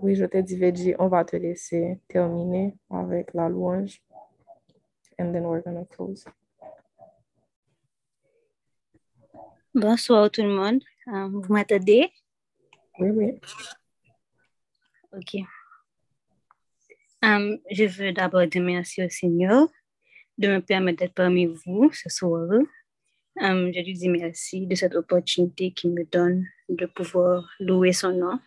[0.00, 4.00] Oui, je t'ai dit, Veggie, on va te laisser terminer avec la louange.
[5.18, 6.24] And then we're going to close.
[9.74, 10.82] Bonsoir tout le monde.
[11.06, 12.12] Um, vous m'entendez?
[12.98, 13.40] Oui, oui.
[15.12, 15.44] OK.
[17.22, 19.68] Um, je veux d'abord dire merci au Seigneur
[20.38, 22.48] de me permettre d'être parmi vous ce soir.
[23.40, 28.12] Um, je lui dis merci de cette opportunité qu'il me donne de pouvoir louer son
[28.12, 28.38] nom.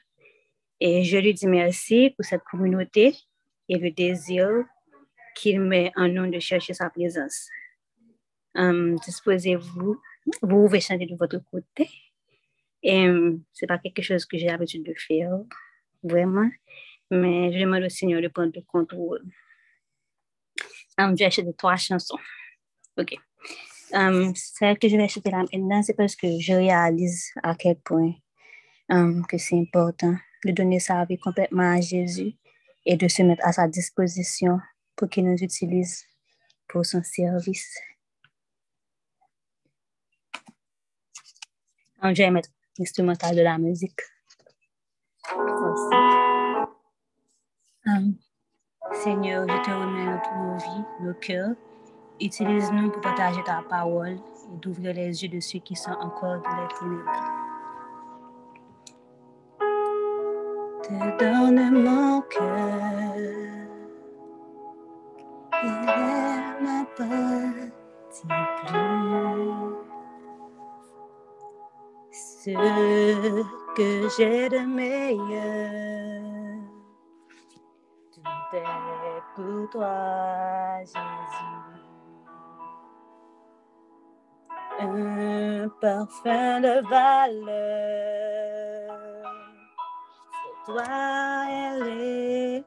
[0.79, 3.15] Et je lui dis merci pour cette communauté
[3.67, 4.47] et le désir
[5.35, 7.49] qu'il met en nous de chercher sa présence.
[8.55, 10.01] Um, Disposez-vous,
[10.41, 11.89] vous pouvez chanter de votre côté.
[12.83, 15.39] Et um, c'est pas quelque chose que j'ai l'habitude de faire,
[16.03, 16.49] vraiment.
[17.09, 19.23] Mais je demande au Seigneur de prendre le contrôle.
[20.99, 22.19] Um, je vais acheter trois chansons.
[22.97, 23.15] OK.
[23.93, 27.77] Um, celle que je vais acheter là maintenant, c'est parce que je réalise à quel
[27.79, 28.13] point
[28.89, 30.17] um, que c'est important
[30.47, 32.33] de donner sa vie complètement à Jésus
[32.85, 34.59] et de se mettre à sa disposition
[34.95, 36.05] pour qu'il nous utilise
[36.67, 37.79] pour son service.
[42.01, 43.99] Um, je mettre l'instrumental de la musique.
[49.03, 51.55] Seigneur, je te remets notre vies, nos cœurs.
[52.19, 54.17] Utilise-nous pour partager ta parole
[54.53, 57.36] et d'ouvrir les yeux de ceux qui sont encore dans les ténèbres.
[60.87, 63.13] Te donne mon cœur,
[65.61, 68.27] il ne m'appartient
[68.65, 68.77] plus.
[72.11, 72.51] Ce
[73.75, 76.07] que j'ai de meilleur
[78.13, 81.67] tout est pour toi, Jésus.
[84.79, 88.16] Un parfum de valeur,
[90.67, 90.83] toi,
[91.49, 92.63] elle est.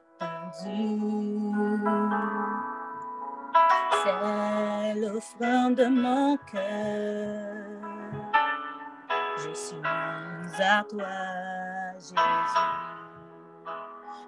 [4.03, 7.55] C'est l'offrande de mon cœur.
[9.37, 11.05] Je suis à toi,
[11.99, 12.15] Jésus.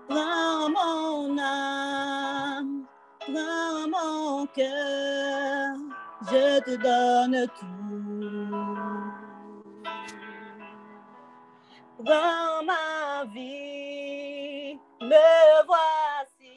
[0.07, 2.85] Prends mon âme,
[3.19, 5.75] prends mon cœur,
[6.21, 7.82] je te donne tout.
[12.05, 16.49] Prends ma vie, me voici,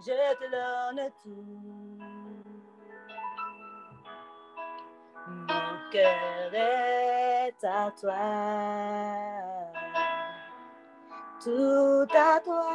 [0.00, 1.98] je te donne tout.
[5.26, 9.22] Mon cœur est à toi
[11.42, 12.66] tout à toi.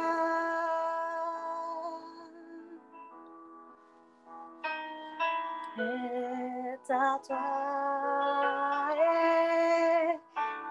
[5.78, 8.57] Est à toi,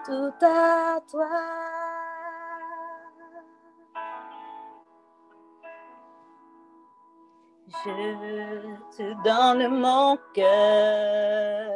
[0.08, 1.28] tout à toi.
[7.84, 11.70] Je te donne mon cœur,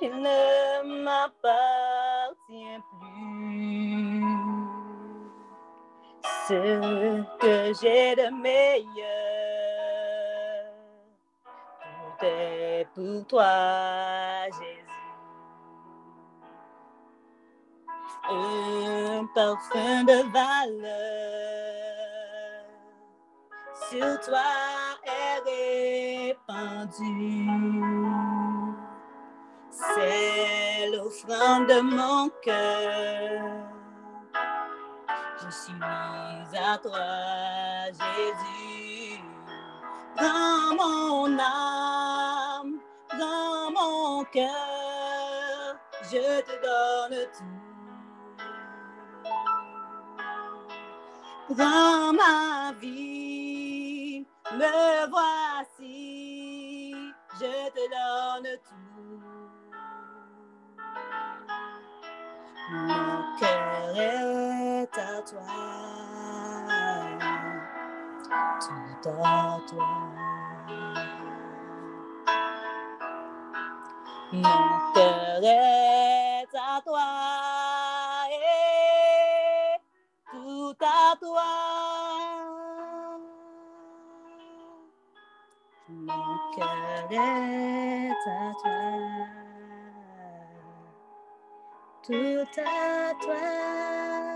[0.00, 4.22] il ne m'appartient plus
[6.46, 9.08] ce que j'ai de meilleur.
[11.82, 14.87] Tout est pour toi, Jésus.
[18.30, 20.98] Un parfum de valeur.
[23.88, 24.42] Sur toi
[25.04, 27.48] est répandu.
[29.70, 33.68] C'est l'offrande de mon cœur.
[35.42, 39.22] Je suis à toi, Jésus.
[40.18, 42.78] Dans mon âme,
[43.18, 47.67] dans mon cœur, je te donne tout.
[51.50, 56.94] Dans ma vie, me voici,
[57.40, 59.22] je te donne tout.
[62.70, 65.48] Mon cœur est à toi,
[68.60, 69.88] tout à toi.
[74.32, 75.77] Mon cœur est
[81.20, 81.42] toi.
[85.88, 88.14] Mon cœur à toi
[93.22, 94.27] toi.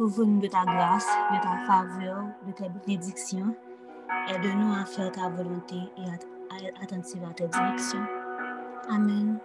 [0.00, 3.54] Seigneur, couvre-nous de ta grâce, de ta faveur, de ta bénédiction
[4.28, 6.14] Aide-nous à faire ta volonté et à,
[6.54, 8.06] à- attentive à tes directions.
[8.90, 9.38] Amen.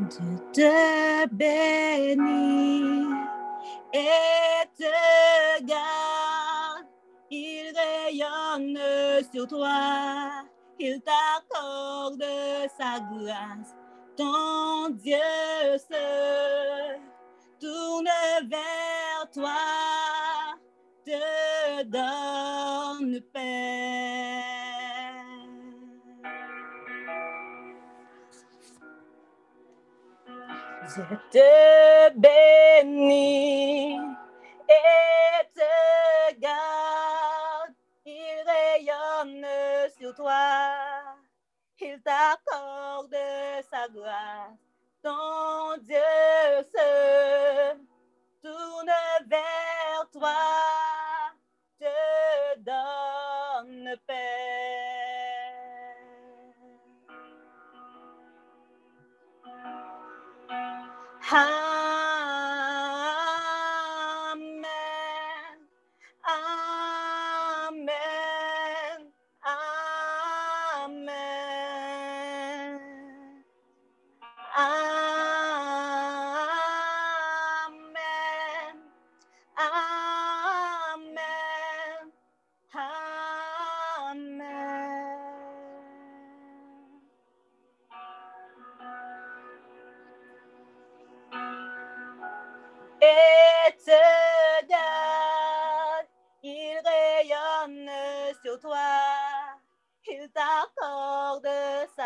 [0.00, 3.14] Dieu te bénit
[3.94, 6.86] et te garde.
[7.30, 8.78] Il rayonne
[9.32, 10.44] sur toi,
[10.78, 12.24] il t'accorde
[12.78, 13.77] sa grâce.
[14.18, 15.16] Ton Dieu
[15.78, 16.98] se
[17.60, 18.08] tourne
[18.50, 19.52] vers toi,
[21.04, 24.42] te donne paix.
[30.82, 34.00] Je te bénis
[34.68, 37.72] et te garde.
[38.04, 39.46] Il rayonne
[39.96, 40.87] sur toi.
[41.80, 43.16] Il t'accorde
[43.70, 44.58] sa grâce.
[45.02, 45.96] Ton Dieu
[46.74, 47.74] se
[48.42, 48.90] tourne
[49.26, 50.34] vers toi,
[51.78, 54.14] te donne paix.
[61.30, 61.67] Amen.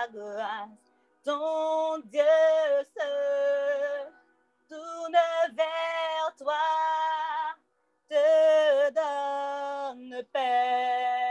[0.09, 0.69] Grâce.
[1.25, 2.23] Ton Dieu
[2.97, 4.09] se
[4.69, 5.17] tourne
[5.55, 6.55] vers toi,
[8.09, 11.22] te donne paix.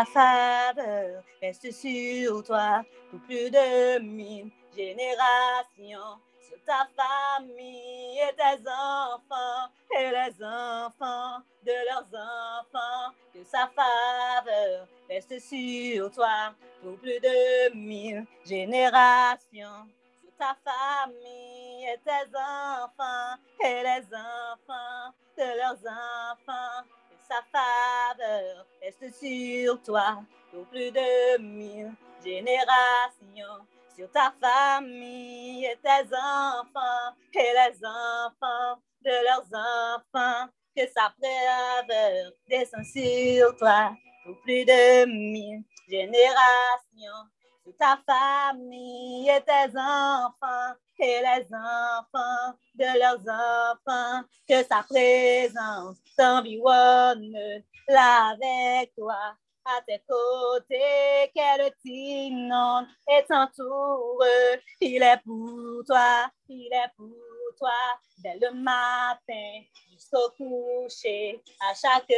[0.00, 2.82] Sa faveur reste sur toi.
[3.10, 11.72] Pour plus de mille générations, sur ta famille et tes enfants et les enfants de
[11.88, 16.54] leurs enfants, que sa faveur reste sur toi.
[16.82, 19.86] Pour plus de mille générations,
[20.22, 28.66] sur ta famille et tes enfants et les enfants de leurs enfants que sa faveur
[28.90, 31.92] reste sur toi pour plus de mille
[32.24, 33.64] générations,
[33.96, 42.32] sur ta famille et tes enfants et les enfants de leurs enfants, que sa faveur
[42.48, 43.92] descend sur toi
[44.24, 47.26] pour plus de mille générations,
[47.80, 57.34] ta famille et tes enfants et les enfants de leurs enfants, que sa présence t'environne.
[57.88, 59.34] Là avec toi,
[59.64, 64.22] à tes côtés, qu'elle t'inonde et t'entoure.
[64.80, 67.08] Il est pour toi, il est pour
[67.58, 67.70] toi,
[68.18, 69.62] dès le matin
[70.00, 72.12] jusqu'au coucher, à chaque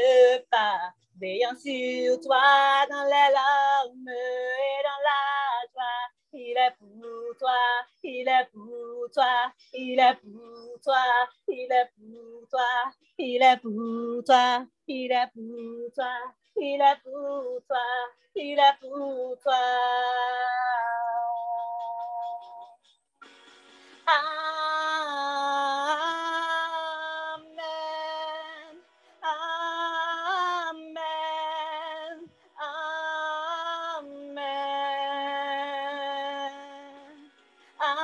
[0.51, 5.20] pas, veillant sur toi dans les larmes et dans la
[5.73, 6.07] joie.
[6.35, 11.05] Il est pour toi, il est pour toi, il est pour toi,
[11.49, 12.62] il est pour toi,
[13.19, 16.12] il est pour toi, il est pour toi,
[16.57, 17.85] il est pour toi,
[18.35, 19.61] il est pour toi.
[24.07, 24.62] Amen.
[29.23, 29.34] Amen.
[32.60, 34.33] Amen.
[37.81, 37.94] Amen.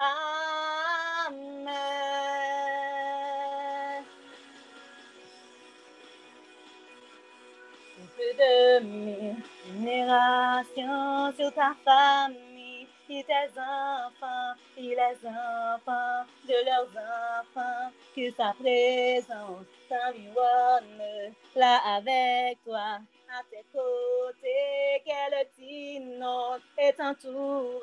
[0.00, 1.56] Amen.
[8.10, 9.36] Amen.
[9.66, 12.34] Générations sur ta femme.
[13.18, 16.88] Et tes enfants et les enfants de leurs
[17.40, 17.90] enfants.
[18.14, 23.00] Que sa présence t'environne là avec toi
[23.34, 27.82] à tes côtés, qu'elle t'inonde et t'entoure.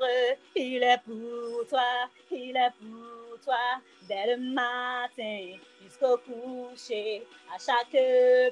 [0.56, 8.00] Il est pour toi, il est pour toi, dès le matin jusqu'au coucher, à chaque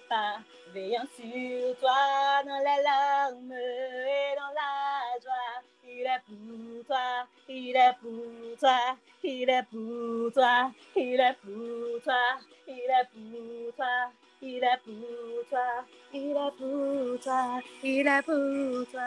[0.09, 0.39] pas,
[0.73, 5.66] veillant sur toi dans les larmes et dans la joie.
[5.99, 8.77] Il est pour toi, il est pour toi,
[9.23, 14.11] il est pour toi, il est pour toi, il est pour toi.
[14.39, 19.01] Il est pour toi, il est pour toi, il est pour toi.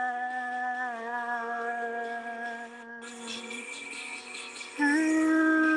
[4.81, 5.70] Ah,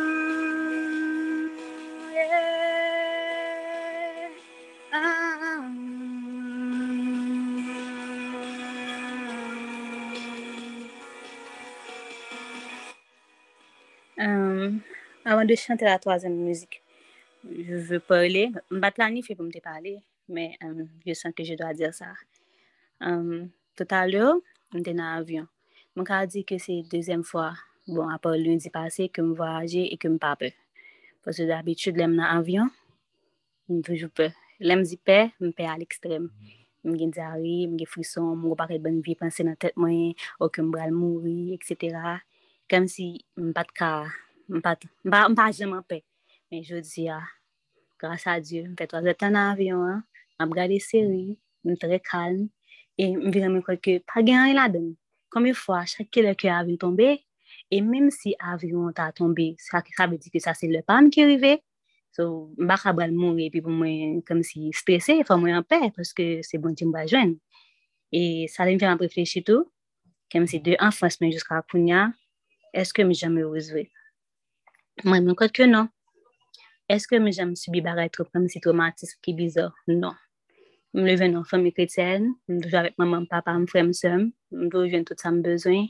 [14.64, 14.80] m,
[15.30, 16.80] avan de chante la toazen mouzik,
[17.46, 19.98] je ve parle, m bat la ni fe pou m te pale,
[20.34, 22.14] men um, je san ke je do a dir sa.
[23.04, 24.24] Um, tout alè,
[24.76, 25.50] m te nan avyon.
[25.98, 27.52] M ka di ke se dezem fwa,
[27.90, 30.54] bon apor lundi pase, ke m voyaje e ke m pa pe.
[31.24, 32.72] Pwese d'abitud lèm nan avyon,
[33.70, 34.32] m toujou pe.
[34.64, 36.32] Lèm zi pe, m pe al ekstrem.
[36.84, 40.14] m gen zari, m gen frison, m wou paret ban vi panse nan tet mwen,
[40.40, 42.20] ou ke m bral mouri, etc.
[42.70, 43.08] Kam si
[43.40, 43.92] m pat ka
[44.50, 46.04] mpa jaman pe.
[46.52, 47.20] Men jodi ya,
[48.00, 50.04] grasa a Diyo, mpe 3 etan avyon,
[50.40, 52.50] mp gade seri, mp m'm tre kalm,
[53.00, 54.92] e mp vire mwen kweke pa gen an la den.
[55.34, 57.08] Komi fwa, chakye le ke avyon tombe,
[57.72, 61.10] e menm si avyon ta tombe, sa ki sabe di ke sa se le pam
[61.10, 61.56] ki rive,
[62.14, 65.80] so mba kabal moun e pi pou mwen kom si stresse, fwa mwen an pe,
[65.96, 67.38] paske se bon ti mba jwen.
[68.14, 69.66] E sa le mwen fwe an preflechi tou,
[70.30, 72.12] kem si de an fwans men jiska akounya,
[72.78, 73.88] eske mi jame ouzwe.
[75.02, 75.88] Mwen mwen kote ke nan.
[76.94, 79.72] Eske mwen jam subi baray trop mwen si traumatisme ki bizor?
[79.90, 80.14] Non.
[80.94, 84.92] Mwen leve nan fami kretyen, mwen toujou avèk maman, papa, mwen frem sem, mwen toujou
[84.94, 85.88] jen tout sa mwen bezwen,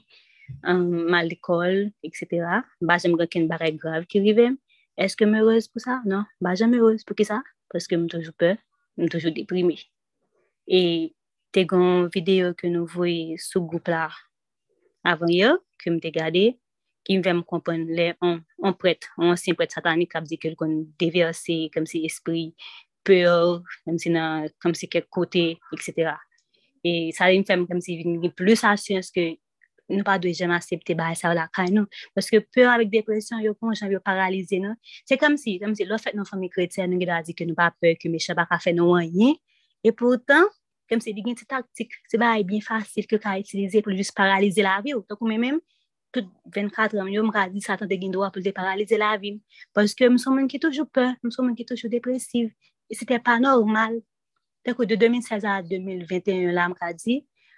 [0.71, 2.63] um, mal l'ekol, etc.
[2.79, 4.47] Ba jem gen baray grav ki rive.
[4.95, 5.99] Eske mwen heureuse pou sa?
[6.07, 6.23] Non.
[6.39, 7.41] Ba jem heureuse pou ki sa?
[7.73, 8.55] Preske mwen toujou pe,
[8.95, 9.81] mwen toujou deprimi.
[10.63, 11.11] E
[11.51, 14.07] te gon videyo ke nou vwe sou goup la
[15.03, 16.53] avan yo, ke mwen te gade,
[17.03, 20.53] ki mve m kompon le an, an pret, an ansen pret satanik ap di ke
[20.53, 22.51] l kon deverse, kom si espri,
[23.03, 26.13] peur, kom si nan, kom si kek kote, etc.
[26.83, 29.33] E sa li m fèm kom si vini plus asyans ke
[29.91, 33.43] nou pa dwe jem asepte ba sa w la kay nou, paske peur avik depresyon
[33.43, 34.75] yo kon jan yo paralize nou,
[35.07, 37.47] se kom si, kom si lò fèt nou fami kretien nou ge da di ke
[37.47, 39.35] nou pa peur, ke me chabak a fè nou an yin,
[39.83, 40.47] e poutan,
[40.91, 43.95] kom si di gen se taktik, se ba e bin fasil ke ka itilize pou
[43.95, 45.61] jis paralize la vi ou, to kou men menm,
[46.13, 49.39] tout 24 an, yo m ka di satan de gindo apil de paralize la vim.
[49.73, 52.53] Paske m son men ki toujou pe, m son men ki toujou depresiv.
[52.87, 53.97] E se te pa normal.
[54.63, 57.17] Te kou de 2016 a 2021 la m ka di,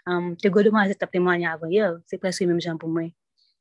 [0.10, 3.12] um, te go deman zet ap temwanya avan yo, se preske menm jan pou mwen.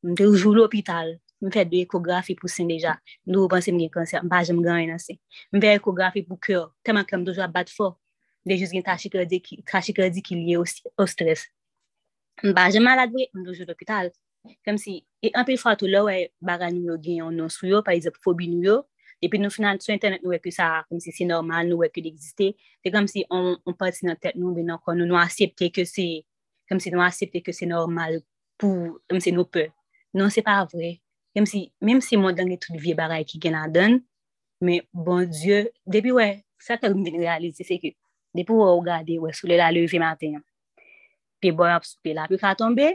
[0.07, 2.95] M te oujou l'opital, m fè de ekografi pou sen deja.
[3.29, 5.19] Nou panse m gen kanser, m pa jem gan yon ase.
[5.53, 7.93] M fè ekografi pou kyo, teman kem dojwa bat fò.
[8.45, 11.49] De jous gen trachikardi ki liye o stres.
[12.45, 14.13] M pa jem malad m dojou l'opital.
[14.65, 17.69] Kom si, e anpil fwa tou lò wè baga nou yo gen yon non sou
[17.71, 18.77] yo, par exemple, fobi nou yo,
[19.25, 21.89] epi nou finan sou internet nou wè ki sa, kom si se normal, nou wè
[21.93, 22.51] ki d'existe,
[22.85, 25.87] te kom si on, on pati nan tèt nou, benan kon nou nou asepte ke
[25.89, 26.07] se,
[26.69, 28.21] kom si nou asepte ke se normal
[28.61, 29.71] pou, kom si nou pe.
[30.15, 30.99] Non, se pa vre.
[31.35, 33.97] Kom si, mèm si moun dan gen tout vie bagay ki gen an don,
[34.65, 36.29] mè bon dieu, depi wè,
[36.61, 37.95] sa ta mwen realize se ke,
[38.37, 40.37] depi wè ou gade wè, sou lè la leve maten,
[41.41, 42.93] pi boy ap soupe la, pi ka tombe,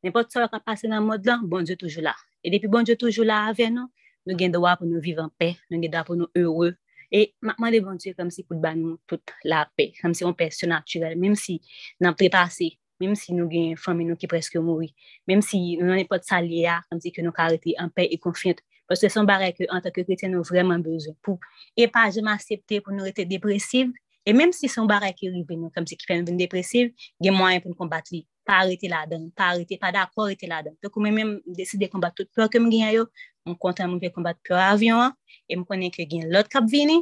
[0.00, 2.14] Nèpot sa wak a pase nan mod lan, bon Diyo toujou la.
[2.40, 3.90] E depi bon Diyo toujou la ave nou,
[4.24, 6.78] nou gen dowa pou nou vive an pe, nou gen dowa pou nou heureux.
[7.12, 10.24] E makman de bon Diyo kom si pou ban nou tout la pe, kom si
[10.24, 11.58] on pe se naturel, mèm si
[12.00, 12.70] nan prepase,
[13.02, 14.88] mèm si nou gen fami nou ki preske mouri,
[15.28, 18.16] mèm si nou nan epot sa liya, kom si ke nou karete an pe e
[18.16, 18.64] konfiyant.
[18.88, 21.36] Pwese se son barek an tak ke kretien nou vreman bezon pou.
[21.76, 23.92] E pa jem asepte pou nou rete depresiv,
[24.28, 26.90] E menm si son barek ki rive nou, kom se ki fèm ven depresiv,
[27.24, 28.20] gen mwen pou nou kombat li.
[28.50, 30.74] Pa arete la den, pa arete, pa da akor arete la den.
[30.82, 33.06] Pe kou men men deside kombat tout peur ke m gen yo,
[33.46, 35.14] m kontan m ve kombat peur avyon,
[35.46, 36.98] e m konen ke gen lot kap vini,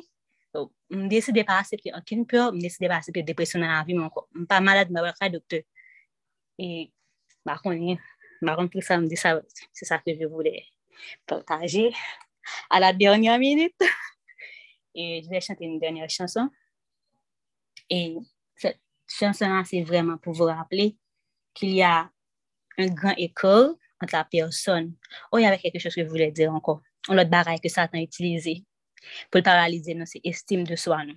[0.93, 4.93] m deside pa asepte anken m deside pa asepte depresyon nan avyon, m pa malade
[4.93, 5.01] m
[5.33, 5.65] doktor.
[6.59, 6.91] E,
[7.47, 7.97] bakon,
[8.44, 10.55] bakon pou sa m ke je voule
[11.27, 11.93] partaje
[12.70, 13.89] a la dernyan minute.
[14.99, 16.49] E, je ve chante yon dernyan chanson.
[17.89, 18.18] E,
[19.07, 20.97] chanson an, se vreman pou vou rappele
[21.58, 22.08] qu'il y a
[22.78, 23.70] un grand écart
[24.00, 24.94] entre la personne.
[25.32, 26.80] Ou il y avait quelque chose que je voulais dire encore.
[27.08, 28.64] On l'autre bagaille que Satan a utilisé
[29.30, 31.04] pour paralyser notre estime de soi.
[31.04, 31.16] Nous,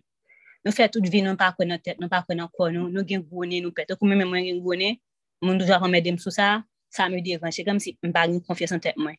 [0.66, 2.90] nous faisons toute vie, nous ne pas notre tête, nous ne pas notre corps, nous,
[2.90, 3.94] nous gagnons nous pète.
[3.96, 4.98] Comme même moi, je gagne,
[5.42, 7.54] mon doux remettre m'aider sous ça, ça me dérange.
[7.54, 8.98] C'est comme si je n'ai pas confiance en tête.
[8.98, 9.14] Moi.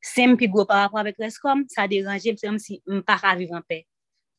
[0.00, 3.18] Si je gros par rapport avec l'escom, ça dérange, c'est comme si je ne pas
[3.36, 3.86] vivre en paix.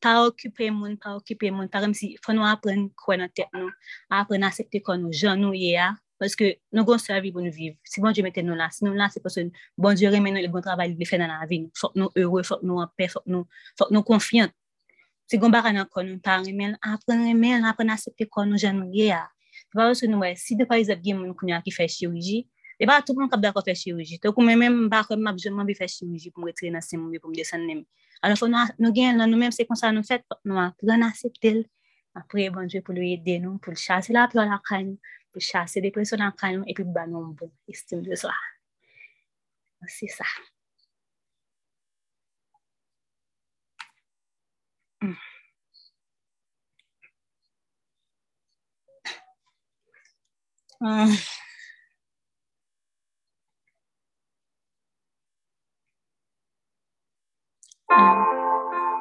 [0.00, 3.48] Pas occuper mon, pas occuper mon, pas comme si faut nous apprendre quoi notre tête,
[3.52, 3.70] nous,
[4.08, 5.94] apprendre à accepter quoi nous, gens nous, hier.
[6.18, 7.76] Paske nou gon servi pou nou viv.
[7.86, 9.44] Si bon Diyo mette nou la, si nou la se paske
[9.78, 11.60] bon Diyo remen nou le bon travay li fè nan la vi.
[11.78, 14.54] Fok nou heureux, fok nou apè, fok nou konfiyant.
[15.30, 18.80] Si gon baran an kon nou pa remen, apren remen, apren asepte kon nou jan
[18.80, 19.28] nou ye a.
[19.60, 21.86] Se pa paske nou wè, si de pa izap gen moun koun ya ki fè
[21.86, 22.42] chirurji,
[22.78, 24.18] e ba tout moun kap da kon fè chirurji.
[24.24, 26.98] To kou mè mèm mba kon mab jèman bi fè chirurji pou mwetre nan se
[26.98, 27.86] moun bi pou mdesen nem.
[28.24, 31.66] Alors fò nou gen lan nou mèm se konsa nou fèt, nou apren asepte lè.
[32.50, 34.60] Bon Dieu, pour lui aider nous, pour le chasser la peur la
[35.40, 38.32] chasser des pressions dans la crâne, et puis, bah, nous, bon, estime de soi.
[39.86, 40.24] C'est ça.
[45.02, 45.14] Mm.
[50.80, 51.16] Mm.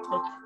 [0.09, 0.29] Okay.
[0.31, 0.36] I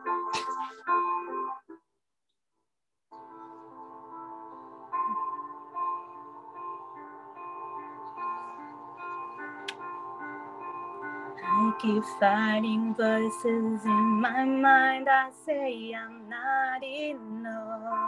[11.80, 18.02] keep fighting voices in my mind that say I'm not enough.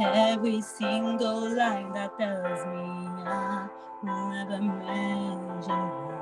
[0.00, 3.68] Every single line that tells me I
[4.02, 6.13] will never measure.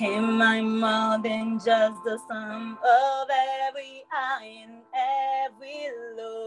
[0.00, 3.28] Am I more than just the sum of
[3.66, 6.44] every high and every low?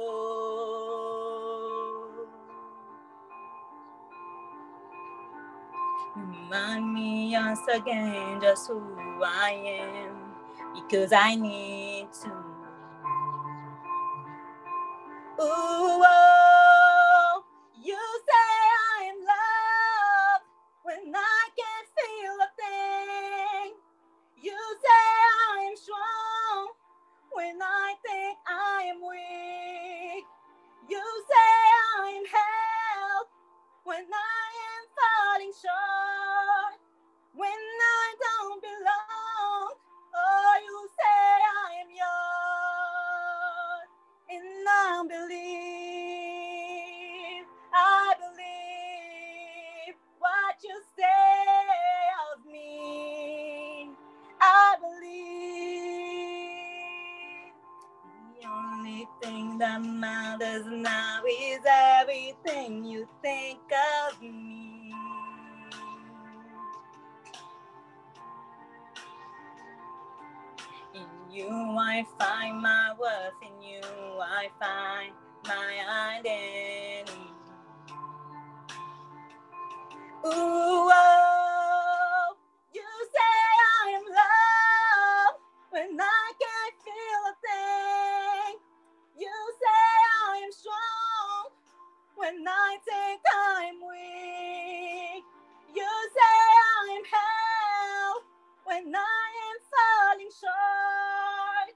[6.15, 8.81] Remind me once again just who
[9.21, 10.33] I am,
[10.73, 12.29] because I need to.
[15.41, 17.43] Ooh, oh,
[17.83, 18.10] you
[27.41, 30.25] when I think I am weak.
[30.89, 31.53] You say
[31.97, 33.27] I am held
[33.83, 36.77] when I am falling short.
[37.33, 39.10] When I don't belong,
[59.61, 63.59] that matters now is everything you think
[64.09, 64.91] of me.
[70.95, 73.81] In you I find my worth, in you
[74.19, 75.13] I find
[75.45, 77.13] my identity.
[80.25, 82.35] Ooh, oh,
[82.73, 82.81] you
[83.13, 83.37] say
[83.83, 86.20] I am loved when I
[92.21, 95.25] when I think I'm weak.
[95.73, 98.21] You say I am held
[98.65, 101.73] when I am falling short.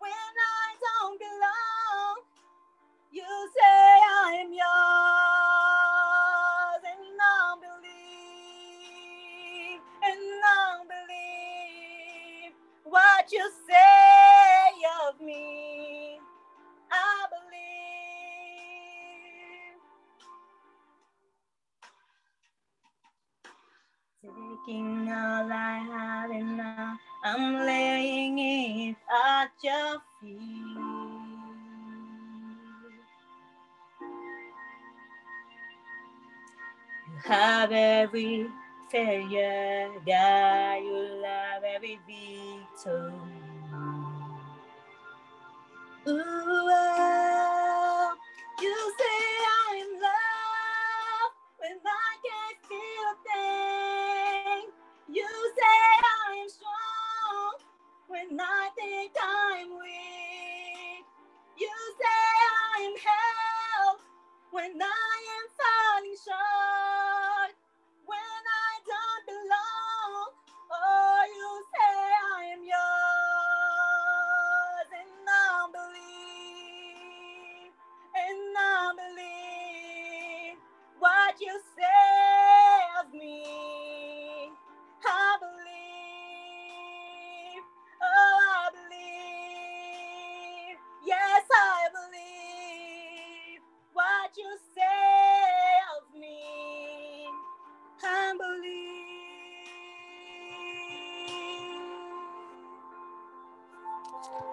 [0.00, 2.16] When I don't belong,
[3.12, 4.64] you say I am yours.
[6.90, 7.94] And I believe,
[10.10, 13.93] and I believe what you say
[24.66, 30.38] Taking all I have and now I'm laying it at your feet.
[37.08, 38.48] You have every
[38.90, 43.14] failure, God, you love every victory.
[46.08, 48.14] Ooh, oh,
[48.60, 49.44] you say
[55.14, 55.24] You
[55.56, 57.54] say I am strong
[58.08, 61.06] when I think I'm weak.
[61.58, 64.00] You say I am held
[64.52, 67.33] when I am falling short.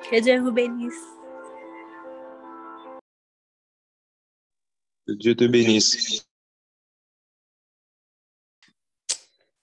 [0.10, 1.06] Que Dieu vous bénisse.
[5.08, 6.26] Que Dieu te bénisse.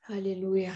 [0.08, 0.72] Alléluia.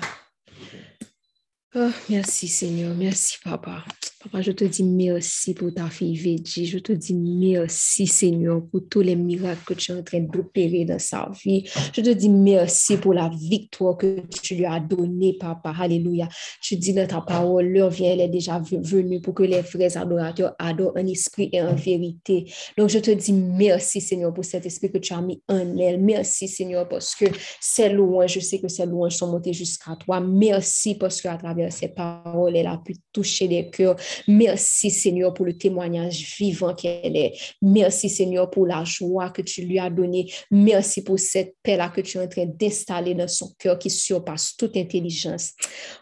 [1.75, 3.85] Oh, merci Seigneur, merci Papa.
[4.23, 6.67] Papa, je te dis merci pour ta fille Veggie.
[6.67, 10.85] Je te dis merci Seigneur pour tous les miracles que tu es en train d'opérer
[10.85, 11.69] dans sa vie.
[11.93, 15.75] Je te dis merci pour la victoire que tu lui as donnée, Papa.
[15.77, 16.29] Alléluia.
[16.61, 19.97] Tu dis dans ta parole, l'heure vient, elle est déjà venue pour que les frères
[19.97, 22.45] adorateurs adorent en esprit et en vérité.
[22.79, 26.01] Donc, je te dis merci Seigneur pour cet esprit que tu as mis en elle.
[26.01, 27.25] Merci Seigneur parce que
[27.61, 30.21] ces louanges, je sais que ces louanges sont montées jusqu'à toi.
[30.21, 33.97] Merci parce qu'à travers ces paroles, elle a pu toucher les cœurs.
[34.29, 37.39] Merci Seigneur pour le témoignage vivant qu'elle est.
[37.61, 40.33] Merci Seigneur pour la joie que tu lui as donnée.
[40.51, 44.57] Merci pour cette paix-là que tu es en train d'installer dans son cœur qui surpasse
[44.57, 45.53] toute intelligence.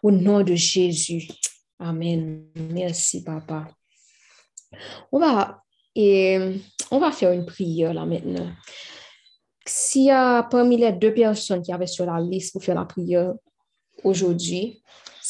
[0.02, 1.28] Au nom de Jésus.
[1.78, 2.44] Amen.
[2.54, 3.68] Merci Papa.
[5.10, 5.62] On va,
[5.94, 6.38] et,
[6.90, 8.50] on va faire une prière là maintenant.
[9.66, 12.84] S'il y a parmi les deux personnes qui avaient sur la liste pour faire la
[12.84, 13.34] prière
[14.04, 14.82] aujourd'hui,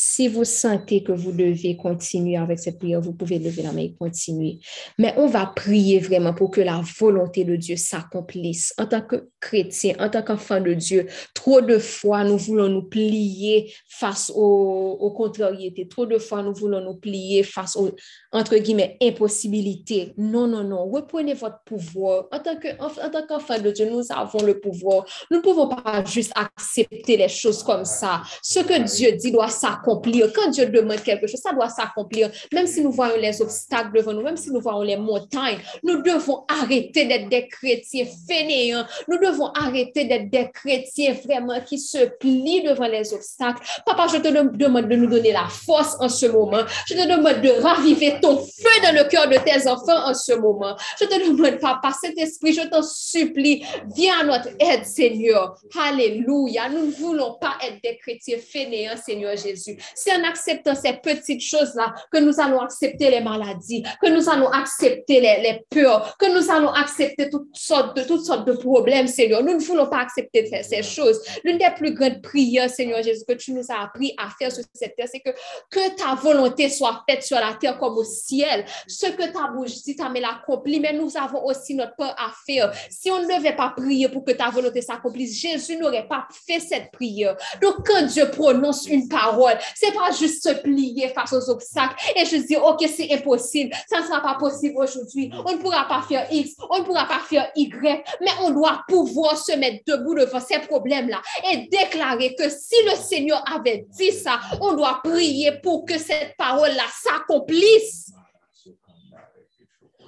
[0.03, 3.83] si vous sentez que vous devez continuer avec cette prière, vous pouvez lever la main
[3.83, 4.59] et continuer.
[4.97, 8.73] Mais on va prier vraiment pour que la volonté de Dieu s'accomplisse.
[8.79, 12.85] En tant que chrétien, en tant qu'enfant de Dieu, trop de fois, nous voulons nous
[12.85, 15.87] plier face aux, contrariétés.
[15.87, 17.91] Trop de fois, nous voulons nous plier face aux,
[18.33, 20.15] entre guillemets, impossibilités.
[20.17, 20.89] Non, non, non.
[20.91, 22.27] Reprenez votre pouvoir.
[22.33, 25.05] En tant qu'enfant de Dieu, nous avons le pouvoir.
[25.31, 28.23] Nous ne pouvons pas juste accepter les choses comme ça.
[28.43, 29.90] Ce que Dieu dit doit s'accomplir.
[30.35, 32.31] Quand Dieu demande quelque chose, ça doit s'accomplir.
[32.53, 36.03] Même si nous voyons les obstacles devant nous, même si nous voyons les montagnes, nous
[36.03, 38.85] devons arrêter d'être des chrétiens fainéants.
[39.09, 43.63] Nous devons arrêter d'être des chrétiens vraiment qui se plient devant les obstacles.
[43.87, 46.63] Papa, je te dem- demande de nous donner la force en ce moment.
[46.87, 50.33] Je te demande de raviver ton feu dans le cœur de tes enfants en ce
[50.33, 50.77] moment.
[51.01, 55.57] Je te demande, Papa, cet esprit, je t'en supplie, viens à notre aide, Seigneur.
[55.79, 56.69] Alléluia.
[56.69, 59.77] Nous ne voulons pas être des chrétiens fainéants, Seigneur Jésus.
[59.95, 64.49] C'est en acceptant ces petites choses-là que nous allons accepter les maladies, que nous allons
[64.49, 69.07] accepter les, les peurs, que nous allons accepter toutes sortes de, toutes sortes de problèmes,
[69.07, 69.43] Seigneur.
[69.43, 71.21] Nous ne voulons pas accepter ces, ces choses.
[71.45, 74.65] L'une des plus grandes prières, Seigneur Jésus, que tu nous as appris à faire sur
[74.75, 75.31] cette terre, c'est que,
[75.71, 78.65] que ta volonté soit faite sur la terre comme au ciel.
[78.87, 82.33] Ce que ta bouche dit, ta main l'accomplit, mais nous avons aussi notre part à
[82.47, 82.73] faire.
[82.91, 86.61] Si on ne devait pas prier pour que ta volonté s'accomplisse, Jésus n'aurait pas fait
[86.61, 87.37] cette prière.
[87.61, 92.25] Donc, quand Dieu prononce une parole, c'est pas juste se plier face aux obstacles et
[92.25, 96.03] juste dire, OK, c'est impossible, ça ne sera pas possible aujourd'hui, on ne pourra pas
[96.03, 100.15] faire X, on ne pourra pas faire Y, mais on doit pouvoir se mettre debout
[100.15, 105.53] devant ces problèmes-là et déclarer que si le Seigneur avait dit ça, on doit prier
[105.63, 108.13] pour que cette parole-là s'accomplisse.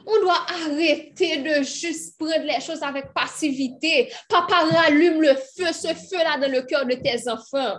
[0.05, 4.13] On doit arrêter de juste prendre les choses avec passivité.
[4.29, 7.79] Papa, rallume le feu, ce feu-là dans le cœur de tes enfants.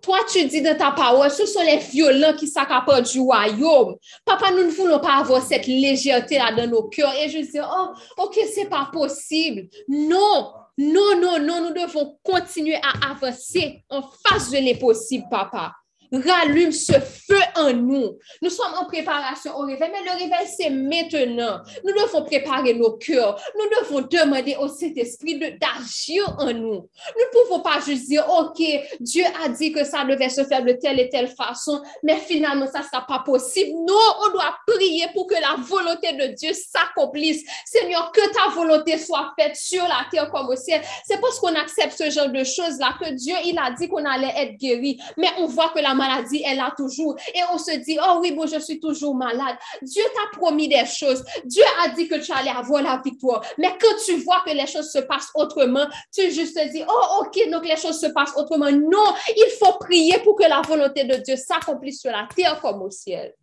[0.00, 3.96] Toi, tu dis dans ta parole, ce sont les violents qui s'accaparent du royaume.
[4.24, 8.22] Papa, nous ne voulons pas avoir cette légèreté-là dans nos cœurs et juste dire, oh,
[8.22, 9.68] OK, c'est pas possible.
[9.88, 15.72] Non, non, non, non, nous devons continuer à avancer en face de l'impossible, papa.
[16.12, 18.18] Rallume ce feu en nous.
[18.40, 21.60] Nous sommes en préparation au réveil, mais le réveil, c'est maintenant.
[21.84, 23.40] Nous devons préparer nos cœurs.
[23.54, 26.88] Nous devons demander au Saint-Esprit d'agir en nous.
[27.14, 28.62] Nous ne pouvons pas juste dire, OK,
[29.00, 32.66] Dieu a dit que ça devait se faire de telle et telle façon, mais finalement,
[32.66, 33.72] ça ne sera pas possible.
[33.86, 37.44] Non, on doit prier pour que la volonté de Dieu s'accomplisse.
[37.66, 40.80] Seigneur, que ta volonté soit faite sur la terre comme au ciel.
[41.04, 44.32] C'est parce qu'on accepte ce genre de choses-là que Dieu, il a dit qu'on allait
[44.36, 47.16] être guéri, mais on voit que la maladie est là toujours.
[47.34, 49.56] Et on se dit, oh oui, bon, je suis toujours malade.
[49.82, 51.22] Dieu t'a promis des choses.
[51.44, 53.44] Dieu a dit que tu allais avoir la victoire.
[53.58, 57.22] Mais quand tu vois que les choses se passent autrement, tu juste te dis, oh,
[57.22, 58.70] ok, donc les choses se passent autrement.
[58.70, 62.82] Non, il faut prier pour que la volonté de Dieu s'accomplisse sur la terre comme
[62.82, 63.34] au ciel.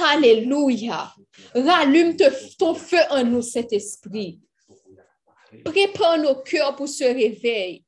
[0.00, 1.12] Alléluia.
[1.54, 2.16] Rallume
[2.58, 4.40] ton feu en nous, cet esprit.
[5.64, 7.84] Prépare nos cœurs pour ce réveil.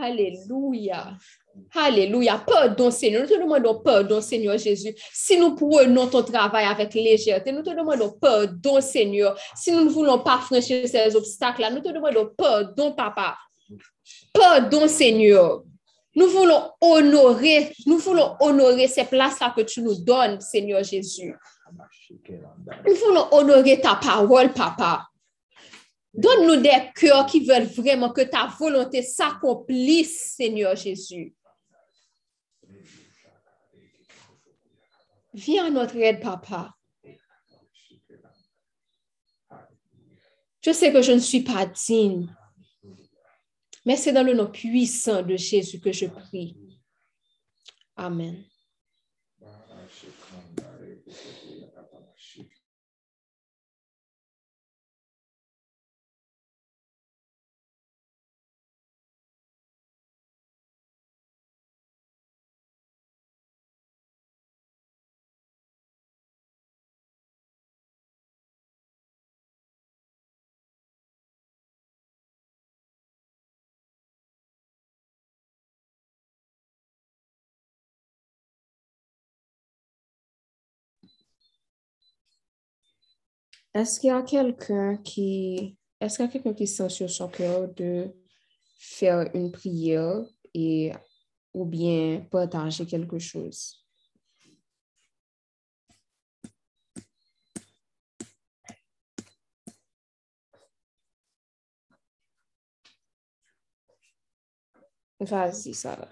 [0.00, 1.16] Alléluia.
[1.74, 2.42] Alléluia.
[2.46, 3.22] Pardon, Seigneur.
[3.22, 4.94] Nous te demandons pardon, Seigneur Jésus.
[5.12, 9.38] Si nous prenons ton travail avec légèreté, nous te demandons pardon, Seigneur.
[9.54, 13.36] Si nous ne voulons pas franchir ces obstacles-là, nous te demandons pardon, Papa.
[14.32, 15.62] Pardon, Seigneur.
[16.14, 21.34] Nous voulons honorer, nous voulons honorer ces places-là que tu nous donnes, Seigneur Jésus.
[22.86, 25.06] Nous voulons honorer ta parole, Papa.
[26.14, 31.34] Donne-nous des cœurs qui veulent vraiment que ta volonté s'accomplisse, Seigneur Jésus.
[35.32, 36.74] Viens à notre aide, papa.
[40.60, 42.28] Je sais que je ne suis pas digne,
[43.84, 46.56] mais c'est dans le nom puissant de Jésus que je prie.
[47.96, 48.44] Amen.
[83.74, 87.28] Est-ce qu'il y a quelqu'un qui, est-ce qu'il y a quelqu'un qui sent sur son
[87.28, 88.10] cœur de
[88.78, 90.20] faire une prière
[90.52, 90.92] et
[91.54, 93.82] ou bien partager quelque chose?
[105.20, 106.08] Vas-y, Sarah.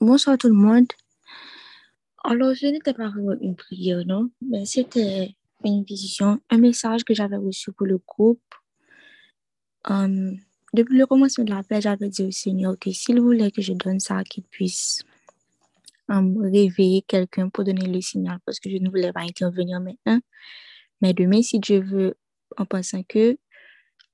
[0.00, 0.86] Bonsoir tout le monde.
[2.22, 5.34] Alors, ce n'était pas vraiment une prière, non, mais c'était
[5.64, 8.42] une vision, un message que j'avais reçu pour le groupe.
[9.88, 10.38] Um,
[10.74, 14.00] depuis le commencement de l'appel, j'avais dit au Seigneur que s'il voulait que je donne
[14.00, 15.02] ça, qu'il puisse
[16.08, 20.20] um, réveiller quelqu'un pour donner le signal, parce que je ne voulais pas intervenir maintenant.
[21.00, 22.16] Mais demain, si Dieu veut,
[22.58, 23.38] en pensant que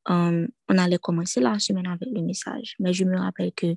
[0.07, 2.77] um, on allait commencer la semaine avec le message.
[2.79, 3.75] Mais je me rappelle que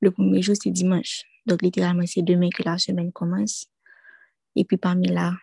[0.00, 1.24] le premier jour, c'est dimanche.
[1.46, 3.66] Donc, littéralement, c'est demain que la semaine commence.
[4.54, 5.34] Et puis, parmi là,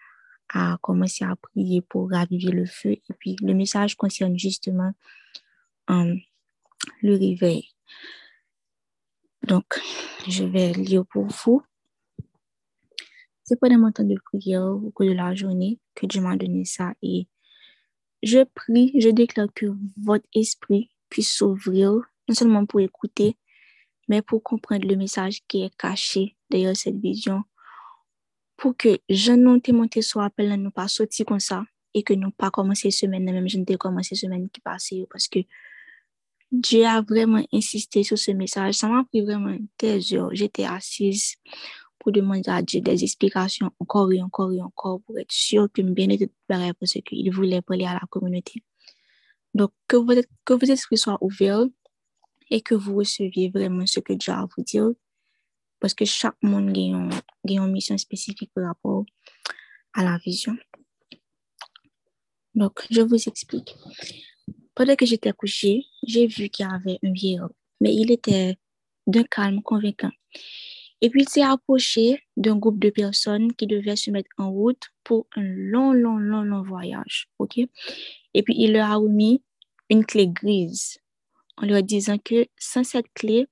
[0.49, 2.91] à commencer à prier pour raviver le feu.
[2.91, 4.91] Et puis, le message concerne justement
[5.87, 6.19] um,
[7.01, 7.69] le réveil.
[9.47, 9.79] Donc,
[10.27, 11.63] je vais lire pour vous.
[13.43, 16.63] C'est pendant mon temps de prière au cours de la journée que Dieu m'a donné
[16.63, 16.93] ça.
[17.01, 17.27] Et
[18.21, 19.65] je prie, je déclare que
[20.01, 21.91] votre esprit puisse s'ouvrir,
[22.29, 23.35] non seulement pour écouter,
[24.07, 27.43] mais pour comprendre le message qui est caché derrière cette vision,
[28.57, 32.31] pour que je non monté sur appel nous pas sortir comme ça et que nous
[32.31, 35.39] pas commencer semaine, même je ne commencé semaine qui passée parce que
[36.51, 38.75] Dieu a vraiment insisté sur ce message.
[38.75, 40.29] Ça m'a pris vraiment des heures.
[40.33, 41.35] J'étais assise
[41.97, 45.81] pour demander à Dieu des explications encore et encore et encore pour être sûr que
[45.81, 48.61] bien était préparé parce qu'il voulait parler à la communauté.
[49.55, 49.97] Donc, que
[50.45, 51.65] que vos esprits soient ouverts
[52.49, 54.89] et que vous receviez vraiment ce que Dieu a à vous dire.
[55.79, 56.79] Parce que chaque monde a
[57.53, 59.05] une, mission spécifique par rapport
[59.93, 60.55] à la vision.
[62.55, 63.75] Donc, je vous explique.
[64.75, 67.49] Pendant que j'étais couchée, j'ai vu qu'il y avait un vieillard,
[67.81, 68.57] mais il était
[69.05, 70.11] d'un calme convaincant.
[71.01, 74.83] Et puis, il s'est approché d'un groupe de personnes qui devaient se mettre en route
[75.03, 77.27] pour un long, long, long, long voyage.
[77.39, 77.57] OK?
[77.57, 79.43] Et puis, il leur a remis
[79.89, 80.97] une clé grise
[81.57, 83.47] en leur disant que sans cette clé,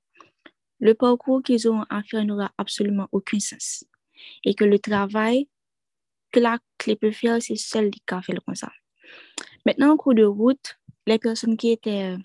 [0.80, 3.86] le parcours qu'ils auront à faire n'aura absolument aucun sens.
[4.44, 5.48] Et que le travail
[6.32, 8.72] que la clé peut faire, c'est seul qui a fait le comme ça.
[9.66, 12.16] Maintenant, en cours de route, les personnes qui étaient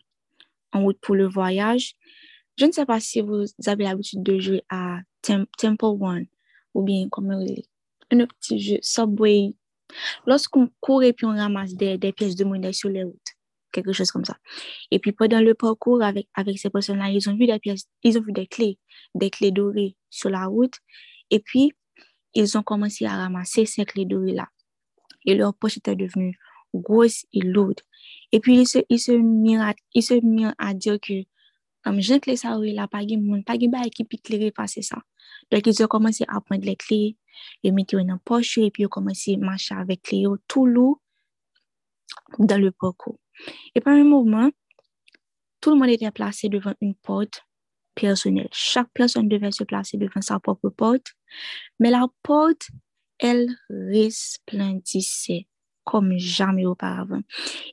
[0.72, 1.94] en route pour le voyage,
[2.58, 6.26] je ne sais pas si vous avez l'habitude de jouer à Temple One
[6.72, 9.54] ou bien comme un petit jeu Subway.
[10.26, 13.35] Lorsqu'on court et puis on ramasse des pièces de monnaie sur les routes
[13.82, 14.36] quelque chose comme ça.
[14.90, 18.18] Et puis pendant le parcours avec, avec ces personnes-là, ils ont vu des pièces, ils
[18.18, 18.78] ont vu des clés,
[19.14, 20.74] des clés dorées sur la route.
[21.30, 21.72] Et puis,
[22.34, 24.48] ils ont commencé à ramasser ces clés dorées-là.
[25.24, 26.38] Et leur poche était devenue
[26.74, 27.80] grosse et lourde.
[28.32, 30.14] Et puis, ils se, ils se, mirent, à, ils se
[30.58, 31.24] à dire que
[31.82, 34.82] comme j'ai clé ça, oui, là, pas de monde, pas de qui peut éclairer passer
[34.82, 34.98] ça.
[35.52, 37.16] Donc, ils ont commencé à prendre les clés,
[37.62, 40.36] les mettre dans la poche, et puis ils ont commencé à marcher avec les clés
[40.48, 41.00] tout lourd
[42.38, 43.18] dans le parcours.
[43.74, 44.50] Et par un moment,
[45.60, 47.42] tout le monde était placé devant une porte
[47.94, 48.48] personnelle.
[48.52, 51.14] Chaque personne devait se placer devant sa propre porte,
[51.80, 52.68] mais la porte,
[53.18, 55.46] elle resplendissait
[55.84, 57.20] comme jamais auparavant.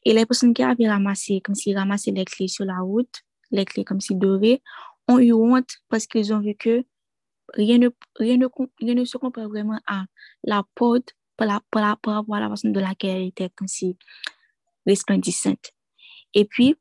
[0.06, 3.66] Et les personnes qui avaient ramassé, comme s'ils ramassaient les clés sur la route, les
[3.66, 4.62] clés comme si dorées,
[5.08, 6.86] ont eu honte parce qu'ils ont vu que
[7.54, 8.48] rien ne, rien ne,
[8.80, 10.06] rien ne se compare vraiment à
[10.44, 13.98] la porte par, la, par rapport à la façon de laquelle elle était comme si
[14.86, 15.72] resplendissante.
[16.34, 16.76] Et puis,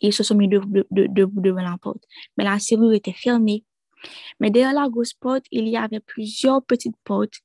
[0.00, 2.04] ils se sont mis debout de, de, devant la porte.
[2.36, 3.64] Mais la serrure était fermée.
[4.40, 7.40] Mais derrière la grosse porte, il y avait plusieurs petites portes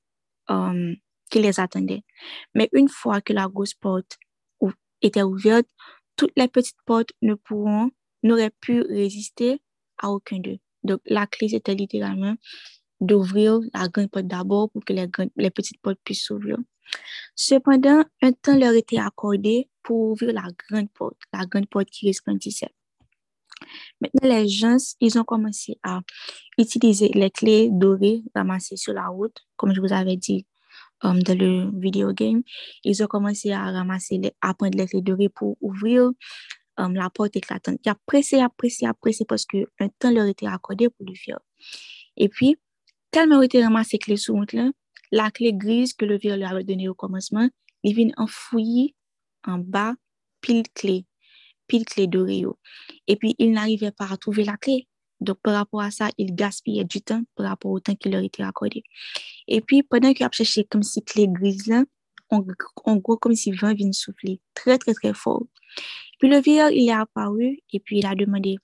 [0.50, 0.96] um,
[1.30, 2.04] qui les attendaient.
[2.54, 4.18] Mais une fois que la grosse porte
[5.02, 5.68] était ouverte,
[6.16, 7.92] toutes les petites portes ne pourront,
[8.24, 9.62] n'auraient pu résister
[9.98, 10.58] à aucun d'eux.
[10.84, 12.36] Donc, la clé, c'était littéralement
[13.00, 16.58] d'ouvrir la grande porte d'abord pour que les, grandes- les petites portes puissent s'ouvrir.
[17.36, 22.08] Cependant, un temps leur était accordé pour ouvrir la grande porte, la grande porte qui
[22.08, 22.74] resplendissait.
[24.02, 26.02] Maintenant, les gens, ils ont commencé à
[26.58, 30.46] utiliser les clés dorées ramassées sur la route, comme je vous avais dit
[31.04, 32.42] um, dans le video game.
[32.84, 36.10] Ils ont commencé à ramasser, à prendre les clés dorées pour ouvrir
[36.78, 37.80] um, la porte éclatante.
[37.86, 41.40] Ils ont pressé, pressé, pressé parce qu'un temps leur était accordé pour le faire.
[42.16, 42.58] Et puis,
[43.12, 43.42] tellement
[44.02, 44.70] clés sur route là,
[45.12, 47.50] la clé grise que le vieux leur avait donnée au commencement,
[47.84, 48.90] il vient enfouir
[49.46, 49.96] en bas
[50.42, 51.06] pile clé,
[51.68, 52.40] pile clé dorée.
[52.40, 52.58] yo.
[53.08, 54.88] Et puis, il n'arrivait pas à trouver la clé.
[55.20, 58.24] Donc, par rapport à ça, il gaspillait du temps par rapport au temps qui leur
[58.24, 58.84] était accordé.
[59.48, 61.74] Et puis, pendant qu'il a cherché comme si clé grise
[62.30, 62.46] en,
[62.86, 65.44] en gros, comme si vent vient souffler très, très, très fort.
[66.20, 68.58] Puis, le vieillard, il est apparu et puis il a demandé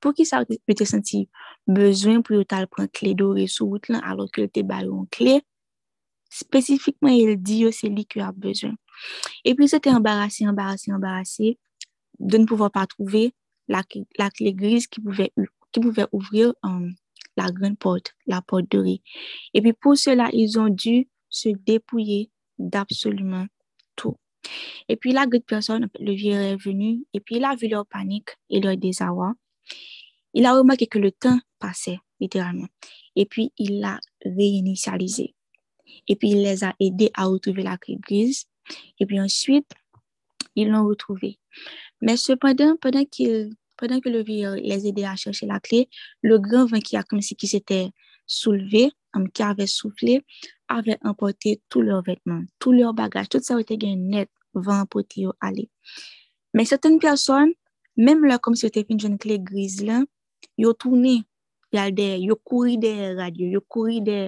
[0.00, 1.28] pour qui ça peut te senti
[1.66, 5.06] besoin pour yo tal prendre clé dorée sur route là, alors que te bail une
[5.08, 5.42] clé?
[6.30, 8.74] Spécifiquement, il dit yo, c'est lui qui a besoin.
[9.44, 11.58] Et puis, c'était embarrassé, embarrassé, embarrassé
[12.18, 13.34] de ne pouvoir pas trouver
[13.68, 13.82] la,
[14.18, 15.32] la clé grise qui pouvait,
[15.72, 16.90] qui pouvait ouvrir euh,
[17.36, 19.00] la grande porte, la porte dorée.
[19.52, 23.46] Et puis, pour cela, ils ont dû se dépouiller d'absolument
[23.96, 24.16] tout.
[24.88, 27.86] Et puis, la grande personne, le vieux est venu, et puis il a vu leur
[27.86, 29.34] panique et leur désarroi.
[30.32, 32.66] Il a remarqué que le temps passait, littéralement.
[33.16, 35.34] Et puis, il l'a réinitialisé.
[36.08, 38.46] Et puis, il les a aidés à retrouver la clé grise.
[38.98, 39.70] Et puis ensuite,
[40.56, 41.38] ils l'ont retrouvée.
[42.00, 43.04] Mais cependant, pendant,
[43.76, 45.88] pendant que le vieux les aidait à chercher la clé,
[46.22, 47.90] le grand vent qui a qui s'était
[48.26, 48.90] soulevé,
[49.32, 50.24] qui avait soufflé,
[50.68, 53.28] avait emporté tous leurs vêtements, tous leurs bagages.
[53.28, 55.70] Tout ça était gagné net, vent emporté aller.
[56.52, 57.52] Mais certaines personnes,
[57.96, 60.00] Mem la kom se te fin jen kle griz la,
[60.58, 61.20] yo toune,
[61.74, 64.18] yal de, yo kouri de radyo, yo kouri de,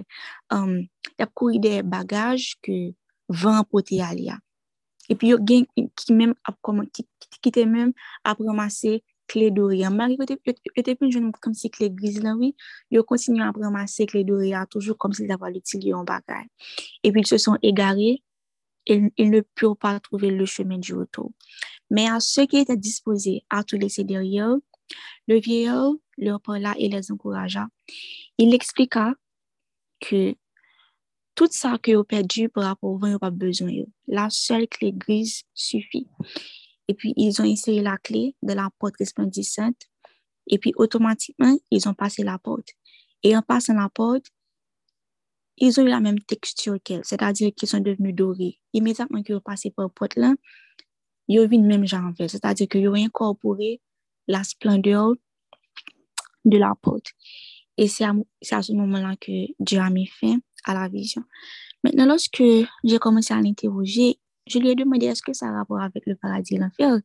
[0.54, 0.78] um,
[1.18, 2.76] yap kouri de bagaj ke
[3.42, 4.38] van pote yal ya.
[5.10, 7.06] Epi yo gen ki men ap koman, ki,
[7.42, 7.90] ki te men
[8.26, 9.82] ap ramase kle dori.
[9.90, 12.52] Mari yo te, te fin jen kom se kle griz la, oui,
[12.94, 16.46] yo kontinu ap ramase kle dori ya toujou kom se dava l'utili yon bagaj.
[17.02, 18.16] Epi se son egare,
[18.86, 21.32] il, il ne pur pa trouve le chemen di wotou.
[21.90, 24.54] Mais à ceux qui étaient disposés à tout laisser derrière,
[25.28, 27.66] le vieillard leur parla et les encouragea.
[28.38, 29.14] Il expliqua
[30.00, 30.34] que
[31.34, 33.70] tout ça que vous perdu par rapport au vent, vous pas besoin.
[34.06, 36.08] La seule clé grise suffit.
[36.88, 39.82] Et puis, ils ont inséré la clé de la porte resplendissante.
[40.46, 42.70] Et puis, automatiquement, ils ont passé la porte.
[43.22, 44.26] Et en passant la porte,
[45.58, 48.60] ils ont eu la même texture qu'elle, c'est-à-dire qu'ils sont devenus dorés.
[48.72, 50.34] Immédiatement qu'ils ont passé par la porte là,
[51.28, 53.80] ont vu le même genre en fait, c'est-à-dire qu'ils ont incorporé
[54.28, 55.12] la splendeur
[56.44, 57.12] de la porte.
[57.76, 61.22] Et c'est à, c'est à ce moment-là que Dieu a mis fin à la vision.
[61.84, 62.42] Maintenant, lorsque
[62.84, 66.16] j'ai commencé à l'interroger, je lui ai demandé est-ce que ça a rapport avec le
[66.16, 67.00] paradis l'enfer?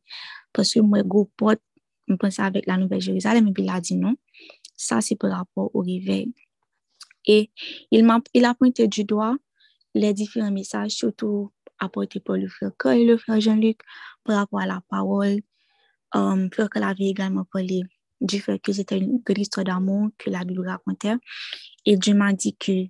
[0.53, 1.61] Que moi, gros pote,
[2.08, 4.16] je pensais avec la Nouvelle Jérusalem, et puis il a dit non.
[4.75, 6.33] Ça, c'est par rapport au réveil.
[7.25, 7.51] Et
[7.91, 9.35] il, il a pointé du doigt
[9.93, 11.51] les différents messages, surtout
[11.82, 13.80] apportés par le frère Cole et le frère Jean-Luc
[14.24, 15.42] par rapport à la parole.
[16.14, 17.82] Um, frère Cole avait également parlé
[18.22, 21.16] du fait que c'était une histoire d'amour que la Bible racontait.
[21.85, 22.85] Et Dieu m'a dit que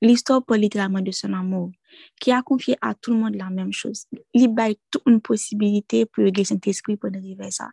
[0.00, 1.70] l'histoire parle littéralement de son amour,
[2.20, 4.06] qui a confié à tout le monde la même chose.
[4.32, 7.68] Il y toute une possibilité pour le Saint-Esprit pour arriver à ça.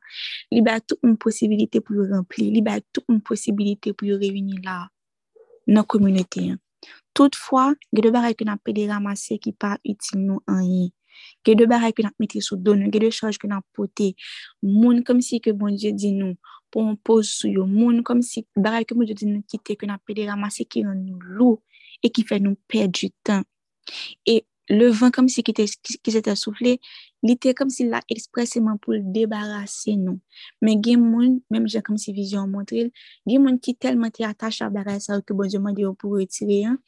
[0.51, 2.51] Il a toute une possibilité pour le remplir.
[2.53, 4.90] Il a toute une possibilité pour le réunir là,
[5.67, 6.53] dans la communauté.
[7.18, 10.90] Toutfwa, ge de barè ke nan pede ramase ki pa util nou anye.
[11.45, 14.11] Ge de barè ke nan mette sou don nou, ge de chaj ke nan pote.
[14.64, 16.38] Moun kom si ke bon Dje di nou,
[16.72, 17.68] pou an pose sou yo.
[17.68, 20.85] Moun kom si barè ke bon Dje di nou kite ke nan pede ramase ki
[20.88, 21.60] nan nou lou
[22.01, 23.43] e ki fè nou pèd du tan.
[24.27, 26.77] E Le van kom si ki, te, ki se te soufle,
[27.27, 30.16] li te kom si la ekspreseman pou l debarase nou.
[30.64, 32.88] Men gen moun, menm jen kom si vizyon montril,
[33.27, 35.98] gen moun ki telman te atache a baray sa ou ki bon jemande oh, yo
[36.00, 36.80] pou retire yon,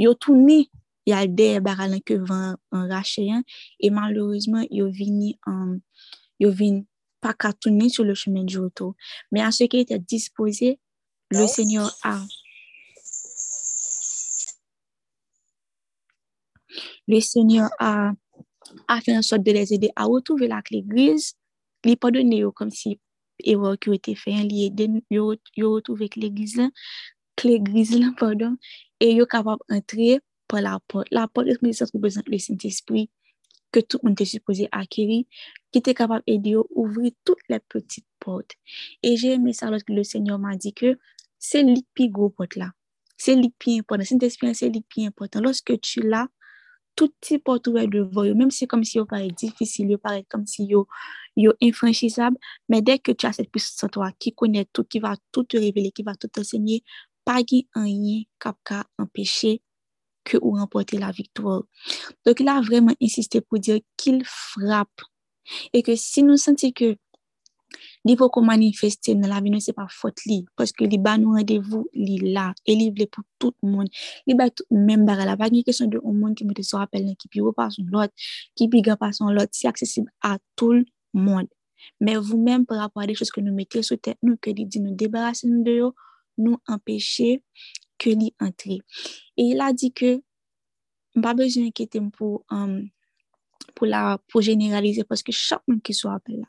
[0.00, 0.64] yo toune
[1.06, 3.46] yal dey baray lan ke van an rache yon,
[3.78, 5.78] e malorizman yo vini an,
[6.42, 6.82] yo vini
[7.22, 8.96] pa ka toune sou le chemen di woto.
[9.30, 10.74] Men an se ki te dispose,
[11.30, 11.60] le yes.
[11.60, 12.18] senyor a...
[17.06, 18.12] le Seigneur a,
[18.88, 21.34] a fait en sorte de les aider à retrouver la clé grise,
[21.84, 23.00] lui pardonner comme si
[23.42, 26.60] erreur qui a été faite, lui aider, lui retrouver clé grise,
[27.36, 28.56] clé grise, là, pardon,
[29.00, 31.08] et il est capable d'entrer par la porte.
[31.10, 33.10] La porte est ce représente le Saint-Esprit
[33.72, 35.24] que tout le monde est supposé acquérir,
[35.72, 38.52] qui était capable d'aider à ouvrir toutes les petites portes.
[39.02, 40.96] Et j'ai aimé ça lorsque le Seigneur m'a dit que
[41.40, 42.70] c'est lui qui gros porte là.
[43.16, 44.04] C'est lui qui important.
[44.06, 45.40] C'est l'esprit, c'est lui qui important.
[45.40, 46.28] Lorsque tu l'as,
[46.96, 50.24] tout petit porte ouvert devant eux, même si comme si vous paraît difficile, vous paraît
[50.28, 50.86] comme si vous
[51.36, 52.36] yo infranchissable,
[52.68, 55.44] mais dès que tu as cette puissance en toi qui connaît tout, qui va tout
[55.44, 56.82] te révéler, qui va tout t'enseigner,
[57.24, 57.40] pas
[57.74, 59.62] rien cap empêcher
[60.24, 61.62] que ou remporter la victoire.
[62.24, 65.02] Donc, il a vraiment insisté pour dire qu'il frappe
[65.72, 66.96] et que si nous sentons que
[68.04, 70.42] Li pou kon manifeste nan la vi nou se pa fote li.
[70.58, 72.50] Paske li ba nou radevou li la.
[72.68, 73.88] E li vle pou tout moun.
[74.28, 75.36] Li ba tout mèm baga la.
[75.40, 77.54] Pa gen kesyon de ou moun ki mwen te so rappel nan ki pi ou
[77.56, 78.12] pa son lot.
[78.58, 79.52] Ki pi ga pa son lot.
[79.56, 80.84] Se aksesib a tout
[81.16, 81.48] moun.
[82.00, 84.36] Men vou mèm par rapport a de chos ke nou mette sou tèt nou.
[84.40, 85.94] Ke li di nou debarase nou de yo.
[86.36, 87.38] Nou empèche
[88.00, 88.80] ke li antre.
[89.38, 90.18] E il a di ke
[91.16, 92.42] mba bezyon enkete m pou...
[92.52, 92.84] Um,
[93.74, 96.48] pou la, pou generalize, paske chak moun ki sou apel la,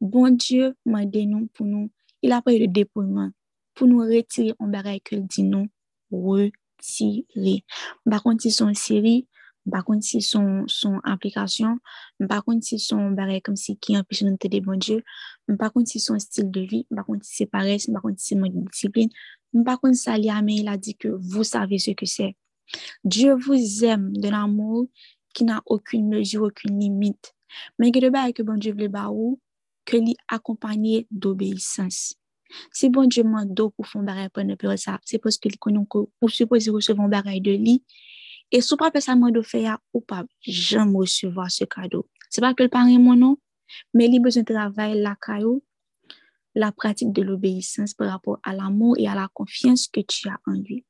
[0.00, 1.90] bon Dieu m'a dit nous pour nous,
[2.22, 3.30] il a pas eu de dépouillement
[3.74, 5.68] pour nous retirer un bagage que dit nous
[6.10, 7.64] retirer.
[8.08, 8.72] Par contre, si son
[9.70, 11.78] par contre, si son, son application,
[12.28, 15.02] par contre, si son bagage comme si qui empêche nous de bon Dieu,
[15.58, 18.28] par contre, si son style de vie, par contre, si c'est pareil, par contre, si
[18.28, 19.10] c'est mon discipline,
[19.64, 22.36] par contre, ça, il a dit que vous savez ce que c'est.
[23.04, 24.86] Dieu vous aime de l'amour
[25.34, 27.34] qui n'a aucune mesure, aucune limite.
[27.78, 29.40] Mais que de que bon Dieu voulait ou
[29.90, 32.14] que lui accompagné d'obéissance.
[32.72, 35.84] Si bon Dieu m'a pour faire un pour ne pas ça, c'est parce qu'il connaît
[35.90, 37.84] que vous supposez recevoir un bagage de lui.
[38.52, 42.08] Et si pas ça m'a de faire ou pas jamais recevoir ce cadeau.
[42.28, 43.38] C'est pas que le parent mon nom,
[43.92, 45.62] mais il a besoin de travailler la caillou,
[46.54, 50.38] la pratique de l'obéissance par rapport à l'amour et à la confiance que tu as
[50.46, 50.84] en lui.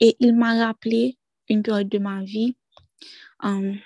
[0.00, 2.56] Et il m'a rappelé une période de ma vie
[3.42, 3.78] um,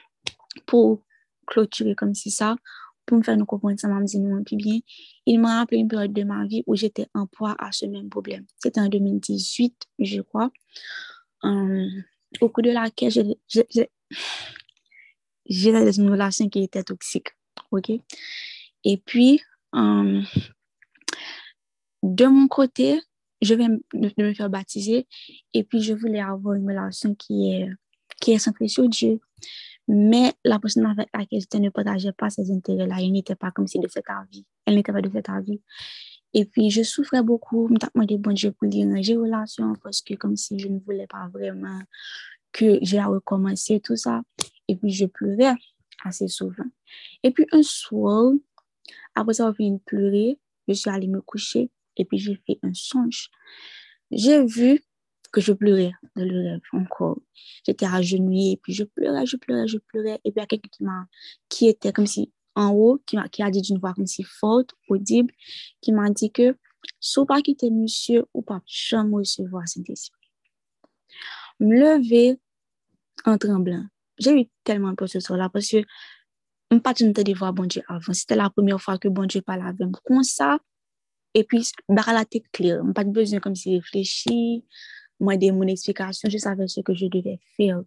[0.66, 1.02] pour
[1.46, 2.56] clôturer comme si ça,
[3.10, 4.78] pour me faire nous comprendre ça, m'a dit nous plus bien.
[5.26, 8.08] Il m'a rappelé une période de ma vie où j'étais en poids à ce même
[8.08, 8.46] problème.
[8.62, 10.52] C'était en 2018, je crois,
[11.42, 11.88] um,
[12.40, 13.10] au cours de laquelle
[13.48, 13.90] j'étais
[15.72, 17.30] dans une relation qui était toxique.
[17.72, 17.90] OK?
[18.84, 19.40] Et puis,
[19.72, 20.24] um,
[22.04, 23.00] de mon côté,
[23.42, 25.08] je vais me faire baptiser
[25.52, 27.68] et puis je voulais avoir une relation qui est,
[28.20, 29.20] qui est centrée sur Dieu.
[29.92, 33.66] Mais la personne avec laquelle je ne partageais pas ces intérêts-là, elle n'était pas comme
[33.66, 34.46] si de cette avis.
[34.64, 35.60] Elle n'était pas de cette avis.
[36.32, 37.66] Et puis, je souffrais beaucoup.
[37.66, 41.08] Je me demandais, bon Dieu, pour une relation parce que comme si je ne voulais
[41.08, 41.80] pas vraiment
[42.52, 44.22] que j'ai recommencer tout ça.
[44.68, 45.56] Et puis, je pleurais
[46.04, 46.70] assez souvent.
[47.24, 48.32] Et puis, un soir,
[49.16, 50.38] après avoir fini de pleurer,
[50.68, 53.28] je suis allée me coucher et puis j'ai fait un songe.
[54.12, 54.80] J'ai vu
[55.32, 57.20] que je pleurais dans le rêve encore.
[57.66, 60.20] J'étais agenouillée, et puis je pleurais, je pleurais, je pleurais.
[60.24, 61.06] Et puis il y a quelqu'un qui, m'a,
[61.48, 64.22] qui était comme si en haut, qui, m'a, qui a dit d'une voix comme si
[64.22, 65.32] forte, audible,
[65.80, 66.56] qui m'a dit que
[66.98, 70.28] soit pas quitter monsieur ou pas jamais recevoir Saint-Esprit.
[71.60, 72.38] Me lever
[73.24, 73.84] en tremblant.
[74.18, 75.82] J'ai eu tellement peur ce soir-là parce que
[76.70, 78.12] je pas de voir bon Dieu avant.
[78.12, 80.00] C'était la première fois que bon Dieu parlait avec moi.
[80.04, 80.58] Comme ça,
[81.34, 82.82] et puis, bah, la tête claire.
[82.94, 84.62] Pas de besoin comme si réfléchir,
[85.20, 87.82] moi, de mon explication, je savais ce que je devais faire.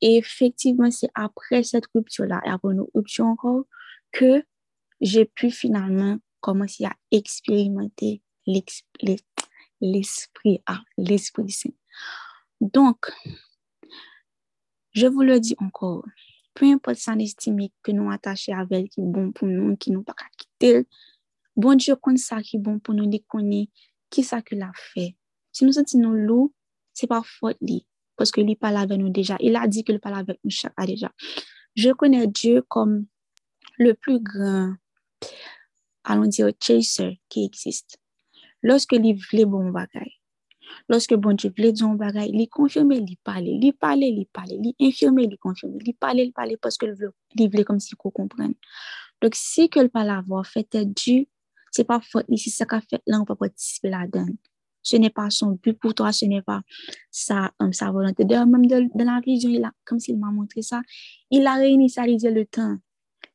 [0.00, 3.64] Et effectivement, c'est après cette rupture-là, après une rupture encore,
[4.10, 4.42] que
[5.00, 9.22] j'ai pu finalement commencer à expérimenter l'esprit,
[10.66, 11.70] ah, l'esprit saint.
[12.60, 13.10] Donc,
[14.92, 16.04] je vous le dis encore,
[16.54, 20.02] peu importe sa estime que nous attachons avec, qui est bon pour nous, qui nous
[20.02, 20.86] pas quitter,
[21.54, 23.68] Bon Dieu connaît ça qui est bon pour nous, il connaît
[24.08, 25.16] qui ça qu'il a fait.
[25.52, 26.54] Si nous sentons loup,
[26.94, 29.36] c'est pas faute lui, parce que lui parle avec nous déjà.
[29.40, 31.10] Il a dit qu'il parle avec nous chaque déjà.
[31.74, 33.06] Je connais Dieu comme
[33.78, 34.74] le plus grand,
[36.04, 37.98] allons dire, chaser qui existe.
[38.62, 40.20] Lorsque il voulait bon bagaille,
[40.88, 44.86] lorsque bon Dieu voulait un bagaille, il confirmait, il parlait, il parlait, il parlait, il
[44.86, 48.54] infirmait, il confirmait, il parlait, il parlait parce qu'il voulait comme si qu'on comprenne.
[49.20, 51.26] Donc, si que le parle avoir fait Dieu,
[51.72, 54.26] c'est pas faute si ça qu'a fait là on peut participer là-dedans
[54.82, 56.62] ce n'est pas son but pour toi ce n'est pas
[57.10, 58.24] sa, um, sa volonté.
[58.24, 60.82] D'ailleurs même dans, la vision il a comme s'il m'a montré ça
[61.30, 62.76] il a réinitialisé le temps.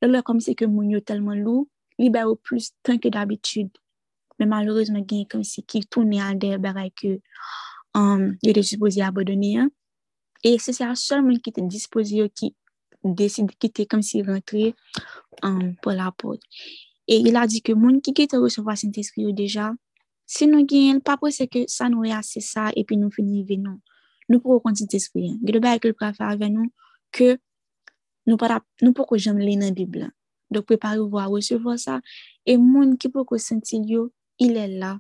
[0.01, 1.67] Là comme c'est que est tellement lourd
[1.97, 3.69] libère plus de temps que d'habitude.
[4.39, 7.19] Mais malheureusement il a comme si qui tourne à des bagages que
[7.95, 9.69] um, il était supposé abandonner hein.
[10.43, 12.55] et c'est ça seulement qui était disposé qui
[13.03, 14.73] décide qui était comme s'il rentrait
[15.43, 16.41] um, pour la porte.
[17.07, 19.71] Et il a dit que moun qui quitte recevoir Saint-Esprit déjà,
[20.27, 23.79] Si nou gen, pa pou se ke sa nou rease sa epi nou finive nou.
[24.27, 25.39] Nou pou kon ti tespriyan.
[25.47, 26.67] Gede ba ek l prafa ave nou
[27.15, 27.37] ke
[28.27, 30.11] nou, para, nou pou ko jem le nan Bibla.
[30.51, 32.01] Dok prepare ou a resevo sa.
[32.47, 34.97] E moun ki pou ko senti yo, il e la.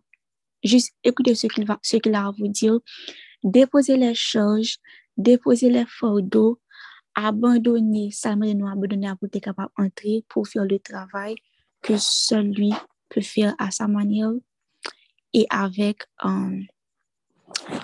[0.65, 2.79] Jus ekoute se ki la a vou dir.
[3.43, 4.77] Depose le chanj,
[5.15, 6.59] depose le fordo,
[7.13, 11.37] abandonne, salme de nou abandonne apou te kapap antre pou fyo le travay
[11.85, 12.73] ke sol lui
[13.13, 14.41] pe fyo a sa manye ou.
[15.33, 16.61] et avec, euh,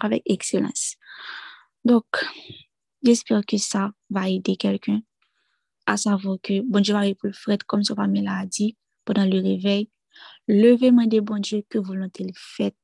[0.02, 0.96] avec excellence.
[1.86, 2.06] Donc,
[3.04, 5.02] j'espère que ça va aider quelqu'un
[5.86, 9.42] à savoir que bon Dieu va répondre Fred comme son famille l'a dit pendant le
[9.42, 9.90] réveil.
[10.48, 12.76] Levez-moi des bon Dieu que volonté le fait.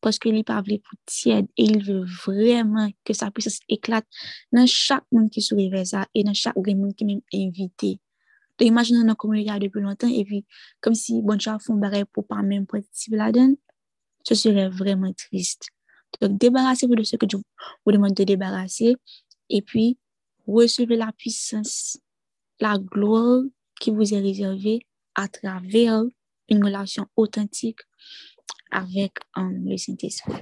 [0.00, 4.06] Parce que l'IPA voulait pour tiède et il veut vraiment que sa puissance éclate
[4.52, 7.98] dans chaque monde qui se réveille ça et dans chaque monde qui m'est invité.
[8.58, 10.44] Donc, imaginez nos communautés depuis longtemps et puis
[10.80, 13.54] comme si bon Dieu a fait un pour pas même participer là-dedans.
[14.26, 15.68] Ce serait vraiment triste.
[16.20, 17.38] Donc, débarrassez-vous de ce que Dieu
[17.84, 18.96] vous demande de débarrasser
[19.48, 19.98] et puis
[20.46, 21.98] recevez la puissance
[22.60, 23.42] la gloire
[23.80, 24.80] qui vous est réservée
[25.14, 26.02] à travers
[26.48, 27.80] une relation authentique
[28.70, 30.32] avec um, le Saint-Esprit.